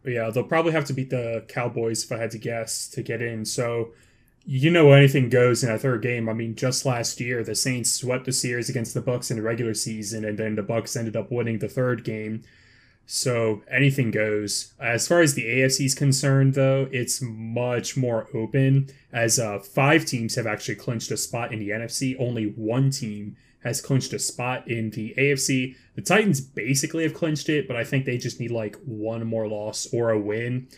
[0.04, 3.20] Yeah, they'll probably have to beat the Cowboys if I had to guess to get
[3.20, 3.44] in.
[3.44, 3.92] So,
[4.46, 6.28] you know, anything goes in a third game.
[6.28, 9.42] I mean, just last year the Saints swept the series against the Bucks in the
[9.42, 12.42] regular season, and then the Bucks ended up winning the third game.
[13.12, 14.72] So anything goes.
[14.78, 18.88] As far as the AFC is concerned, though, it's much more open.
[19.12, 23.36] As uh, five teams have actually clinched a spot in the NFC, only one team
[23.64, 25.74] has clinched a spot in the AFC.
[25.96, 29.48] The Titans basically have clinched it, but I think they just need like one more
[29.48, 30.68] loss or a win.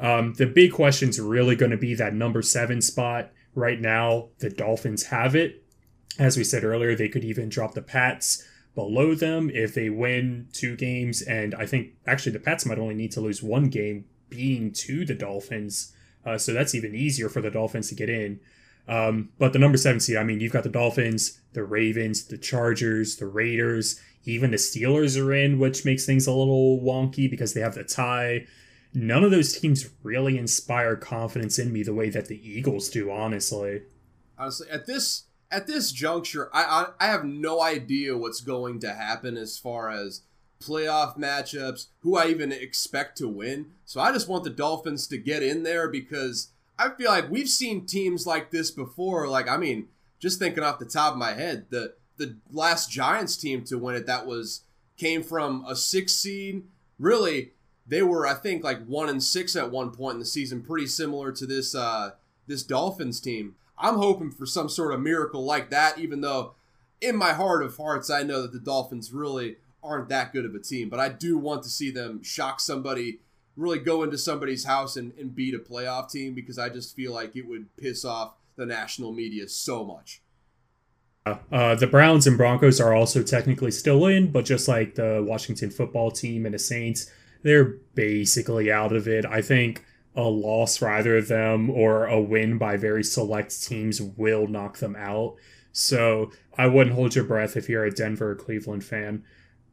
[0.00, 3.30] Um, the big question is really going to be that number seven spot.
[3.54, 5.62] Right now, the Dolphins have it.
[6.18, 8.44] As we said earlier, they could even drop the Pats
[8.78, 11.20] below them if they win two games.
[11.20, 15.04] And I think actually the Pats might only need to lose one game, being to
[15.04, 15.92] the Dolphins.
[16.24, 18.38] Uh, so that's even easier for the Dolphins to get in.
[18.86, 22.38] Um, but the number seven seed, I mean, you've got the Dolphins, the Ravens, the
[22.38, 27.54] Chargers, the Raiders, even the Steelers are in, which makes things a little wonky because
[27.54, 28.46] they have the tie.
[28.94, 33.10] None of those teams really inspire confidence in me the way that the Eagles do,
[33.10, 33.82] honestly.
[34.38, 36.62] Honestly, at this at this juncture, I,
[36.98, 40.22] I I have no idea what's going to happen as far as
[40.60, 43.72] playoff matchups, who I even expect to win.
[43.84, 47.48] So I just want the Dolphins to get in there because I feel like we've
[47.48, 49.28] seen teams like this before.
[49.28, 49.88] Like, I mean,
[50.18, 53.94] just thinking off the top of my head, the the last Giants team to win
[53.94, 54.62] it that was
[54.96, 56.64] came from a six seed.
[56.98, 57.52] Really,
[57.86, 60.86] they were I think like one and six at one point in the season, pretty
[60.86, 62.10] similar to this uh,
[62.46, 63.54] this Dolphins team.
[63.78, 66.54] I'm hoping for some sort of miracle like that, even though
[67.00, 70.54] in my heart of hearts I know that the Dolphins really aren't that good of
[70.54, 70.88] a team.
[70.88, 73.20] But I do want to see them shock somebody
[73.56, 77.12] really go into somebody's house and, and beat a playoff team because I just feel
[77.12, 80.22] like it would piss off the national media so much.
[81.52, 85.70] Uh, the Browns and Broncos are also technically still in, but just like the Washington
[85.70, 87.10] football team and the Saints,
[87.42, 89.26] they're basically out of it.
[89.26, 89.84] I think
[90.18, 94.78] a loss for either of them or a win by very select teams will knock
[94.78, 95.36] them out.
[95.72, 99.24] So I wouldn't hold your breath if you're a Denver or Cleveland fan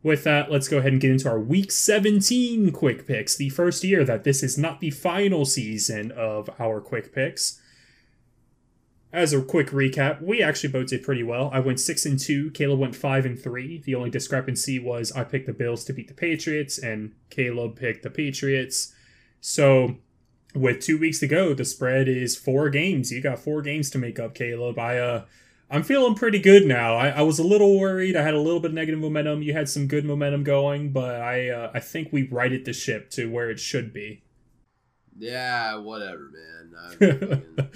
[0.05, 3.35] with that, let's go ahead and get into our week 17 quick picks.
[3.35, 7.59] The first year that this is not the final season of our quick picks.
[9.11, 11.49] As a quick recap, we actually both did pretty well.
[11.51, 13.79] I went 6 and 2, Caleb went 5 and 3.
[13.79, 18.03] The only discrepancy was I picked the Bills to beat the Patriots and Caleb picked
[18.03, 18.93] the Patriots.
[19.41, 19.97] So,
[20.55, 23.11] with 2 weeks to go, the spread is 4 games.
[23.11, 24.79] You got 4 games to make up, Caleb.
[24.79, 25.25] I uh
[25.69, 26.95] I'm feeling pretty good now.
[26.95, 28.15] I, I, was a little worried.
[28.15, 29.41] I had a little bit of negative momentum.
[29.41, 33.09] You had some good momentum going, but I uh, I think we righted the ship
[33.11, 34.23] to where it should be.
[35.17, 36.29] Yeah, whatever,
[36.99, 37.55] man.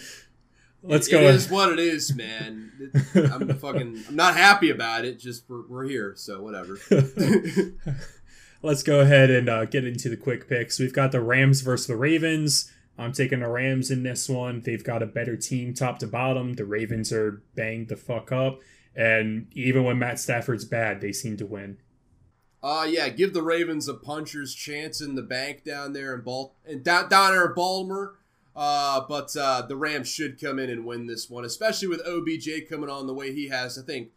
[0.83, 1.21] Let's it, go.
[1.21, 2.71] It is what it is, man.
[2.79, 4.03] It, I'm fucking.
[4.07, 5.19] I'm not happy about it.
[5.19, 6.79] Just we're, we're here, so whatever.
[8.61, 10.79] Let's go ahead and uh, get into the quick picks.
[10.79, 12.71] We've got the Rams versus the Ravens.
[12.97, 14.61] I'm taking the Rams in this one.
[14.61, 16.53] They've got a better team top to bottom.
[16.53, 18.59] The Ravens are banged the fuck up.
[18.93, 21.77] And even when Matt Stafford's bad, they seem to win.
[22.61, 26.55] Uh yeah, give the Ravens a puncher's chance in the bank down there in Bal
[26.81, 28.15] down, down there in Baltimore.
[28.53, 32.67] Uh, but uh, the Rams should come in and win this one, especially with OBJ
[32.69, 33.77] coming on the way he has.
[33.77, 34.09] I think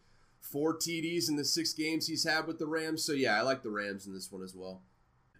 [0.53, 3.03] four TDs in the six games he's had with the Rams.
[3.03, 4.83] So yeah, I like the Rams in this one as well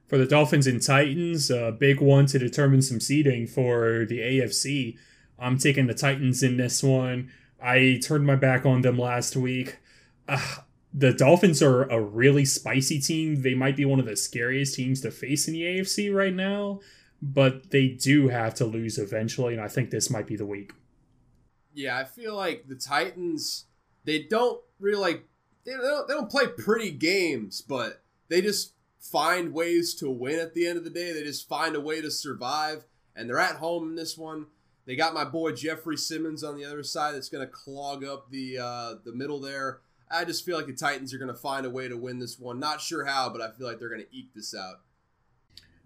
[0.07, 4.95] for the Dolphins and Titans, a big one to determine some seeding for the AFC.
[5.39, 7.31] I'm taking the Titans in this one.
[7.59, 9.79] I turned my back on them last week.
[10.27, 10.57] Uh,
[10.93, 13.41] the Dolphins are a really spicy team.
[13.41, 16.81] They might be one of the scariest teams to face in the AFC right now,
[17.19, 20.73] but they do have to lose eventually, and I think this might be the week.
[21.73, 23.65] Yeah, I feel like the Titans
[24.05, 25.27] they don't really like
[25.65, 30.53] they don't, they don't play pretty games, but they just find ways to win at
[30.53, 31.11] the end of the day.
[31.13, 32.85] They just find a way to survive,
[33.15, 34.47] and they're at home in this one.
[34.85, 38.29] They got my boy Jeffrey Simmons on the other side that's going to clog up
[38.29, 39.79] the uh, the middle there.
[40.11, 42.37] I just feel like the Titans are going to find a way to win this
[42.37, 42.59] one.
[42.59, 44.81] Not sure how, but I feel like they're going to eke this out.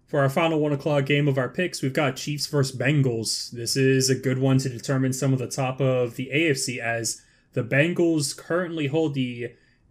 [0.06, 3.50] For our final one o'clock game of our picks, we've got Chiefs versus Bengals.
[3.50, 7.22] This is a good one to determine some of the top of the AFC as
[7.58, 9.48] the Bengals currently hold the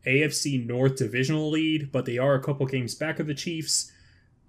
[0.08, 3.92] AFC North divisional lead, but they are a couple games back of the Chiefs.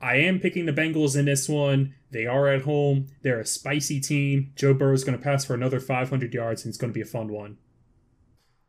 [0.00, 1.96] I am picking the Bengals in this one.
[2.12, 3.08] They are at home.
[3.22, 4.52] They're a spicy team.
[4.54, 7.00] Joe Burrow is going to pass for another 500 yards, and it's going to be
[7.00, 7.58] a fun one.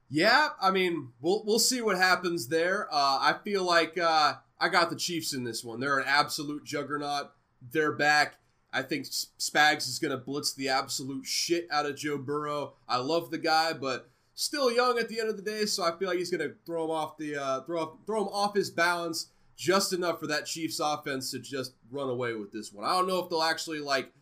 [0.10, 2.88] Yeah, I mean, we'll we'll see what happens there.
[2.92, 5.80] Uh, I feel like uh, I got the Chiefs in this one.
[5.80, 7.34] They're an absolute juggernaut.
[7.72, 8.38] They're back.
[8.74, 12.74] I think Spags is going to blitz the absolute shit out of Joe Burrow.
[12.88, 14.10] I love the guy, but
[14.40, 16.56] still young at the end of the day, so I feel like he's going to
[16.66, 20.28] throw him off the uh, throw off, throw him off his balance just enough for
[20.28, 22.86] that Chiefs offense to just run away with this one.
[22.86, 24.14] I don't know if they'll actually like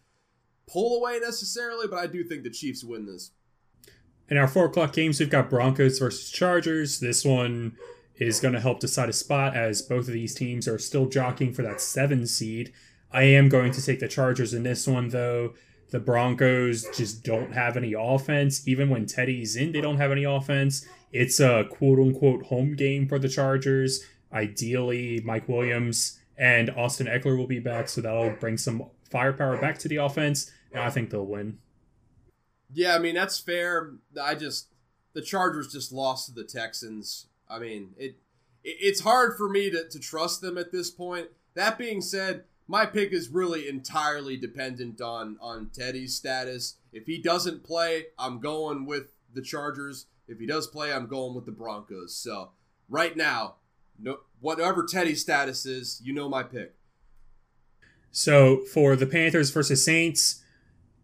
[0.65, 3.31] pull away necessarily, but I do think the Chiefs win this.
[4.29, 6.99] In our four o'clock games, we've got Broncos versus Chargers.
[6.99, 7.77] This one
[8.15, 11.53] is going to help decide a spot as both of these teams are still jockeying
[11.53, 12.73] for that seven seed.
[13.11, 15.53] I am going to take the Chargers in this one, though.
[15.89, 18.67] The Broncos just don't have any offense.
[18.67, 20.85] Even when Teddy's in, they don't have any offense.
[21.11, 24.03] It's a quote unquote home game for the Chargers.
[24.33, 29.77] Ideally, Mike Williams and Austin Ekeler will be back, so that'll bring some firepower back
[29.79, 31.59] to the offense, and I think they'll win.
[32.73, 33.93] Yeah, I mean that's fair.
[34.21, 34.67] I just
[35.13, 37.27] the Chargers just lost to the Texans.
[37.49, 38.17] I mean it,
[38.63, 41.29] it it's hard for me to, to trust them at this point.
[41.53, 46.75] That being said, my pick is really entirely dependent on on Teddy's status.
[46.91, 50.07] If he doesn't play, I'm going with the Chargers.
[50.27, 52.15] If he does play, I'm going with the Broncos.
[52.15, 52.51] So
[52.89, 53.55] right now,
[53.99, 56.75] no, whatever Teddy's status is, you know my pick.
[58.11, 60.43] So for the Panthers versus Saints,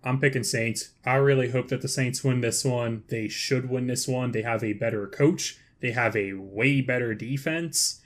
[0.03, 0.91] I'm picking Saints.
[1.05, 3.03] I really hope that the Saints win this one.
[3.07, 4.31] They should win this one.
[4.31, 5.57] They have a better coach.
[5.79, 8.01] They have a way better defense.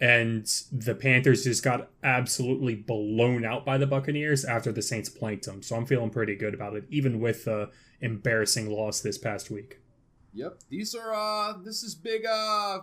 [0.00, 5.44] And the Panthers just got absolutely blown out by the Buccaneers after the Saints planked
[5.44, 5.62] them.
[5.62, 7.70] So I'm feeling pretty good about it, even with the
[8.00, 9.78] embarrassing loss this past week.
[10.32, 10.60] Yep.
[10.70, 12.80] These are uh this is big uh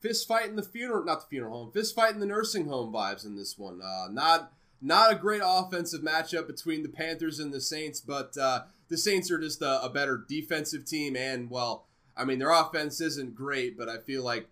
[0.00, 2.92] fist fight in the funeral not the funeral home, fist fight in the nursing home
[2.92, 3.80] vibes in this one.
[3.80, 8.62] Uh not not a great offensive matchup between the Panthers and the Saints, but uh,
[8.88, 11.16] the Saints are just a, a, better defensive team.
[11.16, 14.48] And, well, I mean, their offense isn't great, but I feel like,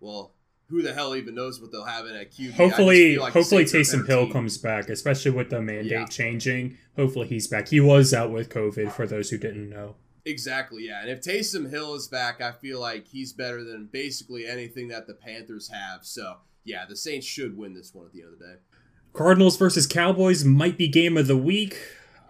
[0.00, 0.32] well,
[0.74, 2.54] who the hell even knows what they'll have in at QB?
[2.54, 4.32] Hopefully, like hopefully Taysom Hill team.
[4.32, 6.04] comes back, especially with the mandate yeah.
[6.06, 6.76] changing.
[6.96, 7.68] Hopefully, he's back.
[7.68, 9.94] He was out with COVID, for those who didn't know.
[10.24, 11.02] Exactly, yeah.
[11.02, 15.06] And if Taysom Hill is back, I feel like he's better than basically anything that
[15.06, 16.04] the Panthers have.
[16.04, 18.54] So, yeah, the Saints should win this one at the end of the day.
[19.12, 21.78] Cardinals versus Cowboys might be game of the week.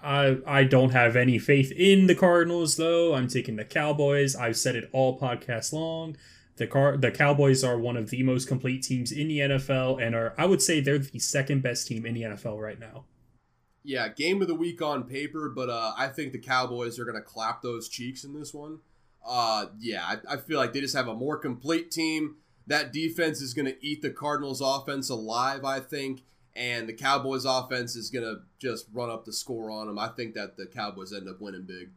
[0.03, 3.15] I I don't have any faith in the Cardinals though.
[3.15, 4.37] I'm taking the Cowboys.
[4.37, 6.17] I've said it all podcast long.
[6.57, 10.15] The car the Cowboys are one of the most complete teams in the NFL and
[10.15, 13.05] are I would say they're the second best team in the NFL right now.
[13.83, 17.21] Yeah, game of the week on paper, but uh, I think the Cowboys are gonna
[17.21, 18.79] clap those cheeks in this one.
[19.27, 22.37] Uh, yeah, I, I feel like they just have a more complete team.
[22.67, 26.23] That defense is gonna eat the Cardinals offense alive, I think
[26.57, 29.99] and the Cowboys offense is going to just run up the score on them.
[29.99, 31.91] I think that the Cowboys end up winning big.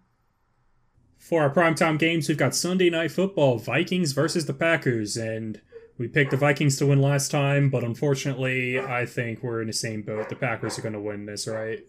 [1.18, 5.60] For our primetime games, we've got Sunday Night Football, Vikings versus the Packers, and
[5.98, 9.74] we picked the Vikings to win last time, but unfortunately, I think we're in the
[9.74, 10.30] same boat.
[10.30, 11.80] The Packers are going to win this, right?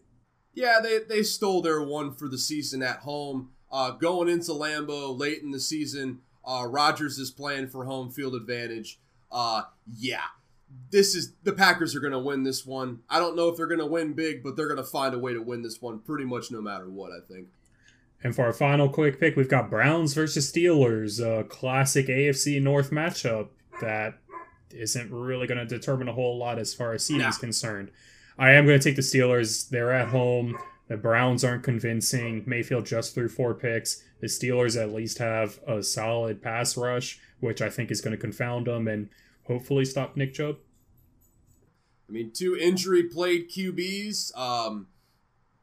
[0.54, 3.50] Yeah, they, they stole their one for the season at home.
[3.70, 8.34] Uh, going into Lambeau late in the season, uh, Rodgers is playing for home field
[8.34, 8.98] advantage.
[9.30, 9.62] Uh,
[9.94, 10.24] yeah,
[10.90, 13.00] this is the Packers are going to win this one.
[13.10, 15.18] I don't know if they're going to win big, but they're going to find a
[15.18, 17.48] way to win this one pretty much no matter what, I think.
[18.22, 22.90] And for our final quick pick, we've got Browns versus Steelers, a classic AFC North
[22.90, 23.48] matchup
[23.80, 24.18] that
[24.70, 27.28] isn't really going to determine a whole lot as far as seeding nah.
[27.28, 27.90] is concerned.
[28.38, 29.68] I am going to take the Steelers.
[29.68, 30.58] They're at home.
[30.88, 32.42] The Browns aren't convincing.
[32.46, 34.02] Mayfield just threw four picks.
[34.20, 38.20] The Steelers at least have a solid pass rush, which I think is going to
[38.20, 38.88] confound them.
[38.88, 39.10] And
[39.44, 40.56] hopefully stop Nick Chubb.
[42.08, 44.36] I mean, two injury played QBs.
[44.36, 44.86] Um,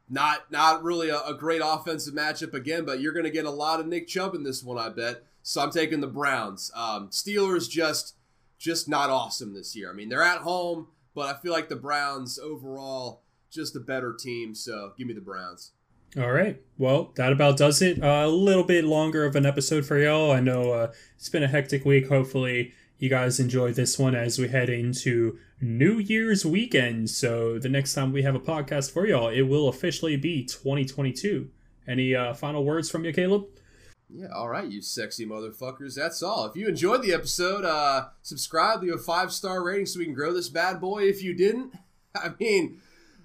[0.08, 3.50] not not really a, a, great offensive matchup again, but you're going to get a
[3.50, 5.24] lot of Nick Chubb in this one, I bet.
[5.42, 6.70] So I'm taking the Browns.
[6.74, 8.14] Um, Steelers just
[8.58, 9.90] just not awesome this year.
[9.90, 14.12] I mean, they're at home, but I feel like the Browns overall just a better
[14.12, 14.54] team.
[14.54, 15.72] So give me the Browns.
[16.16, 16.60] All right.
[16.78, 18.02] Well, that about does it.
[18.02, 20.30] Uh, a little bit longer of an episode for y'all.
[20.30, 22.08] I know uh, it's been a hectic week.
[22.08, 27.10] Hopefully, you guys enjoy this one as we head into New Year's weekend.
[27.10, 31.50] So the next time we have a podcast for y'all, it will officially be 2022.
[31.86, 33.46] Any uh, final words from you, Caleb?
[34.08, 35.94] Yeah, all right, you sexy motherfuckers.
[35.94, 36.46] That's all.
[36.46, 40.14] If you enjoyed the episode, uh, subscribe, leave a five star rating so we can
[40.14, 41.04] grow this bad boy.
[41.04, 41.74] If you didn't,
[42.14, 42.80] I mean,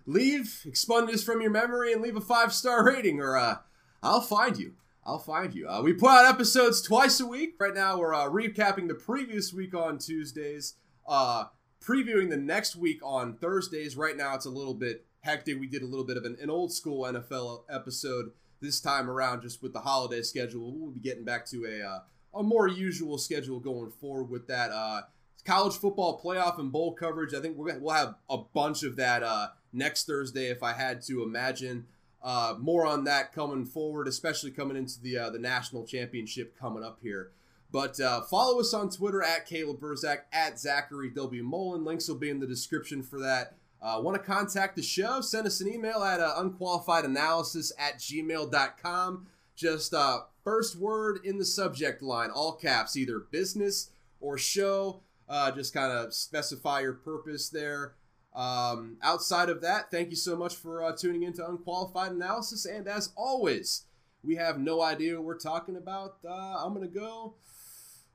[0.06, 3.58] leave, expunge this from your memory, and leave a five star rating, or uh,
[4.02, 4.74] I'll find you.
[5.04, 5.68] I'll find you.
[5.68, 7.56] Uh, we put out episodes twice a week.
[7.60, 10.76] Right now, we're uh, recapping the previous week on Tuesdays,
[11.08, 11.46] uh,
[11.84, 13.98] previewing the next week on Thursdays.
[13.98, 15.60] Right now, it's a little bit hectic.
[15.60, 19.42] We did a little bit of an, an old school NFL episode this time around,
[19.42, 20.72] just with the holiday schedule.
[20.72, 22.00] We'll be getting back to a uh,
[22.34, 24.72] a more usual schedule going forward with that.
[24.72, 25.02] Uh,
[25.46, 27.34] college football playoff and bowl coverage.
[27.34, 31.02] I think gonna, we'll have a bunch of that uh, next Thursday, if I had
[31.04, 31.88] to imagine.
[32.24, 36.84] Uh, more on that coming forward, especially coming into the uh, the national championship coming
[36.84, 37.32] up here.
[37.72, 41.44] But uh, follow us on Twitter at Caleb Burzak, at Zachary W.
[41.44, 41.86] Mullen.
[41.86, 43.56] Links will be in the description for that.
[43.82, 45.22] Uh, Want to contact the show?
[45.22, 49.28] Send us an email at uh, unqualifiedanalysis at gmail.com.
[49.56, 53.90] Just uh, first word in the subject line, all caps, either business
[54.20, 55.02] or show.
[55.28, 57.96] Uh, just kind of specify your purpose there.
[58.34, 62.66] Um, outside of that, thank you so much for uh, tuning into Unqualified Analysis.
[62.66, 63.84] And as always,
[64.24, 66.16] we have no idea what we're talking about.
[66.26, 67.34] Uh, I'm going to go,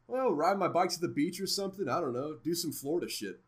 [0.08, 1.88] well, ride my bike to the beach or something.
[1.88, 2.36] I don't know.
[2.42, 3.40] Do some Florida shit.